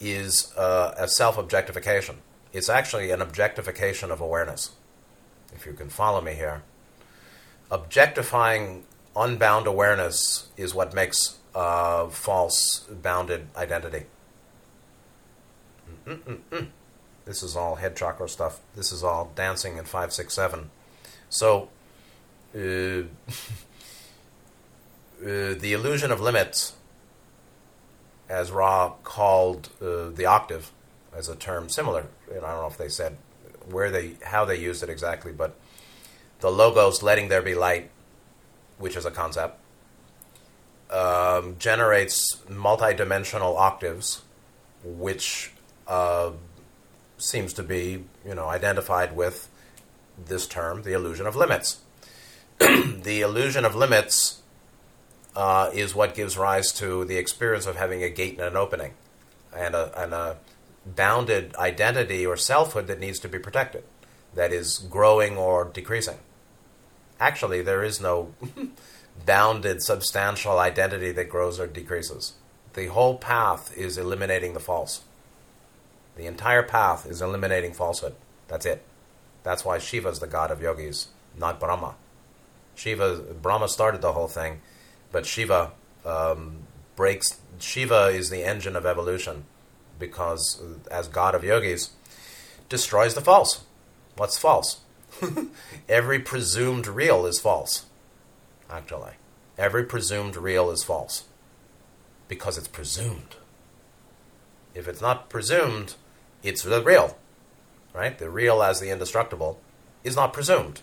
is 0.00 0.52
uh, 0.56 0.94
a 0.96 1.08
self 1.08 1.38
objectification. 1.38 2.18
It's 2.52 2.68
actually 2.68 3.10
an 3.10 3.22
objectification 3.22 4.10
of 4.10 4.20
awareness, 4.20 4.70
if 5.54 5.66
you 5.66 5.72
can 5.72 5.88
follow 5.88 6.20
me 6.20 6.34
here. 6.34 6.62
Objectifying 7.70 8.84
unbound 9.14 9.66
awareness 9.66 10.48
is 10.56 10.74
what 10.74 10.92
makes 10.94 11.38
uh, 11.54 12.08
false 12.08 12.80
bounded 13.02 13.48
identity. 13.56 14.06
Mm-mm-mm. 16.06 16.68
This 17.30 17.44
is 17.44 17.54
all 17.54 17.76
head 17.76 17.94
chakra 17.94 18.28
stuff. 18.28 18.58
This 18.74 18.90
is 18.90 19.04
all 19.04 19.30
dancing 19.36 19.76
in 19.76 19.84
567. 19.84 20.68
So, 21.28 21.68
uh, 22.56 22.58
uh, 22.58 23.04
the 25.22 25.72
illusion 25.72 26.10
of 26.10 26.20
limits, 26.20 26.72
as 28.28 28.50
Ra 28.50 28.94
called 29.04 29.68
uh, 29.80 30.10
the 30.10 30.26
octave, 30.26 30.72
as 31.14 31.28
a 31.28 31.36
term 31.36 31.68
similar. 31.68 32.08
I 32.28 32.40
don't 32.40 32.42
know 32.42 32.66
if 32.66 32.76
they 32.76 32.88
said 32.88 33.16
where 33.70 33.92
they 33.92 34.16
how 34.24 34.44
they 34.44 34.56
used 34.56 34.82
it 34.82 34.88
exactly, 34.88 35.30
but 35.30 35.54
the 36.40 36.50
logos 36.50 37.00
letting 37.00 37.28
there 37.28 37.42
be 37.42 37.54
light, 37.54 37.90
which 38.76 38.96
is 38.96 39.06
a 39.06 39.10
concept, 39.12 39.56
um, 40.90 41.54
generates 41.60 42.38
multidimensional 42.48 43.56
octaves, 43.56 44.22
which 44.82 45.52
uh, 45.86 46.32
seems 47.20 47.52
to 47.54 47.62
be 47.62 48.04
you 48.26 48.34
know 48.34 48.46
identified 48.48 49.14
with 49.14 49.48
this 50.26 50.46
term, 50.46 50.82
the 50.82 50.92
illusion 50.92 51.26
of 51.26 51.36
limits. 51.36 51.80
the 52.58 53.20
illusion 53.22 53.64
of 53.64 53.74
limits 53.74 54.40
uh, 55.34 55.70
is 55.72 55.94
what 55.94 56.14
gives 56.14 56.36
rise 56.36 56.72
to 56.72 57.04
the 57.04 57.16
experience 57.16 57.66
of 57.66 57.76
having 57.76 58.02
a 58.02 58.10
gate 58.10 58.34
and 58.34 58.42
an 58.42 58.56
opening, 58.56 58.92
and 59.56 59.74
a, 59.74 60.02
and 60.02 60.12
a 60.12 60.36
bounded 60.84 61.54
identity 61.56 62.26
or 62.26 62.36
selfhood 62.36 62.86
that 62.86 63.00
needs 63.00 63.18
to 63.20 63.28
be 63.28 63.38
protected, 63.38 63.84
that 64.34 64.52
is 64.52 64.78
growing 64.78 65.36
or 65.36 65.64
decreasing. 65.64 66.18
Actually, 67.18 67.62
there 67.62 67.84
is 67.84 68.00
no 68.00 68.34
bounded, 69.26 69.82
substantial 69.82 70.58
identity 70.58 71.12
that 71.12 71.28
grows 71.28 71.60
or 71.60 71.66
decreases. 71.66 72.34
The 72.74 72.86
whole 72.86 73.18
path 73.18 73.76
is 73.76 73.98
eliminating 73.98 74.54
the 74.54 74.60
false. 74.60 75.02
The 76.16 76.26
entire 76.26 76.62
path 76.62 77.06
is 77.06 77.22
eliminating 77.22 77.72
falsehood. 77.72 78.14
That's 78.48 78.66
it. 78.66 78.82
That's 79.42 79.64
why 79.64 79.78
Shiva 79.78 80.08
is 80.08 80.18
the 80.18 80.26
god 80.26 80.50
of 80.50 80.60
yogis, 80.60 81.08
not 81.36 81.58
Brahma. 81.60 81.94
Shiva, 82.74 83.16
Brahma 83.40 83.68
started 83.68 84.00
the 84.00 84.12
whole 84.12 84.28
thing, 84.28 84.60
but 85.12 85.26
Shiva 85.26 85.72
um, 86.04 86.58
breaks. 86.96 87.40
Shiva 87.58 88.06
is 88.06 88.30
the 88.30 88.44
engine 88.44 88.76
of 88.76 88.86
evolution 88.86 89.44
because, 89.98 90.60
as 90.90 91.08
god 91.08 91.34
of 91.34 91.44
yogis, 91.44 91.90
destroys 92.68 93.14
the 93.14 93.20
false. 93.20 93.64
What's 94.16 94.38
false? 94.38 94.80
Every 95.88 96.18
presumed 96.18 96.86
real 96.86 97.26
is 97.26 97.40
false, 97.40 97.86
actually. 98.70 99.12
Every 99.58 99.84
presumed 99.84 100.36
real 100.36 100.70
is 100.70 100.82
false 100.82 101.24
because 102.28 102.56
it's 102.56 102.68
presumed. 102.68 103.36
If 104.74 104.88
it's 104.88 105.00
not 105.00 105.28
presumed, 105.28 105.94
it's 106.42 106.62
the 106.62 106.82
real. 106.82 107.16
Right? 107.92 108.16
The 108.18 108.30
real 108.30 108.62
as 108.62 108.80
the 108.80 108.90
indestructible 108.90 109.60
is 110.04 110.16
not 110.16 110.32
presumed. 110.32 110.80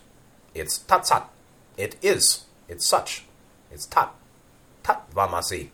It's 0.54 0.78
tat 0.78 1.06
sat. 1.06 1.28
It 1.76 1.96
is. 2.02 2.44
It's 2.68 2.86
such. 2.86 3.24
It's 3.70 3.86
tat. 3.86 4.14
Tat 4.82 5.10
tvam 5.10 5.32
asi. 5.32 5.70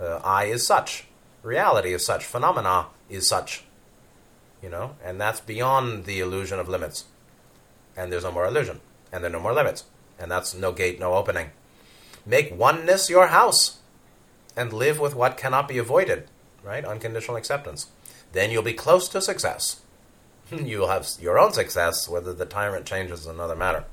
Uh, 0.00 0.20
I 0.24 0.44
is 0.44 0.66
such 0.66 1.06
reality 1.46 1.94
is 1.94 2.04
such, 2.04 2.24
phenomena 2.24 2.86
is 3.08 3.26
such. 3.26 3.62
You 4.62 4.68
know, 4.68 4.96
and 5.02 5.20
that's 5.20 5.40
beyond 5.40 6.04
the 6.04 6.20
illusion 6.20 6.58
of 6.58 6.68
limits. 6.68 7.04
And 7.96 8.12
there's 8.12 8.24
no 8.24 8.32
more 8.32 8.46
illusion, 8.46 8.80
and 9.12 9.22
there 9.22 9.30
are 9.30 9.32
no 9.32 9.40
more 9.40 9.54
limits, 9.54 9.84
and 10.18 10.30
that's 10.30 10.54
no 10.54 10.72
gate, 10.72 10.98
no 10.98 11.14
opening. 11.14 11.50
Make 12.26 12.58
oneness 12.58 13.08
your 13.08 13.28
house, 13.28 13.78
and 14.56 14.72
live 14.72 14.98
with 14.98 15.14
what 15.14 15.36
cannot 15.36 15.68
be 15.68 15.78
avoided, 15.78 16.26
right? 16.66 16.84
Unconditional 16.84 17.36
acceptance. 17.36 17.86
Then 18.32 18.50
you'll 18.50 18.62
be 18.62 18.72
close 18.74 19.08
to 19.10 19.22
success. 19.22 19.80
you'll 20.50 20.88
have 20.88 21.08
your 21.20 21.38
own 21.38 21.52
success, 21.52 22.08
whether 22.08 22.32
the 22.32 22.44
tyrant 22.44 22.86
changes 22.86 23.20
is 23.20 23.26
another 23.26 23.56
matter. 23.56 23.84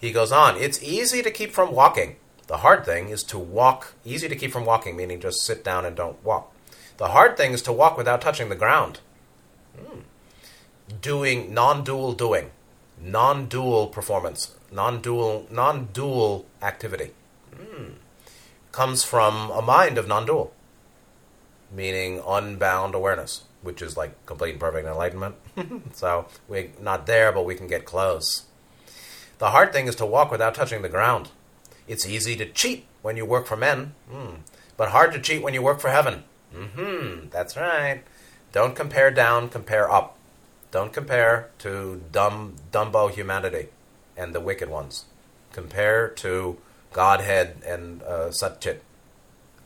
He 0.00 0.12
goes 0.12 0.32
on, 0.32 0.56
it's 0.56 0.82
easy 0.82 1.22
to 1.22 1.30
keep 1.30 1.52
from 1.52 1.72
walking. 1.72 2.16
The 2.48 2.58
hard 2.58 2.84
thing 2.84 3.08
is 3.08 3.22
to 3.24 3.38
walk, 3.38 3.94
easy 4.04 4.28
to 4.28 4.36
keep 4.36 4.52
from 4.52 4.64
walking, 4.64 4.96
meaning 4.96 5.20
just 5.20 5.42
sit 5.42 5.64
down 5.64 5.84
and 5.84 5.94
don't 5.96 6.22
walk. 6.24 6.52
The 6.96 7.08
hard 7.08 7.36
thing 7.36 7.52
is 7.52 7.62
to 7.62 7.72
walk 7.72 7.96
without 7.96 8.20
touching 8.20 8.48
the 8.48 8.56
ground. 8.56 9.00
Hmm. 9.78 10.00
Doing 11.00 11.54
non-dual 11.54 12.12
doing, 12.12 12.50
non-dual 13.00 13.88
performance, 13.88 14.54
non-dual 14.70 15.46
non-dual 15.50 16.46
activity. 16.60 17.12
Hmm. 17.56 17.92
Comes 18.72 19.04
from 19.04 19.50
a 19.50 19.62
mind 19.62 19.98
of 19.98 20.08
non-dual, 20.08 20.52
meaning 21.72 22.22
unbound 22.26 22.94
awareness, 22.94 23.42
which 23.62 23.82
is 23.82 23.96
like 23.96 24.26
complete 24.26 24.52
and 24.52 24.60
perfect 24.60 24.86
enlightenment. 24.86 25.36
so 25.92 26.26
we're 26.48 26.70
not 26.80 27.06
there, 27.06 27.32
but 27.32 27.44
we 27.44 27.54
can 27.54 27.66
get 27.66 27.84
close. 27.84 28.44
The 29.38 29.50
hard 29.50 29.72
thing 29.72 29.88
is 29.88 29.96
to 29.96 30.06
walk 30.06 30.30
without 30.30 30.54
touching 30.54 30.82
the 30.82 30.88
ground. 30.88 31.30
It's 31.88 32.06
easy 32.06 32.36
to 32.36 32.46
cheat 32.46 32.86
when 33.02 33.16
you 33.16 33.24
work 33.24 33.46
for 33.46 33.56
men, 33.56 33.94
hmm. 34.08 34.34
but 34.76 34.90
hard 34.90 35.12
to 35.12 35.20
cheat 35.20 35.42
when 35.42 35.54
you 35.54 35.62
work 35.62 35.80
for 35.80 35.90
heaven. 35.90 36.22
Mm-hmm. 36.54 37.28
That's 37.30 37.56
right. 37.56 38.02
Don't 38.52 38.76
compare 38.76 39.10
down, 39.10 39.48
compare 39.48 39.90
up. 39.90 40.18
Don't 40.70 40.92
compare 40.92 41.50
to 41.58 42.02
dumb 42.12 42.56
Dumbo 42.70 43.10
humanity 43.10 43.68
and 44.16 44.34
the 44.34 44.40
wicked 44.40 44.68
ones. 44.68 45.06
Compare 45.52 46.08
to 46.08 46.58
Godhead 46.92 47.56
and 47.66 48.02
uh, 48.02 48.28
Satchit. 48.28 48.78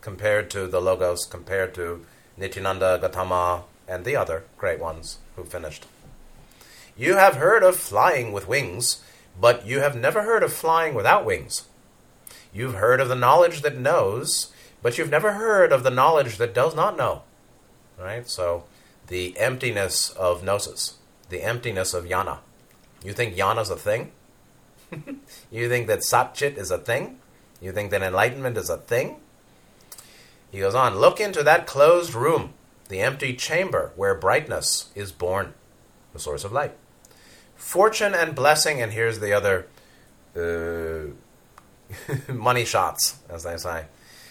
Compared 0.06 0.50
to 0.50 0.68
the 0.68 0.80
Logos, 0.80 1.24
compared 1.24 1.74
to 1.74 2.06
Nityananda, 2.36 2.96
Gautama, 3.02 3.64
and 3.88 4.04
the 4.04 4.14
other 4.14 4.44
great 4.56 4.78
ones 4.78 5.18
who 5.34 5.42
finished. 5.42 5.84
You 6.96 7.16
have 7.16 7.34
heard 7.34 7.64
of 7.64 7.74
flying 7.74 8.30
with 8.30 8.46
wings, 8.46 9.02
but 9.40 9.66
you 9.66 9.80
have 9.80 9.96
never 9.96 10.22
heard 10.22 10.44
of 10.44 10.52
flying 10.52 10.94
without 10.94 11.24
wings. 11.24 11.64
You've 12.54 12.74
heard 12.74 13.00
of 13.00 13.08
the 13.08 13.16
knowledge 13.16 13.62
that 13.62 13.78
knows, 13.78 14.52
but 14.80 14.96
you've 14.96 15.10
never 15.10 15.32
heard 15.32 15.72
of 15.72 15.82
the 15.82 15.90
knowledge 15.90 16.36
that 16.36 16.54
does 16.54 16.76
not 16.76 16.96
know. 16.96 17.22
Right? 17.98 18.28
So, 18.30 18.62
the 19.08 19.36
emptiness 19.36 20.10
of 20.10 20.44
gnosis, 20.44 20.98
the 21.30 21.42
emptiness 21.42 21.94
of 21.94 22.04
jnana. 22.04 22.38
You 23.02 23.12
think 23.12 23.34
jnana's 23.34 23.70
a 23.70 23.76
thing? 23.76 24.12
you 25.50 25.68
think 25.68 25.88
that 25.88 25.98
satchit 25.98 26.56
is 26.56 26.70
a 26.70 26.78
thing? 26.78 27.18
You 27.60 27.72
think 27.72 27.90
that 27.90 28.02
enlightenment 28.02 28.56
is 28.56 28.70
a 28.70 28.76
thing? 28.76 29.16
He 30.56 30.62
goes 30.62 30.74
on, 30.74 30.96
look 30.96 31.20
into 31.20 31.42
that 31.42 31.66
closed 31.66 32.14
room, 32.14 32.54
the 32.88 33.02
empty 33.02 33.36
chamber 33.36 33.92
where 33.94 34.14
brightness 34.14 34.88
is 34.94 35.12
born, 35.12 35.52
the 36.14 36.18
source 36.18 36.44
of 36.44 36.52
light. 36.52 36.72
Fortune 37.56 38.14
and 38.14 38.34
blessing, 38.34 38.80
and 38.80 38.90
here's 38.90 39.20
the 39.20 39.34
other 39.34 39.66
uh, 40.34 41.12
money 42.32 42.64
shots, 42.64 43.18
as 43.28 43.42
they 43.42 43.58
say. 43.58 43.84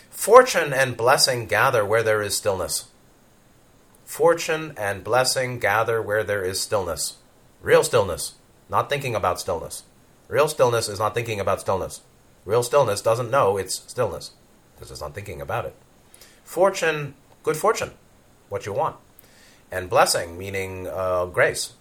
Fortune 0.09 0.73
and 0.73 0.97
blessing 0.97 1.45
gather 1.45 1.85
where 1.85 2.01
there 2.01 2.23
is 2.23 2.35
stillness. 2.35 2.85
Fortune 4.03 4.73
and 4.77 5.03
blessing 5.03 5.59
gather 5.59 6.01
where 6.01 6.23
there 6.23 6.43
is 6.43 6.59
stillness. 6.59 7.17
Real 7.61 7.83
stillness. 7.83 8.33
not 8.67 8.89
thinking 8.89 9.13
about 9.13 9.39
stillness. 9.39 9.83
Real 10.27 10.47
stillness 10.47 10.89
is 10.89 10.97
not 10.97 11.13
thinking 11.13 11.39
about 11.39 11.61
stillness. 11.61 12.01
Real 12.45 12.63
stillness 12.63 13.03
doesn't 13.03 13.29
know 13.29 13.57
it's 13.57 13.83
stillness 13.85 14.31
because 14.73 14.89
it's 14.89 15.01
not 15.01 15.13
thinking 15.13 15.39
about 15.39 15.65
it. 15.65 15.75
Fortune, 16.45 17.15
good 17.43 17.57
fortune, 17.57 17.91
what 18.47 18.65
you 18.65 18.71
want. 18.71 18.95
And 19.71 19.89
blessing, 19.89 20.37
meaning 20.37 20.87
uh, 20.87 21.25
grace. 21.25 21.73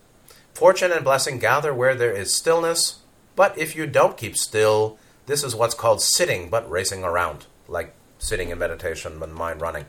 Fortune 0.53 0.91
and 0.91 1.05
blessing 1.05 1.39
gather 1.39 1.73
where 1.73 1.95
there 1.95 2.13
is 2.13 2.35
stillness, 2.35 2.99
but 3.37 3.57
if 3.57 3.77
you 3.77 3.87
don't 3.87 4.17
keep 4.17 4.37
still, 4.37 4.99
this 5.27 5.45
is 5.45 5.55
what's 5.55 5.75
called 5.75 6.03
sitting 6.03 6.49
but 6.49 6.69
racing 6.69 7.05
around, 7.05 7.47
like 7.69 7.95
sitting 8.19 8.51
in 8.51 8.59
meditation 8.59 9.23
and 9.23 9.35
mind 9.35 9.61
running. 9.61 9.85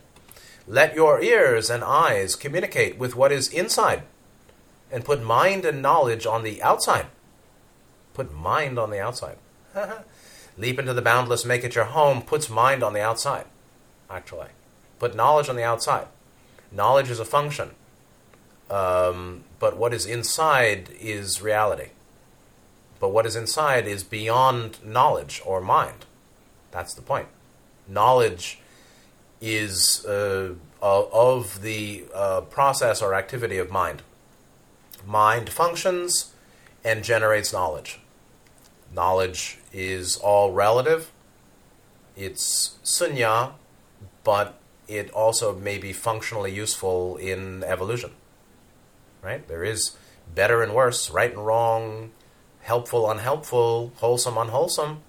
Let 0.68 0.94
your 0.94 1.22
ears 1.22 1.70
and 1.70 1.84
eyes 1.84 2.36
communicate 2.36 2.98
with 2.98 3.16
what 3.16 3.32
is 3.32 3.48
inside, 3.48 4.04
and 4.92 5.06
put 5.06 5.24
mind 5.24 5.66
and 5.66 5.82
knowledge 5.82 6.26
on 6.26 6.44
the 6.44 6.62
outside. 6.62 7.08
Put 8.14 8.34
mind 8.34 8.78
on 8.78 8.90
the 8.90 9.00
outside. 9.00 9.38
Leap 10.58 10.80
into 10.80 10.94
the 10.94 11.02
boundless, 11.02 11.46
make 11.46 11.64
it 11.64 11.76
your 11.76 11.86
home, 11.86 12.22
puts 12.22 12.50
mind 12.50 12.84
on 12.84 12.94
the 12.94 13.02
outside, 13.02 13.46
actually. 14.10 14.48
Put 15.00 15.16
knowledge 15.16 15.50
on 15.50 15.56
the 15.56 15.64
outside. 15.64 16.08
Knowledge 16.72 17.10
is 17.10 17.20
a 17.20 17.26
function, 17.26 17.72
um, 18.70 19.44
but 19.60 19.78
what 19.78 19.94
is 19.94 20.06
inside 20.06 20.90
is 21.00 21.42
reality. 21.42 21.90
But 23.00 23.10
what 23.10 23.26
is 23.26 23.36
inside 23.36 23.88
is 23.88 24.04
beyond 24.04 24.84
knowledge 24.84 25.42
or 25.46 25.62
mind. 25.62 26.06
That's 26.72 26.94
the 26.94 27.02
point. 27.02 27.28
Knowledge 27.88 28.60
is 29.42 30.06
uh, 30.06 30.56
of 30.82 31.62
the 31.62 32.06
uh, 32.14 32.42
process 32.42 33.02
or 33.02 33.14
activity 33.14 33.58
of 33.58 33.70
mind. 33.70 34.02
Mind 35.06 35.50
functions 35.50 36.34
and 36.84 37.04
generates 37.04 37.54
knowledge. 37.54 38.00
Knowledge 38.94 39.58
is 39.74 40.18
all 40.18 40.52
relative. 40.52 41.12
It's 42.16 42.78
sunya, 42.84 43.54
but 44.24 44.58
it 44.88 45.10
also 45.12 45.56
may 45.56 45.78
be 45.78 45.94
functionally 45.94 46.54
useful 46.54 47.18
in 47.18 47.64
evolution. 47.64 48.12
Right? 49.22 49.48
There 49.48 49.64
is 49.64 49.96
better 50.34 50.62
and 50.62 50.74
worse, 50.74 51.10
right 51.10 51.32
and 51.32 51.46
wrong, 51.46 52.12
helpful, 52.62 53.10
unhelpful, 53.10 53.94
wholesome, 53.98 54.38
unwholesome 54.38 55.02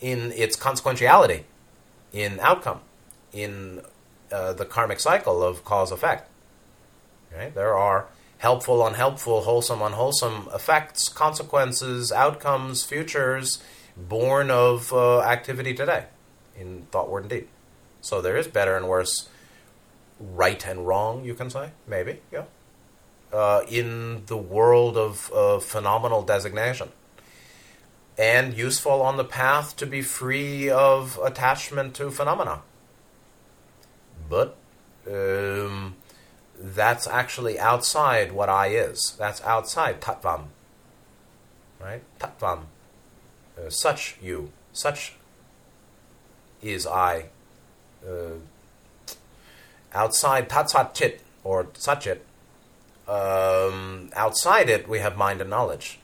in 0.00 0.32
its 0.32 0.56
consequentiality, 0.56 1.44
in 2.12 2.40
outcome, 2.40 2.80
in 3.32 3.82
uh, 4.32 4.52
the 4.52 4.64
karmic 4.64 4.98
cycle 4.98 5.42
of 5.42 5.64
cause 5.64 5.92
effect. 5.92 6.28
Right? 7.34 7.54
There 7.54 7.76
are 7.76 8.08
helpful, 8.38 8.84
unhelpful, 8.84 9.42
wholesome, 9.42 9.80
unwholesome 9.80 10.48
effects, 10.52 11.08
consequences, 11.08 12.10
outcomes, 12.10 12.82
futures 12.82 13.62
born 13.96 14.50
of 14.50 14.92
uh, 14.92 15.20
activity 15.20 15.74
today 15.74 16.06
in 16.58 16.86
thought, 16.90 17.10
word, 17.10 17.24
and 17.24 17.30
deed. 17.30 17.48
So 18.02 18.20
there 18.20 18.36
is 18.36 18.46
better 18.46 18.76
and 18.76 18.86
worse, 18.88 19.30
right 20.20 20.66
and 20.66 20.86
wrong, 20.86 21.24
you 21.24 21.34
can 21.34 21.48
say, 21.48 21.70
maybe, 21.86 22.20
yeah, 22.30 22.44
uh, 23.32 23.62
in 23.68 24.24
the 24.26 24.36
world 24.36 24.98
of 24.98 25.64
phenomenal 25.64 26.22
designation. 26.22 26.90
And 28.18 28.54
useful 28.54 29.00
on 29.00 29.16
the 29.16 29.24
path 29.24 29.74
to 29.76 29.86
be 29.86 30.02
free 30.02 30.68
of 30.68 31.18
attachment 31.24 31.94
to 31.94 32.10
phenomena. 32.10 32.60
But 34.28 34.54
um, 35.10 35.96
that's 36.60 37.06
actually 37.06 37.58
outside 37.58 38.32
what 38.32 38.50
I 38.50 38.66
is. 38.68 39.16
That's 39.18 39.40
outside 39.42 40.02
tattvam. 40.02 40.48
Right? 41.80 42.02
Tattvam. 42.20 42.64
Uh, 43.58 43.70
such 43.70 44.18
you. 44.20 44.52
Such 44.74 45.14
is 46.60 46.86
I 46.86 47.30
uh, 48.08 49.14
outside 49.94 50.48
tatsat 50.48 50.94
chit 50.94 51.20
or 51.44 51.64
sachit, 51.74 52.20
um, 53.08 54.10
outside 54.14 54.68
it 54.68 54.88
we 54.88 54.98
have 54.98 55.16
mind 55.16 55.40
and 55.40 55.50
knowledge. 55.50 55.98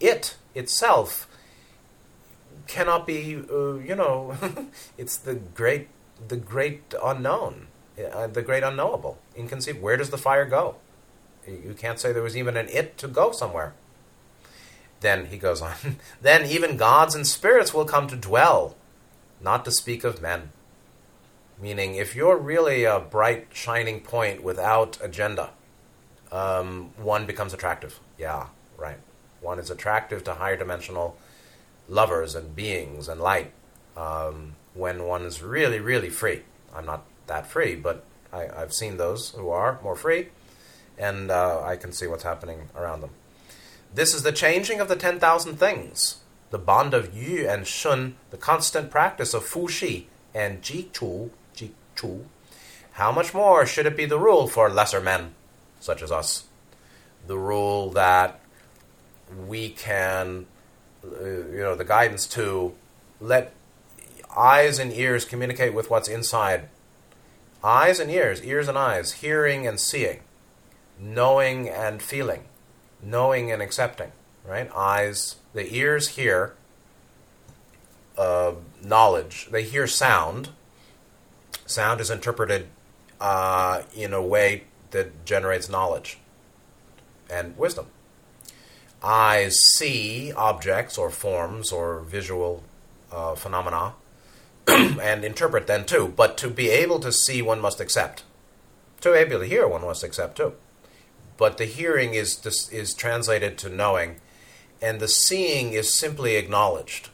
It 0.00 0.36
itself 0.54 1.28
cannot 2.66 3.06
be, 3.06 3.36
uh, 3.50 3.74
you 3.74 3.94
know, 3.94 4.36
it's 4.98 5.16
the 5.16 5.34
great, 5.34 5.88
the 6.26 6.36
great 6.36 6.94
unknown, 7.02 7.68
uh, 8.12 8.26
the 8.26 8.42
great 8.42 8.62
unknowable, 8.62 9.18
inconceivable. 9.34 9.84
Where 9.84 9.96
does 9.96 10.10
the 10.10 10.18
fire 10.18 10.44
go? 10.44 10.76
You 11.46 11.74
can't 11.78 12.00
say 12.00 12.12
there 12.12 12.22
was 12.22 12.36
even 12.36 12.56
an 12.56 12.68
it 12.68 12.98
to 12.98 13.08
go 13.08 13.30
somewhere. 13.30 13.74
Then 15.00 15.26
he 15.26 15.38
goes 15.38 15.62
on. 15.62 15.74
then 16.20 16.46
even 16.46 16.76
gods 16.76 17.14
and 17.14 17.26
spirits 17.26 17.72
will 17.72 17.84
come 17.84 18.08
to 18.08 18.16
dwell, 18.16 18.76
not 19.40 19.64
to 19.64 19.72
speak 19.72 20.04
of 20.04 20.20
men. 20.20 20.50
Meaning, 21.60 21.94
if 21.94 22.14
you're 22.14 22.36
really 22.36 22.84
a 22.84 23.00
bright, 23.00 23.48
shining 23.52 24.00
point 24.00 24.42
without 24.42 24.98
agenda, 25.02 25.50
um, 26.30 26.90
one 26.98 27.24
becomes 27.24 27.54
attractive. 27.54 27.98
Yeah, 28.18 28.48
right. 28.76 28.98
One 29.40 29.58
is 29.58 29.70
attractive 29.70 30.22
to 30.24 30.34
higher 30.34 30.56
dimensional 30.56 31.16
lovers 31.88 32.34
and 32.34 32.54
beings 32.54 33.08
and 33.08 33.20
light 33.20 33.52
um, 33.96 34.56
when 34.74 35.04
one 35.04 35.22
is 35.22 35.42
really, 35.42 35.80
really 35.80 36.10
free. 36.10 36.42
I'm 36.74 36.84
not 36.84 37.04
that 37.26 37.46
free, 37.46 37.74
but 37.74 38.04
I, 38.32 38.48
have 38.54 38.74
seen 38.74 38.96
those 38.96 39.30
who 39.30 39.50
are 39.50 39.78
more 39.82 39.96
free, 39.96 40.28
and 40.98 41.30
uh, 41.30 41.62
I 41.62 41.76
can 41.76 41.92
see 41.92 42.06
what's 42.06 42.22
happening 42.22 42.68
around 42.76 43.00
them. 43.00 43.10
This 43.94 44.14
is 44.14 44.22
the 44.22 44.32
changing 44.32 44.80
of 44.80 44.88
the 44.88 44.96
10,000 44.96 45.56
things, 45.56 46.18
the 46.50 46.58
bond 46.58 46.92
of 46.92 47.16
Yu 47.16 47.48
and 47.48 47.66
Shun, 47.66 48.16
the 48.30 48.36
constant 48.36 48.90
practice 48.90 49.32
of 49.32 49.44
Fu 49.44 49.68
Xi 49.68 50.08
and 50.34 50.60
Ji 50.60 50.90
Chu 50.92 51.30
Chu, 51.96 52.26
how 52.92 53.12
much 53.12 53.34
more 53.34 53.66
should 53.66 53.86
it 53.86 53.96
be 53.96 54.06
the 54.06 54.18
rule 54.18 54.46
for 54.46 54.70
lesser 54.70 55.00
men, 55.00 55.34
such 55.80 56.02
as 56.02 56.12
us? 56.12 56.44
The 57.26 57.38
rule 57.38 57.90
that 57.90 58.40
we 59.46 59.70
can, 59.70 60.46
uh, 61.04 61.24
you 61.24 61.58
know, 61.58 61.74
the 61.74 61.84
guidance 61.84 62.26
to 62.28 62.74
let 63.20 63.52
eyes 64.36 64.78
and 64.78 64.92
ears 64.92 65.24
communicate 65.24 65.74
with 65.74 65.90
what's 65.90 66.08
inside. 66.08 66.68
Eyes 67.64 67.98
and 67.98 68.10
ears, 68.10 68.42
ears 68.42 68.68
and 68.68 68.78
eyes, 68.78 69.12
hearing 69.12 69.66
and 69.66 69.80
seeing, 69.80 70.20
knowing 70.98 71.68
and 71.68 72.00
feeling, 72.00 72.44
knowing 73.02 73.50
and 73.50 73.60
accepting, 73.60 74.12
right? 74.46 74.70
Eyes, 74.74 75.36
the 75.52 75.74
ears 75.74 76.08
hear 76.08 76.54
uh, 78.16 78.52
knowledge, 78.82 79.48
they 79.50 79.62
hear 79.62 79.86
sound, 79.86 80.50
Sound 81.66 82.00
is 82.00 82.10
interpreted 82.10 82.68
uh, 83.20 83.82
in 83.94 84.12
a 84.12 84.22
way 84.22 84.64
that 84.92 85.24
generates 85.24 85.68
knowledge 85.68 86.18
and 87.30 87.56
wisdom. 87.56 87.86
Eyes 89.02 89.58
see 89.76 90.32
objects 90.32 90.96
or 90.96 91.10
forms 91.10 91.72
or 91.72 92.00
visual 92.00 92.62
uh, 93.12 93.34
phenomena 93.34 93.94
and 94.66 95.24
interpret 95.24 95.66
them 95.66 95.84
too. 95.84 96.12
But 96.16 96.36
to 96.38 96.48
be 96.48 96.70
able 96.70 97.00
to 97.00 97.12
see, 97.12 97.42
one 97.42 97.60
must 97.60 97.80
accept. 97.80 98.24
To 99.02 99.12
be 99.12 99.18
able 99.18 99.40
to 99.40 99.46
hear, 99.46 99.68
one 99.68 99.82
must 99.82 100.02
accept 100.02 100.36
too. 100.36 100.54
But 101.36 101.58
the 101.58 101.66
hearing 101.66 102.14
is 102.14 102.68
is 102.72 102.94
translated 102.94 103.58
to 103.58 103.68
knowing, 103.68 104.16
and 104.80 105.00
the 105.00 105.08
seeing 105.08 105.72
is 105.72 105.98
simply 105.98 106.36
acknowledged. 106.36 107.10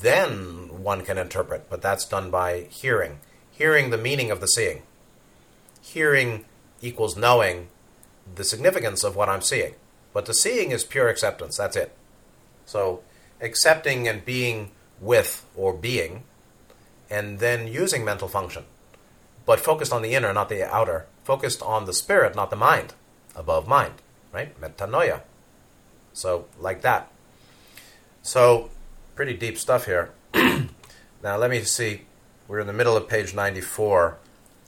Then 0.00 0.82
one 0.82 1.04
can 1.04 1.18
interpret, 1.18 1.68
but 1.70 1.82
that's 1.82 2.04
done 2.04 2.30
by 2.30 2.62
hearing. 2.70 3.18
Hearing 3.50 3.90
the 3.90 3.98
meaning 3.98 4.30
of 4.30 4.40
the 4.40 4.46
seeing. 4.46 4.82
Hearing 5.80 6.44
equals 6.80 7.16
knowing 7.16 7.68
the 8.34 8.44
significance 8.44 9.04
of 9.04 9.16
what 9.16 9.28
I'm 9.28 9.42
seeing. 9.42 9.74
But 10.12 10.26
the 10.26 10.34
seeing 10.34 10.70
is 10.70 10.84
pure 10.84 11.08
acceptance, 11.08 11.56
that's 11.56 11.76
it. 11.76 11.96
So, 12.66 13.02
accepting 13.40 14.08
and 14.08 14.24
being 14.24 14.70
with 15.00 15.44
or 15.56 15.74
being, 15.74 16.24
and 17.10 17.38
then 17.38 17.66
using 17.66 18.04
mental 18.04 18.28
function, 18.28 18.64
but 19.44 19.60
focused 19.60 19.92
on 19.92 20.02
the 20.02 20.14
inner, 20.14 20.32
not 20.32 20.48
the 20.48 20.62
outer, 20.62 21.06
focused 21.24 21.62
on 21.62 21.84
the 21.84 21.92
spirit, 21.92 22.34
not 22.34 22.50
the 22.50 22.56
mind, 22.56 22.94
above 23.34 23.68
mind, 23.68 23.94
right? 24.32 24.58
Metanoia. 24.60 25.20
So, 26.12 26.46
like 26.58 26.82
that. 26.82 27.10
So, 28.22 28.70
pretty 29.14 29.34
deep 29.34 29.58
stuff 29.58 29.86
here. 29.86 30.10
Now, 31.24 31.38
let 31.38 31.48
me 31.48 31.62
see. 31.62 32.02
We're 32.48 32.60
in 32.60 32.66
the 32.66 32.74
middle 32.74 32.98
of 32.98 33.08
page 33.08 33.34
94. 33.34 34.18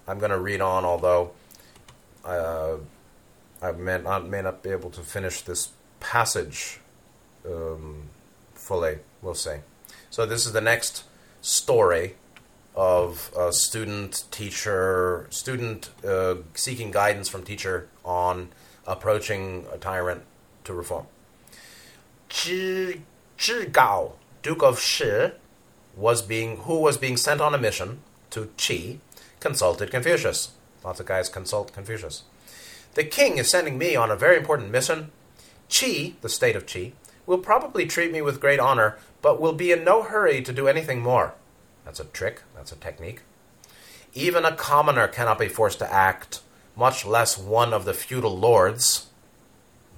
I'm 0.09 0.19
going 0.19 0.31
to 0.31 0.39
read 0.39 0.63
on, 0.63 0.87
although 0.87 1.33
uh, 2.25 2.77
I 3.61 3.73
may 3.73 3.99
not, 3.99 4.27
may 4.27 4.41
not 4.41 4.63
be 4.63 4.71
able 4.71 4.89
to 4.93 5.03
finish 5.03 5.43
this 5.43 5.73
passage 6.01 6.81
um, 7.47 8.05
fully. 8.55 9.01
We'll 9.21 9.35
see. 9.35 9.57
So, 10.09 10.25
this 10.25 10.47
is 10.47 10.55
the 10.55 10.63
next 10.63 11.05
story 11.43 12.15
of 12.75 13.31
a 13.39 13.53
student, 13.53 14.25
teacher, 14.31 15.27
student 15.29 15.91
uh, 16.09 16.37
seeking 16.55 16.91
guidance 16.91 17.29
from 17.29 17.43
teacher 17.43 17.89
on 18.03 18.49
approaching 18.87 19.67
a 19.71 19.77
tyrant 19.77 20.23
to 20.65 20.73
reform. 20.73 21.07
Zhi, 22.31 23.03
Zhi 23.39 23.71
Gao, 23.71 24.15
Duke 24.47 24.63
of 24.63 24.79
Shi, 24.79 25.33
was 25.97 26.23
being 26.23 26.59
who 26.59 26.79
was 26.79 26.97
being 26.97 27.17
sent 27.17 27.41
on 27.41 27.53
a 27.53 27.59
mission 27.59 27.99
to 28.31 28.45
Qi, 28.57 28.99
consulted 29.41 29.91
Confucius. 29.91 30.53
Lots 30.85 31.01
of 31.01 31.07
guys 31.07 31.29
consult 31.29 31.73
Confucius. 31.73 32.23
The 32.95 33.03
king 33.03 33.39
is 33.39 33.51
sending 33.51 33.77
me 33.77 33.97
on 33.97 34.09
a 34.09 34.15
very 34.15 34.37
important 34.37 34.71
mission. 34.71 35.11
Qi, 35.69 36.15
the 36.21 36.29
state 36.29 36.55
of 36.55 36.65
Qi, 36.65 36.93
will 37.27 37.39
probably 37.39 37.87
treat 37.87 38.13
me 38.13 38.23
with 38.23 38.41
great 38.41 38.61
honor, 38.61 38.97
but 39.21 39.41
will 39.41 39.53
be 39.53 39.73
in 39.73 39.83
no 39.83 40.05
hurry 40.05 40.41
to 40.43 40.53
do 40.53 40.69
anything 40.69 41.01
more. 41.03 41.35
That's 41.85 41.99
a 41.99 42.05
trick, 42.05 42.43
that's 42.55 42.71
a 42.71 42.77
technique. 42.77 43.23
Even 44.15 44.45
a 44.45 44.55
commoner 44.55 45.09
cannot 45.09 45.41
be 45.41 45.49
forced 45.49 45.81
to 45.81 45.93
act, 45.93 46.39
much 46.77 47.05
less 47.05 47.37
one 47.37 47.73
of 47.73 47.85
the 47.85 47.95
feudal 47.95 48.39
lords, 48.39 49.09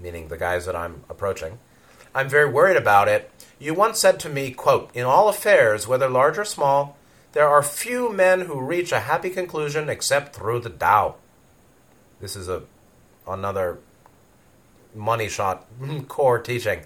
meaning 0.01 0.28
the 0.28 0.38
guys 0.38 0.64
that 0.64 0.74
I'm 0.74 1.05
approaching. 1.11 1.59
I'm 2.19 2.29
very 2.29 2.51
worried 2.51 2.77
about 2.77 3.07
it. 3.07 3.31
You 3.61 3.75
once 3.75 4.01
said 4.01 4.19
to 4.21 4.29
me, 4.29 4.51
quote, 4.51 4.91
In 4.93 5.05
all 5.05 5.29
affairs, 5.29 5.87
whether 5.87 6.09
large 6.09 6.37
or 6.37 6.45
small, 6.45 6.97
there 7.31 7.47
are 7.47 7.62
few 7.62 8.12
men 8.12 8.41
who 8.41 8.61
reach 8.61 8.91
a 8.91 8.99
happy 8.99 9.31
conclusion 9.31 9.89
except 9.89 10.35
through 10.35 10.59
the 10.59 10.71
Tao. 10.71 11.14
This 12.21 12.35
is 12.35 12.49
a 12.49 12.62
another 13.25 13.79
money 14.97 15.29
shot 15.29 15.64
core 16.09 16.41
teaching. 16.41 16.81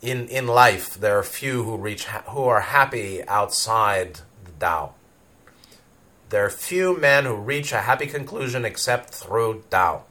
In 0.00 0.26
in 0.28 0.46
life, 0.46 0.94
there 0.94 1.18
are 1.18 1.22
few 1.22 1.64
who 1.64 1.76
reach 1.76 2.06
who 2.06 2.44
are 2.44 2.62
happy 2.62 3.22
outside 3.28 4.20
the 4.46 4.52
Tao. 4.58 4.94
There 6.30 6.46
are 6.46 6.50
few 6.50 6.96
men 6.96 7.26
who 7.26 7.34
reach 7.34 7.72
a 7.72 7.82
happy 7.82 8.06
conclusion 8.06 8.64
except 8.64 9.10
through 9.10 9.64
Tao. 9.68 10.04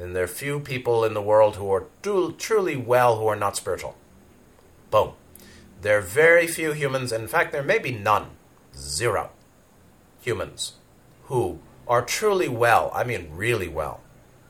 And 0.00 0.16
there 0.16 0.24
are 0.24 0.28
few 0.28 0.60
people 0.60 1.04
in 1.04 1.12
the 1.12 1.20
world 1.20 1.56
who 1.56 1.70
are 1.70 1.86
truly 2.02 2.76
well 2.76 3.18
who 3.18 3.26
are 3.26 3.36
not 3.36 3.56
spiritual. 3.56 3.96
Boom. 4.90 5.12
There 5.82 5.98
are 5.98 6.02
very 6.02 6.46
few 6.46 6.72
humans, 6.72 7.12
in 7.12 7.28
fact, 7.28 7.52
there 7.52 7.62
may 7.62 7.78
be 7.78 7.92
none, 7.92 8.30
zero 8.74 9.30
humans, 10.20 10.72
who 11.24 11.58
are 11.86 12.02
truly 12.02 12.48
well, 12.48 12.90
I 12.94 13.04
mean 13.04 13.28
really 13.34 13.68
well. 13.68 14.00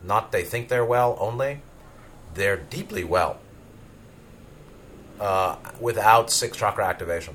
Not 0.02 0.32
they 0.32 0.42
think 0.42 0.68
they're 0.68 0.84
well 0.84 1.16
only, 1.20 1.62
they're 2.34 2.56
deeply 2.56 3.04
well 3.04 3.40
uh, 5.20 5.56
without 5.80 6.30
six 6.30 6.56
chakra 6.56 6.86
activation. 6.86 7.34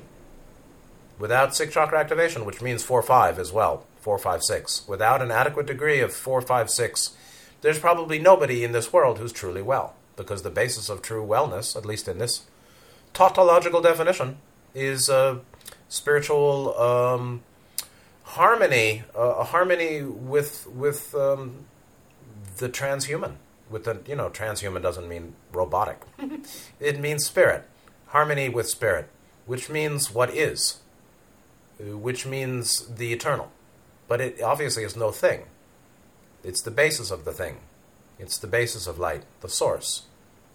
Without 1.18 1.54
six 1.54 1.72
chakra 1.72 1.98
activation, 1.98 2.44
which 2.44 2.60
means 2.60 2.82
4 2.82 3.02
5 3.02 3.38
as 3.38 3.52
well, 3.52 3.86
four 4.00 4.18
five 4.18 4.42
six. 4.42 4.86
Without 4.86 5.20
an 5.20 5.30
adequate 5.30 5.66
degree 5.66 6.00
of 6.00 6.12
four 6.12 6.40
five 6.40 6.70
six 6.70 7.08
5 7.08 7.10
6, 7.10 7.25
there's 7.60 7.78
probably 7.78 8.18
nobody 8.18 8.64
in 8.64 8.72
this 8.72 8.92
world 8.92 9.18
who's 9.18 9.32
truly 9.32 9.62
well, 9.62 9.94
because 10.16 10.42
the 10.42 10.50
basis 10.50 10.88
of 10.88 11.02
true 11.02 11.24
wellness, 11.24 11.76
at 11.76 11.86
least 11.86 12.08
in 12.08 12.18
this 12.18 12.42
tautological 13.12 13.80
definition, 13.80 14.38
is 14.74 15.08
uh, 15.08 15.38
spiritual 15.88 16.78
um, 16.78 17.42
harmony, 18.22 19.04
uh, 19.16 19.36
a 19.38 19.44
harmony 19.44 20.02
with 20.02 20.66
with 20.66 21.14
um, 21.14 21.66
the 22.58 22.68
transhuman. 22.68 23.36
With 23.68 23.84
the 23.84 24.00
you 24.06 24.14
know, 24.14 24.28
transhuman 24.30 24.82
doesn't 24.82 25.08
mean 25.08 25.34
robotic; 25.52 26.02
it 26.80 27.00
means 27.00 27.24
spirit, 27.24 27.64
harmony 28.08 28.48
with 28.48 28.68
spirit, 28.68 29.08
which 29.46 29.68
means 29.68 30.12
what 30.12 30.30
is, 30.30 30.80
which 31.80 32.26
means 32.26 32.86
the 32.86 33.12
eternal. 33.12 33.50
But 34.08 34.20
it 34.20 34.40
obviously 34.40 34.84
is 34.84 34.96
no 34.96 35.10
thing. 35.10 35.46
It's 36.46 36.62
the 36.62 36.70
basis 36.70 37.10
of 37.10 37.24
the 37.24 37.32
thing. 37.32 37.56
It's 38.20 38.38
the 38.38 38.46
basis 38.46 38.86
of 38.86 39.00
light, 39.00 39.24
the 39.40 39.48
source. 39.48 40.04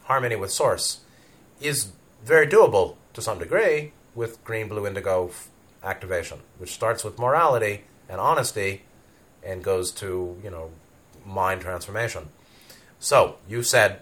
Harmony 0.04 0.38
with 0.38 0.50
source 0.50 1.02
is 1.60 1.92
very 2.24 2.48
doable 2.48 2.96
to 3.12 3.22
some 3.22 3.40
degree 3.40 3.92
with 4.16 4.42
green, 4.46 4.70
blue, 4.70 4.88
indigo 4.88 5.32
activation, 5.84 6.40
which 6.60 6.72
starts 6.72 7.04
with 7.04 7.20
morality 7.20 7.82
and 8.08 8.22
honesty 8.22 8.84
and 9.44 9.66
goes 9.66 9.92
to, 9.92 10.40
you 10.42 10.50
know, 10.50 10.72
mind 11.26 11.60
transformation. 11.60 12.30
So, 12.98 13.36
you 13.46 13.62
said, 13.62 14.00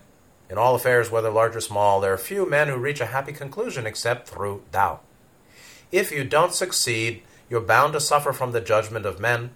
in 0.48 0.60
all 0.60 0.76
affairs, 0.76 1.10
whether 1.10 1.32
large 1.32 1.56
or 1.56 1.62
small, 1.62 2.02
there 2.02 2.14
are 2.14 2.20
few 2.20 2.48
men 2.48 2.68
who 2.68 2.78
reach 2.78 3.02
a 3.02 3.08
happy 3.08 3.34
conclusion 3.34 3.88
except 3.88 4.28
through 4.28 4.62
Tao. 4.72 5.00
If 5.92 6.12
you 6.12 6.24
don't 6.24 6.54
succeed, 6.54 7.24
you're 7.50 7.62
bound 7.62 7.94
to 7.94 8.00
suffer 8.00 8.32
from 8.32 8.52
the 8.52 8.62
judgment 8.62 9.08
of 9.08 9.20
men. 9.20 9.50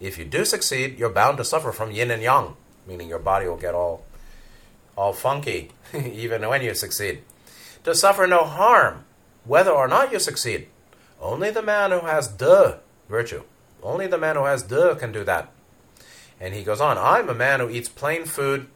If 0.00 0.18
you 0.18 0.24
do 0.24 0.44
succeed, 0.44 0.98
you're 0.98 1.10
bound 1.10 1.38
to 1.38 1.44
suffer 1.44 1.72
from 1.72 1.90
yin 1.90 2.10
and 2.10 2.22
yang, 2.22 2.56
meaning 2.86 3.08
your 3.08 3.18
body 3.18 3.48
will 3.48 3.56
get 3.56 3.74
all 3.74 4.04
all 4.96 5.12
funky 5.12 5.70
even 5.94 6.46
when 6.48 6.62
you 6.62 6.74
succeed. 6.74 7.22
To 7.84 7.94
suffer 7.94 8.26
no 8.26 8.44
harm, 8.44 9.04
whether 9.44 9.70
or 9.70 9.86
not 9.86 10.12
you 10.12 10.18
succeed. 10.18 10.68
Only 11.20 11.50
the 11.50 11.62
man 11.62 11.90
who 11.92 12.00
has 12.00 12.28
de 12.28 12.80
virtue, 13.08 13.42
only 13.82 14.06
the 14.06 14.18
man 14.18 14.36
who 14.36 14.44
has 14.44 14.62
de 14.62 14.96
can 14.96 15.12
do 15.12 15.24
that. 15.24 15.52
And 16.40 16.52
he 16.54 16.64
goes 16.64 16.80
on, 16.80 16.98
I'm 16.98 17.28
a 17.28 17.34
man 17.34 17.60
who 17.60 17.70
eats 17.70 17.88
plain 17.88 18.24
food. 18.24 18.66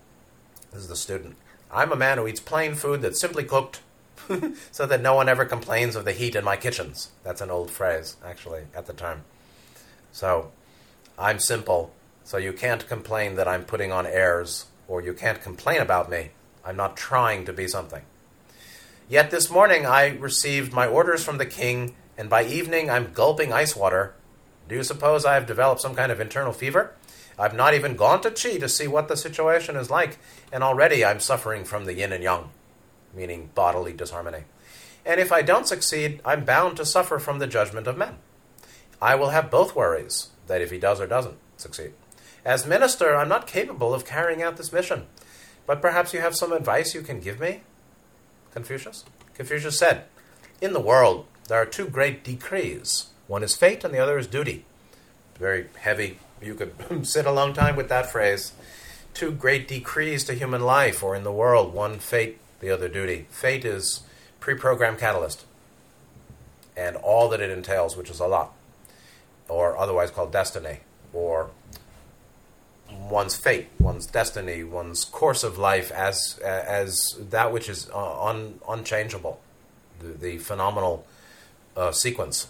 This 0.73 0.83
is 0.83 0.89
the 0.89 0.97
student. 0.97 1.37
I'm 1.73 1.93
a 1.93 1.97
man 1.97 2.19
who 2.19 2.27
eats 2.27 2.41
plain 2.41 2.75
food 2.75 3.03
that's 3.03 3.21
simply 3.21 3.45
cooked 3.45 3.81
so 4.71 4.87
that 4.87 5.03
no 5.03 5.15
one 5.15 5.29
ever 5.29 5.45
complains 5.45 5.97
of 5.97 6.05
the 6.05 6.13
heat 6.13 6.35
in 6.35 6.45
my 6.45 6.57
kitchens. 6.57 7.11
That's 7.23 7.41
an 7.41 7.51
old 7.51 7.71
phrase, 7.71 8.17
actually, 8.25 8.63
at 8.75 8.87
the 8.87 8.93
time. 8.93 9.25
So, 10.13 10.53
I'm 11.21 11.39
simple, 11.39 11.93
so 12.25 12.39
you 12.39 12.55
can't 12.55 12.89
complain 12.89 13.35
that 13.35 13.47
I'm 13.47 13.65
putting 13.65 13.93
on 13.93 14.07
airs, 14.07 14.65
or 14.89 15.03
you 15.03 15.13
can't 15.13 15.43
complain 15.43 15.83
about 15.83 16.09
me. 16.09 16.31
I'm 16.65 16.79
not 16.79 16.97
trying 16.97 17.45
to 17.45 17.53
be 17.53 17.69
something. 17.69 18.01
Yet 19.07 19.31
this 19.31 19.51
morning 19.51 19.85
I 19.85 20.17
received 20.17 20.73
my 20.73 20.87
orders 20.87 21.23
from 21.23 21.37
the 21.37 21.45
king, 21.45 21.95
and 22.17 22.31
by 22.31 22.45
evening 22.45 22.89
I'm 22.89 23.13
gulping 23.13 23.53
ice 23.53 23.77
water. 23.77 24.15
Do 24.67 24.75
you 24.75 24.83
suppose 24.83 25.27
I 25.27 25.35
have 25.35 25.47
developed 25.47 25.83
some 25.83 25.95
kind 25.95 26.11
of 26.11 26.23
internal 26.23 26.55
fever? 26.55 26.95
I've 27.39 27.55
not 27.55 27.75
even 27.75 27.97
gone 27.97 28.23
to 28.23 28.31
Qi 28.31 28.59
to 28.59 28.69
see 28.69 28.87
what 28.87 29.09
the 29.09 29.17
situation 29.17 29.77
is 29.77 29.91
like, 29.91 30.19
and 30.51 30.65
already 30.65 31.05
I'm 31.05 31.21
suffering 31.21 31.65
from 31.65 31.85
the 31.85 31.93
yin 31.93 32.15
and 32.15 32.25
yang, 32.25 32.49
meaning 33.15 33.51
bodily 33.55 33.93
disharmony. 33.93 34.45
And 35.05 35.21
if 35.21 35.33
I 35.33 35.43
don't 35.43 35.69
succeed, 35.69 36.23
I'm 36.25 36.47
bound 36.47 36.79
to 36.79 36.87
suffer 36.87 37.19
from 37.19 37.41
the 37.41 37.47
judgment 37.47 37.87
of 37.87 37.99
men. 37.99 38.17
I 39.03 39.17
will 39.17 39.31
have 39.31 39.51
both 39.51 39.77
worries, 39.77 40.31
that 40.51 40.61
if 40.61 40.71
he 40.71 40.79
does 40.79 41.01
or 41.01 41.07
doesn't 41.07 41.39
succeed. 41.57 41.93
As 42.45 42.67
minister, 42.67 43.17
I'm 43.17 43.29
not 43.29 43.47
capable 43.47 43.95
of 43.95 44.05
carrying 44.05 44.43
out 44.43 44.57
this 44.57 44.73
mission. 44.73 45.07
But 45.67 45.81
perhaps 45.81 46.13
you 46.13 46.21
have 46.21 46.35
some 46.35 46.53
advice 46.53 46.95
you 46.95 47.03
can 47.03 47.21
give 47.21 47.39
me? 47.39 47.61
Confucius? 48.53 49.05
Confucius 49.35 49.79
said, 49.79 50.05
In 50.61 50.73
the 50.73 50.81
world, 50.81 51.27
there 51.49 51.61
are 51.61 51.67
two 51.67 51.87
great 51.87 52.25
decrees. 52.25 53.07
One 53.27 53.43
is 53.43 53.55
fate, 53.55 53.85
and 53.85 53.95
the 53.95 53.99
other 53.99 54.19
is 54.19 54.27
duty. 54.27 54.65
Very 55.39 55.69
heavy 55.79 56.19
you 56.43 56.55
could 56.55 56.75
sit 57.07 57.27
a 57.27 57.33
long 57.33 57.53
time 57.53 57.77
with 57.77 57.89
that 57.89 58.11
phrase. 58.11 58.53
Two 59.15 59.31
great 59.31 59.69
decrees 59.69 60.25
to 60.25 60.35
human 60.35 60.63
life 60.63 61.03
or 61.03 61.15
in 61.15 61.25
the 61.25 61.33
world 61.33 61.75
one 61.75 61.99
fate, 61.99 62.39
the 62.61 62.71
other 62.71 62.89
duty. 62.89 63.27
Fate 63.31 63.65
is 63.65 64.03
pre 64.39 64.55
programmed 64.55 64.99
catalyst 64.99 65.45
and 66.77 66.97
all 66.97 67.29
that 67.29 67.41
it 67.41 67.51
entails, 67.51 67.97
which 67.97 68.11
is 68.11 68.21
a 68.21 68.27
lot, 68.27 68.53
or 69.51 69.77
otherwise 69.77 70.11
called 70.11 70.33
destiny, 70.33 70.79
or 71.13 71.51
one's 72.91 73.37
fate, 73.37 73.69
one's 73.79 74.07
destiny, 74.07 74.63
one's 74.65 75.05
course 75.05 75.43
of 75.45 75.59
life 75.59 75.91
as 75.93 76.39
as 76.39 77.17
that 77.19 77.53
which 77.53 77.69
is 77.69 77.91
uh, 77.91 78.25
un, 78.25 78.61
unchangeable, 78.69 79.41
the, 80.01 80.09
the 80.09 80.39
phenomenal 80.39 81.05
uh, 81.77 81.93
sequence 81.93 82.49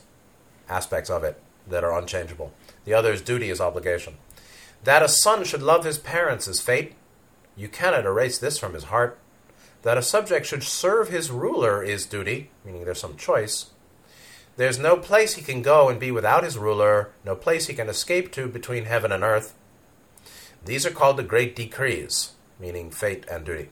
aspects 0.68 1.10
of 1.10 1.24
it 1.24 1.40
that 1.66 1.84
are 1.84 1.98
unchangeable. 1.98 2.52
The 2.84 2.94
other's 2.94 3.22
duty 3.22 3.50
is 3.50 3.60
obligation. 3.60 4.14
That 4.84 5.02
a 5.02 5.08
son 5.08 5.44
should 5.44 5.62
love 5.62 5.84
his 5.84 5.98
parents 5.98 6.48
is 6.48 6.60
fate. 6.60 6.94
You 7.56 7.68
cannot 7.68 8.06
erase 8.06 8.38
this 8.38 8.58
from 8.58 8.74
his 8.74 8.84
heart. 8.84 9.18
That 9.82 9.98
a 9.98 10.02
subject 10.02 10.46
should 10.46 10.62
serve 10.62 11.08
his 11.08 11.30
ruler 11.30 11.82
is 11.82 12.06
duty, 12.06 12.50
meaning 12.64 12.84
there's 12.84 13.00
some 13.00 13.16
choice. 13.16 13.70
There's 14.60 14.78
no 14.78 14.98
place 14.98 15.36
he 15.36 15.42
can 15.42 15.62
go 15.62 15.88
and 15.88 15.98
be 15.98 16.10
without 16.10 16.44
his 16.44 16.58
ruler, 16.58 17.12
no 17.24 17.34
place 17.34 17.68
he 17.68 17.72
can 17.72 17.88
escape 17.88 18.30
to 18.32 18.46
between 18.46 18.84
heaven 18.84 19.10
and 19.10 19.24
earth. 19.24 19.54
These 20.62 20.84
are 20.84 20.90
called 20.90 21.16
the 21.16 21.22
great 21.22 21.56
decrees, 21.56 22.32
meaning 22.58 22.90
fate 22.90 23.24
and 23.30 23.42
duty. 23.42 23.70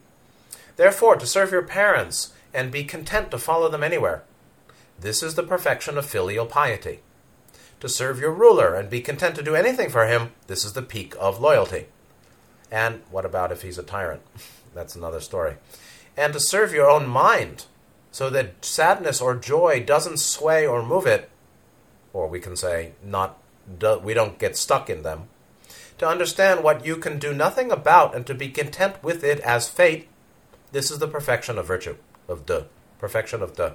Therefore, 0.77 1.17
to 1.17 1.27
serve 1.27 1.53
your 1.53 1.61
parents 1.61 2.33
and 2.55 2.73
be 2.73 2.85
content 2.85 3.31
to 3.33 3.39
follow 3.39 3.69
them 3.69 3.83
anywhere. 3.83 4.23
This 4.99 5.23
is 5.23 5.35
the 5.35 5.43
perfection 5.43 5.99
of 5.99 6.07
filial 6.07 6.47
piety 6.47 7.01
to 7.81 7.89
serve 7.91 8.19
your 8.19 8.33
ruler 8.33 8.75
and 8.75 8.89
be 8.89 9.03
content 9.03 9.37
to 9.37 9.43
do 9.43 9.55
anything 9.55 9.91
for 9.91 10.07
him, 10.07 10.33
this 10.47 10.65
is 10.65 10.73
the 10.73 10.81
peak 10.81 11.15
of 11.21 11.39
loyalty. 11.39 11.89
And 12.71 13.03
what 13.11 13.27
about 13.27 13.53
if 13.53 13.61
he's 13.61 13.77
a 13.77 13.83
tyrant? 13.83 14.23
That's 14.75 14.97
another 14.97 15.21
story. 15.21 15.57
And 16.17 16.33
to 16.33 16.41
serve 16.41 16.73
your 16.73 16.89
own 16.89 17.07
mind, 17.07 17.67
so 18.11 18.31
that 18.31 18.65
sadness 18.65 19.21
or 19.21 19.35
joy 19.35 19.83
doesn't 19.85 20.19
sway 20.19 20.67
or 20.67 20.83
move 20.83 21.07
it, 21.07 21.31
or 22.13 22.29
we 22.29 22.41
can 22.41 22.57
say, 22.57 22.93
not 23.05 23.39
we 24.03 24.15
don't 24.15 24.39
get 24.39 24.57
stuck 24.57 24.89
in 24.89 25.03
them. 25.03 25.29
to 25.99 26.07
understand 26.09 26.63
what 26.63 26.87
you 26.87 26.97
can 26.97 27.19
do 27.19 27.35
nothing 27.35 27.71
about 27.71 28.15
and 28.15 28.27
to 28.27 28.35
be 28.35 28.49
content 28.49 29.03
with 29.03 29.25
it 29.25 29.41
as 29.41 29.69
fate, 29.69 30.09
this 30.73 30.91
is 30.91 30.99
the 30.99 31.09
perfection 31.09 31.59
of 31.59 31.67
virtue, 31.67 31.97
of 32.29 32.47
the 32.47 32.67
perfection 32.99 33.43
of 33.43 33.57
the. 33.57 33.75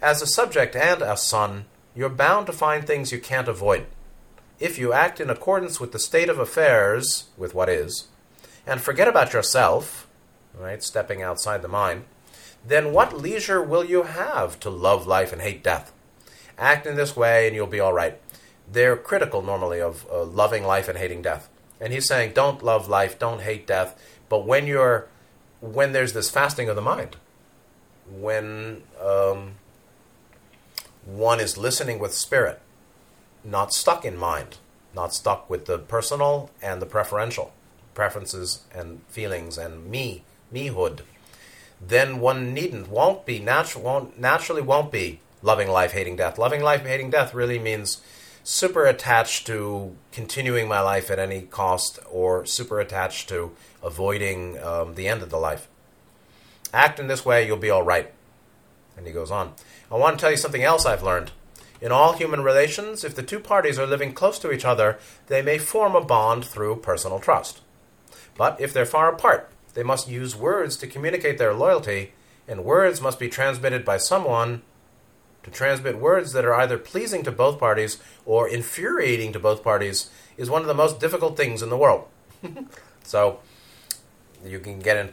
As 0.00 0.22
a 0.22 0.26
subject 0.26 0.74
and 0.76 1.02
a 1.02 1.16
son, 1.16 1.66
you're 1.94 2.08
bound 2.08 2.46
to 2.46 2.52
find 2.52 2.86
things 2.86 3.12
you 3.12 3.20
can't 3.20 3.48
avoid. 3.48 3.86
If 4.60 4.78
you 4.78 4.92
act 4.92 5.20
in 5.20 5.30
accordance 5.30 5.80
with 5.80 5.92
the 5.92 5.98
state 5.98 6.28
of 6.28 6.38
affairs, 6.38 7.24
with 7.36 7.54
what 7.54 7.68
is, 7.68 8.06
and 8.66 8.80
forget 8.80 9.08
about 9.08 9.32
yourself, 9.32 10.08
right, 10.56 10.82
stepping 10.82 11.22
outside 11.22 11.62
the 11.62 11.68
mind, 11.68 12.04
then 12.66 12.92
what 12.92 13.18
leisure 13.18 13.62
will 13.62 13.84
you 13.84 14.04
have 14.04 14.58
to 14.60 14.70
love 14.70 15.06
life 15.06 15.32
and 15.32 15.42
hate 15.42 15.62
death? 15.62 15.92
Act 16.58 16.86
in 16.86 16.96
this 16.96 17.16
way 17.16 17.46
and 17.46 17.56
you'll 17.56 17.66
be 17.66 17.80
all 17.80 17.92
right. 17.92 18.20
They're 18.70 18.96
critical 18.96 19.42
normally 19.42 19.80
of 19.80 20.06
uh, 20.10 20.24
loving 20.24 20.64
life 20.64 20.88
and 20.88 20.96
hating 20.96 21.22
death. 21.22 21.48
And 21.80 21.92
he's 21.92 22.06
saying, 22.06 22.32
don't 22.34 22.62
love 22.62 22.88
life, 22.88 23.18
don't 23.18 23.40
hate 23.40 23.66
death. 23.66 24.00
But 24.28 24.46
when 24.46 24.66
you're, 24.66 25.08
when 25.60 25.92
there's 25.92 26.12
this 26.12 26.30
fasting 26.30 26.68
of 26.68 26.76
the 26.76 26.82
mind, 26.82 27.16
when 28.08 28.82
um, 29.00 29.54
one 31.04 31.40
is 31.40 31.58
listening 31.58 31.98
with 31.98 32.14
spirit, 32.14 32.60
not 33.44 33.72
stuck 33.72 34.04
in 34.04 34.16
mind, 34.16 34.58
not 34.94 35.14
stuck 35.14 35.50
with 35.50 35.66
the 35.66 35.78
personal 35.78 36.50
and 36.60 36.80
the 36.80 36.86
preferential 36.86 37.52
preferences 37.94 38.62
and 38.74 39.02
feelings 39.08 39.58
and 39.58 39.86
me, 39.86 40.22
mehood, 40.52 41.00
then 41.86 42.20
one 42.20 42.54
needn't, 42.54 42.88
won't 42.88 43.26
be, 43.26 43.38
natural, 43.38 43.84
won't, 43.84 44.18
naturally 44.18 44.62
won't 44.62 44.92
be 44.92 45.20
loving 45.42 45.68
life, 45.68 45.92
hating 45.92 46.16
death. 46.16 46.38
Loving 46.38 46.62
life, 46.62 46.86
hating 46.86 47.10
death 47.10 47.34
really 47.34 47.58
means 47.58 48.00
super 48.44 48.86
attached 48.86 49.46
to 49.46 49.96
continuing 50.10 50.68
my 50.68 50.80
life 50.80 51.10
at 51.10 51.18
any 51.18 51.42
cost 51.42 51.98
or 52.10 52.46
super 52.46 52.80
attached 52.80 53.28
to 53.28 53.52
avoiding 53.82 54.58
um, 54.62 54.94
the 54.94 55.08
end 55.08 55.22
of 55.22 55.30
the 55.30 55.38
life. 55.38 55.68
Act 56.72 56.98
in 56.98 57.06
this 57.06 57.24
way, 57.24 57.46
you'll 57.46 57.56
be 57.56 57.70
all 57.70 57.82
right. 57.82 58.12
And 58.96 59.06
he 59.06 59.12
goes 59.12 59.30
on. 59.30 59.54
I 59.90 59.96
want 59.96 60.18
to 60.18 60.20
tell 60.20 60.30
you 60.30 60.36
something 60.36 60.62
else 60.62 60.86
I've 60.86 61.02
learned. 61.02 61.32
In 61.80 61.90
all 61.92 62.12
human 62.12 62.42
relations, 62.42 63.04
if 63.04 63.14
the 63.14 63.22
two 63.22 63.40
parties 63.40 63.78
are 63.78 63.86
living 63.86 64.12
close 64.12 64.38
to 64.38 64.52
each 64.52 64.64
other, 64.64 64.98
they 65.26 65.42
may 65.42 65.58
form 65.58 65.96
a 65.96 66.00
bond 66.00 66.44
through 66.44 66.76
personal 66.76 67.18
trust. 67.18 67.60
But 68.36 68.60
if 68.60 68.72
they're 68.72 68.86
far 68.86 69.12
apart, 69.12 69.51
they 69.74 69.82
must 69.82 70.08
use 70.08 70.36
words 70.36 70.76
to 70.78 70.86
communicate 70.86 71.38
their 71.38 71.54
loyalty, 71.54 72.12
and 72.46 72.64
words 72.64 73.00
must 73.00 73.18
be 73.18 73.28
transmitted 73.28 73.84
by 73.84 73.96
someone 73.96 74.62
to 75.42 75.50
transmit 75.50 75.98
words 75.98 76.32
that 76.32 76.44
are 76.44 76.54
either 76.54 76.78
pleasing 76.78 77.22
to 77.24 77.32
both 77.32 77.58
parties 77.58 77.98
or 78.24 78.48
infuriating 78.48 79.32
to 79.32 79.40
both 79.40 79.62
parties 79.62 80.10
is 80.36 80.48
one 80.48 80.62
of 80.62 80.68
the 80.68 80.74
most 80.74 81.00
difficult 81.00 81.36
things 81.36 81.62
in 81.62 81.70
the 81.70 81.76
world. 81.76 82.06
so 83.02 83.40
you 84.44 84.58
can 84.58 84.78
get 84.80 84.96
in 84.96 85.12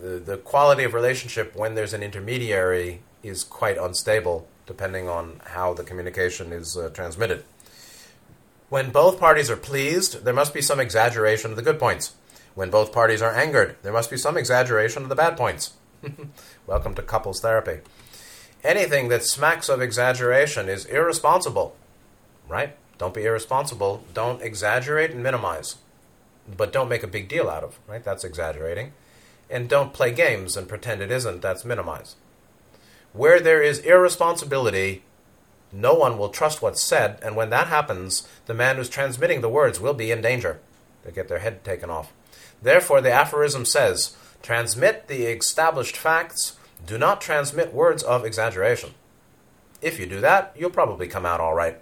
the, 0.00 0.18
the 0.18 0.36
quality 0.36 0.84
of 0.84 0.94
relationship 0.94 1.54
when 1.54 1.74
there's 1.74 1.92
an 1.92 2.02
intermediary 2.02 3.00
is 3.22 3.44
quite 3.44 3.76
unstable 3.76 4.48
depending 4.66 5.08
on 5.08 5.40
how 5.46 5.72
the 5.72 5.82
communication 5.82 6.52
is 6.52 6.76
uh, 6.76 6.90
transmitted. 6.90 7.42
When 8.68 8.90
both 8.90 9.18
parties 9.18 9.50
are 9.50 9.56
pleased, 9.56 10.24
there 10.24 10.34
must 10.34 10.52
be 10.52 10.60
some 10.60 10.78
exaggeration 10.78 11.50
of 11.50 11.56
the 11.56 11.62
good 11.62 11.78
points. 11.78 12.14
When 12.58 12.70
both 12.70 12.90
parties 12.92 13.22
are 13.22 13.32
angered, 13.32 13.76
there 13.84 13.92
must 13.92 14.10
be 14.10 14.16
some 14.16 14.36
exaggeration 14.36 15.04
of 15.04 15.08
the 15.08 15.14
bad 15.14 15.36
points. 15.36 15.74
Welcome 16.66 16.92
to 16.94 17.02
couples 17.02 17.40
therapy. 17.40 17.82
Anything 18.64 19.06
that 19.10 19.22
smacks 19.22 19.68
of 19.68 19.80
exaggeration 19.80 20.68
is 20.68 20.84
irresponsible, 20.86 21.76
right? 22.48 22.76
Don't 22.98 23.14
be 23.14 23.24
irresponsible. 23.24 24.02
Don't 24.12 24.42
exaggerate 24.42 25.12
and 25.12 25.22
minimize, 25.22 25.76
but 26.48 26.72
don't 26.72 26.88
make 26.88 27.04
a 27.04 27.06
big 27.06 27.28
deal 27.28 27.48
out 27.48 27.62
of, 27.62 27.78
right? 27.86 28.02
That's 28.02 28.24
exaggerating. 28.24 28.92
And 29.48 29.68
don't 29.68 29.92
play 29.92 30.10
games 30.10 30.56
and 30.56 30.68
pretend 30.68 31.00
it 31.00 31.12
isn't. 31.12 31.40
That's 31.40 31.64
minimize. 31.64 32.16
Where 33.12 33.38
there 33.38 33.62
is 33.62 33.78
irresponsibility, 33.78 35.04
no 35.70 35.94
one 35.94 36.18
will 36.18 36.30
trust 36.30 36.60
what's 36.60 36.82
said, 36.82 37.20
and 37.22 37.36
when 37.36 37.50
that 37.50 37.68
happens, 37.68 38.26
the 38.46 38.52
man 38.52 38.74
who's 38.74 38.88
transmitting 38.88 39.42
the 39.42 39.48
words 39.48 39.78
will 39.78 39.94
be 39.94 40.10
in 40.10 40.20
danger. 40.20 40.58
They 41.04 41.12
get 41.12 41.28
their 41.28 41.38
head 41.38 41.62
taken 41.62 41.88
off. 41.88 42.12
Therefore, 42.62 43.00
the 43.00 43.12
aphorism 43.12 43.64
says 43.64 44.16
transmit 44.42 45.08
the 45.08 45.24
established 45.24 45.96
facts, 45.96 46.56
do 46.86 46.96
not 46.98 47.20
transmit 47.20 47.74
words 47.74 48.02
of 48.02 48.24
exaggeration. 48.24 48.94
If 49.82 49.98
you 49.98 50.06
do 50.06 50.20
that, 50.20 50.54
you'll 50.56 50.70
probably 50.70 51.08
come 51.08 51.26
out 51.26 51.40
all 51.40 51.54
right. 51.54 51.80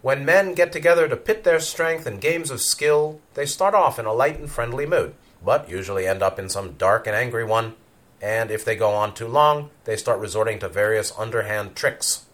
When 0.00 0.24
men 0.24 0.54
get 0.54 0.72
together 0.72 1.08
to 1.08 1.16
pit 1.16 1.44
their 1.44 1.60
strength 1.60 2.06
in 2.06 2.18
games 2.18 2.50
of 2.50 2.60
skill, 2.60 3.20
they 3.34 3.46
start 3.46 3.74
off 3.74 3.98
in 3.98 4.06
a 4.06 4.12
light 4.12 4.38
and 4.38 4.50
friendly 4.50 4.86
mood, 4.86 5.14
but 5.44 5.68
usually 5.68 6.06
end 6.06 6.22
up 6.22 6.38
in 6.38 6.48
some 6.48 6.74
dark 6.74 7.06
and 7.06 7.16
angry 7.16 7.44
one, 7.44 7.74
and 8.22 8.50
if 8.50 8.64
they 8.64 8.76
go 8.76 8.90
on 8.90 9.14
too 9.14 9.28
long, 9.28 9.70
they 9.84 9.96
start 9.96 10.20
resorting 10.20 10.58
to 10.60 10.68
various 10.68 11.12
underhand 11.18 11.74
tricks. 11.74 12.26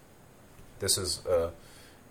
This 0.79 0.99
is 0.99 1.25
uh, 1.27 1.51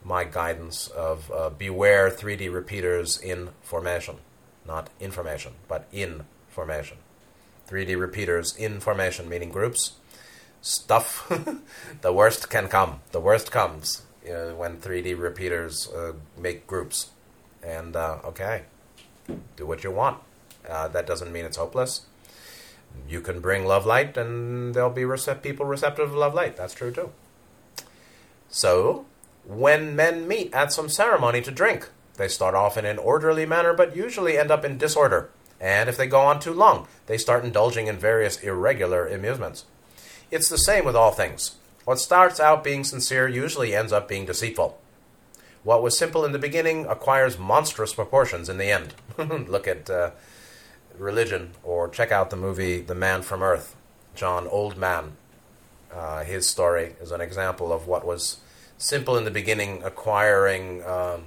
my 0.04 0.24
guidance 0.24 0.88
of 0.88 1.32
uh, 1.32 1.50
beware 1.52 2.10
3D 2.10 2.52
repeaters 2.52 3.20
in 3.20 3.50
formation 3.62 4.18
not 4.66 4.90
information, 5.00 5.54
but 5.68 5.88
in 5.92 6.26
formation. 6.50 6.98
3D 7.70 8.00
repeaters 8.00 8.56
in 8.56 8.80
formation, 8.80 9.30
meaning 9.30 9.50
groups. 9.50 9.94
Stuff, 10.62 11.32
the 12.02 12.14
worst 12.14 12.50
can 12.50 12.68
come. 12.68 13.02
The 13.12 13.20
worst 13.20 13.52
comes 13.52 14.04
uh, 14.26 14.52
when 14.52 14.78
3D 14.78 15.20
repeaters 15.20 15.90
uh, 15.90 16.14
make 16.38 16.68
groups. 16.68 17.12
And, 17.62 17.96
uh, 17.96 18.20
okay, 18.26 18.64
do 19.56 19.66
what 19.66 19.84
you 19.84 19.92
want. 19.92 20.20
Uh, 20.68 20.88
that 20.90 21.08
doesn't 21.08 21.32
mean 21.32 21.46
it's 21.46 21.58
hopeless. 21.58 22.02
You 23.10 23.22
can 23.22 23.40
bring 23.40 23.66
love 23.66 23.86
light, 23.86 24.16
and 24.18 24.74
there'll 24.74 24.90
be 24.90 25.06
people 25.42 25.66
receptive 25.66 26.12
of 26.12 26.16
love 26.16 26.34
light. 26.34 26.56
That's 26.56 26.74
true, 26.74 26.92
too. 26.92 27.12
So, 28.50 29.06
when 29.46 29.96
men 29.96 30.28
meet 30.28 30.54
at 30.54 30.72
some 30.72 30.90
ceremony 30.90 31.42
to 31.42 31.52
drink, 31.52 31.90
they 32.18 32.28
start 32.28 32.56
off 32.56 32.78
in 32.78 32.86
an 32.86 33.00
orderly 33.00 33.46
manner, 33.46 33.74
but 33.74 33.96
usually 33.96 34.38
end 34.38 34.52
up 34.52 34.64
in 34.64 34.78
disorder. 34.78 35.30
And 35.60 35.90
if 35.90 35.98
they 35.98 36.08
go 36.08 36.22
on 36.22 36.40
too 36.40 36.54
long, 36.54 36.88
they 37.08 37.18
start 37.18 37.44
indulging 37.44 37.88
in 37.88 37.98
various 37.98 38.38
irregular 38.38 39.08
amusements. 39.08 39.66
It's 40.30 40.50
the 40.50 40.58
same 40.58 40.86
with 40.86 40.96
all 40.96 41.12
things. 41.12 41.56
What 41.86 42.00
starts 42.00 42.40
out 42.40 42.64
being 42.64 42.84
sincere 42.84 43.28
usually 43.28 43.76
ends 43.76 43.92
up 43.92 44.08
being 44.08 44.26
deceitful. 44.26 44.80
What 45.64 45.82
was 45.82 45.98
simple 45.98 46.26
in 46.26 46.34
the 46.34 46.40
beginning 46.40 46.86
acquires 46.86 47.40
monstrous 47.40 47.94
proportions 47.94 48.50
in 48.50 48.58
the 48.58 48.72
end. 48.72 48.94
Look 49.18 49.68
at 49.68 49.90
uh, 49.90 50.12
religion, 50.98 51.52
or 51.64 51.88
check 51.88 52.12
out 52.12 52.30
the 52.30 52.36
movie 52.36 52.82
The 52.82 52.96
Man 52.96 53.22
from 53.22 53.42
Earth, 53.42 53.76
John 54.16 54.48
Oldman. 54.48 55.12
Uh, 55.92 56.24
his 56.24 56.50
story 56.50 56.96
is 57.02 57.12
an 57.12 57.22
example 57.22 57.72
of 57.72 57.88
what 57.88 58.06
was 58.06 58.38
simple 58.78 59.16
in 59.16 59.24
the 59.24 59.32
beginning 59.32 59.84
acquiring 59.84 60.84
um, 60.84 61.26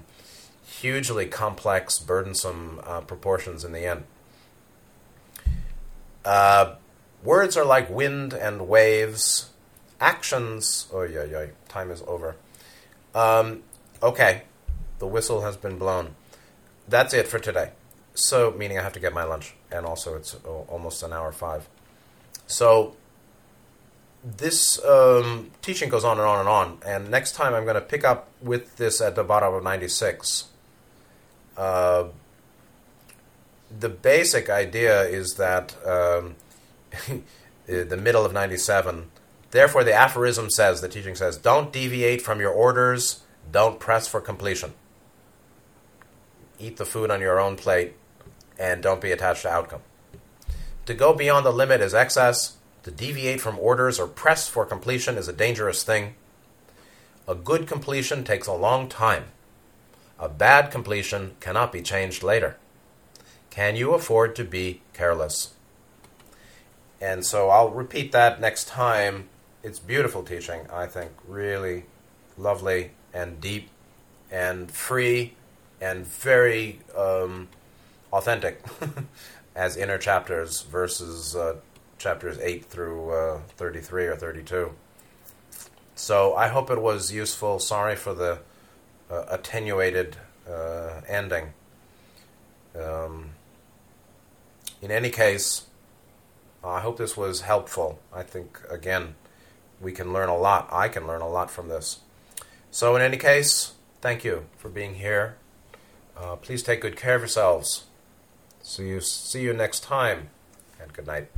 hugely 0.67 1.27
complex, 1.27 1.99
burdensome 1.99 2.81
uh, 2.85 3.01
proportions 3.01 3.65
in 3.65 3.73
the 3.73 3.87
end. 3.87 4.05
Uh, 6.25 6.75
words 7.23 7.57
are 7.57 7.65
like 7.65 7.89
wind 7.89 8.33
and 8.33 8.69
waves. 8.69 9.51
Actions. 10.01 10.89
Oh, 10.93 11.03
yeah, 11.03 11.25
yeah. 11.25 11.47
Time 11.69 11.91
is 11.91 12.03
over. 12.07 12.37
Um, 13.15 13.63
okay. 14.03 14.43
The 14.99 15.07
whistle 15.07 15.43
has 15.43 15.57
been 15.57 15.79
blown. 15.79 16.15
That's 16.89 17.15
it 17.15 17.29
for 17.29 17.39
today. 17.39 17.71
So, 18.15 18.51
meaning 18.51 18.79
I 18.79 18.83
have 18.83 18.95
to 18.95 19.01
get 19.01 19.13
my 19.13 19.25
lunch, 19.25 19.55
and 19.71 19.85
also 19.85 20.15
it's 20.15 20.35
oh, 20.47 20.65
almost 20.69 21.03
an 21.03 21.13
hour 21.13 21.33
five. 21.33 21.69
So, 22.47 22.97
this 24.25 24.83
um, 24.85 25.51
teaching 25.63 25.89
goes 25.89 26.05
on 26.05 26.19
and 26.19 26.27
on 26.27 26.41
and 26.41 26.49
on. 26.49 26.79
And 26.85 27.11
next 27.11 27.33
time 27.33 27.55
I'm 27.55 27.65
going 27.65 27.75
to 27.75 27.81
pick 27.81 28.05
up 28.05 28.29
with 28.41 28.77
this 28.77 29.01
at 29.01 29.15
the 29.15 29.23
bottom 29.23 29.55
of 29.55 29.63
96. 29.63 30.49
Uh, 31.57 32.09
the 33.79 33.89
basic 33.89 34.49
idea 34.49 35.03
is 35.03 35.35
that 35.35 35.75
um, 35.87 36.37
the 37.67 37.97
middle 37.97 38.25
of 38.25 38.33
97, 38.33 39.11
therefore, 39.51 39.85
the 39.85 39.93
aphorism 39.93 40.51
says, 40.51 40.81
the 40.81 40.89
teaching 40.89 41.15
says, 41.15 41.37
don't 41.37 41.73
deviate 41.73 42.23
from 42.23 42.41
your 42.41 42.53
orders, 42.53 43.23
don't 43.51 43.81
press 43.81 44.09
for 44.09 44.21
completion. 44.21 44.75
Eat 46.59 46.77
the 46.77 46.87
food 46.87 47.11
on 47.11 47.21
your 47.21 47.39
own 47.39 47.57
plate, 47.57 47.95
and 48.59 48.83
don't 48.83 49.01
be 49.01 49.13
attached 49.13 49.43
to 49.43 49.51
outcome. 49.51 49.83
To 50.87 50.95
go 50.95 51.13
beyond 51.13 51.45
the 51.45 51.53
limit 51.53 51.81
is 51.81 51.95
excess. 51.95 52.57
To 52.85 52.91
deviate 52.93 53.41
from 53.41 53.59
orders 53.59 53.99
or 53.99 54.07
press 54.07 54.49
for 54.49 54.65
completion 54.65 55.19
is 55.19 55.27
a 55.27 55.33
dangerous 55.33 55.83
thing. 55.83 56.15
A 57.27 57.35
good 57.35 57.67
completion 57.67 58.23
takes 58.23 58.47
a 58.47 58.53
long 58.53 58.89
time. 58.89 59.25
A 60.19 60.29
bad 60.29 60.71
completion 60.71 61.37
cannot 61.41 61.73
be 61.73 61.83
changed 61.83 62.23
later. 62.23 62.57
Can 63.51 63.77
you 63.77 63.93
afford 63.93 64.35
to 64.37 64.45
be 64.45 64.83
careless? 64.93 65.55
And 67.01 67.25
so 67.25 67.51
I'll 67.51 67.71
repeat 67.71 68.13
that 68.13 68.41
next 68.41 68.69
time. 68.69 69.29
It's 69.63 69.79
beautiful 69.79 70.23
teaching, 70.23 70.67
I 70.73 70.87
think. 70.87 71.13
Really 71.27 71.85
lovely 72.39 72.93
and 73.13 73.41
deep 73.41 73.71
and 74.31 74.71
free 74.71 75.35
and 75.81 76.07
very 76.07 76.81
um, 76.97 77.49
authentic 78.13 78.65
as 79.55 79.77
inner 79.77 79.99
chapters 79.99 80.63
versus 80.63 81.37
uh, 81.37 81.57
chapters 81.99 82.39
8 82.39 82.65
through 82.65 83.11
uh, 83.11 83.41
33 83.57 84.07
or 84.07 84.17
32. 84.17 84.73
So 85.95 86.35
I 86.35 86.49
hope 86.49 86.71
it 86.71 86.81
was 86.81 87.13
useful. 87.13 87.59
Sorry 87.59 87.97
for 87.97 88.15
the 88.15 88.39
uh, 89.11 89.25
attenuated 89.29 90.17
uh, 90.49 91.01
ending. 91.09 91.53
Um, 92.79 93.31
in 94.83 94.91
any 94.91 95.11
case, 95.11 95.67
I 96.63 96.81
hope 96.81 96.99
this 96.99 97.17
was 97.17 97.43
helpful. 97.43 98.01
I 98.13 98.23
think, 98.23 98.61
again, 98.71 99.15
we 99.81 99.93
can 99.93 100.13
learn 100.13 100.29
a 100.29 100.37
lot. 100.37 100.69
I 100.73 100.89
can 100.89 101.07
learn 101.07 101.23
a 101.23 101.29
lot 101.29 101.51
from 101.51 101.69
this. 101.69 102.01
So, 102.71 102.97
in 102.97 103.03
any 103.03 103.17
case, 103.17 103.73
thank 104.01 104.25
you 104.25 104.47
for 104.59 104.69
being 104.69 104.95
here. 104.95 105.37
Uh, 106.17 106.37
please 106.37 106.63
take 106.63 106.81
good 106.81 106.97
care 106.97 107.15
of 107.15 107.23
yourselves. 107.23 107.85
See 108.63 108.89
you, 108.89 109.01
see 109.01 109.43
you 109.43 109.53
next 109.53 109.83
time, 109.85 110.31
and 110.81 110.93
good 110.93 111.07
night. 111.07 111.29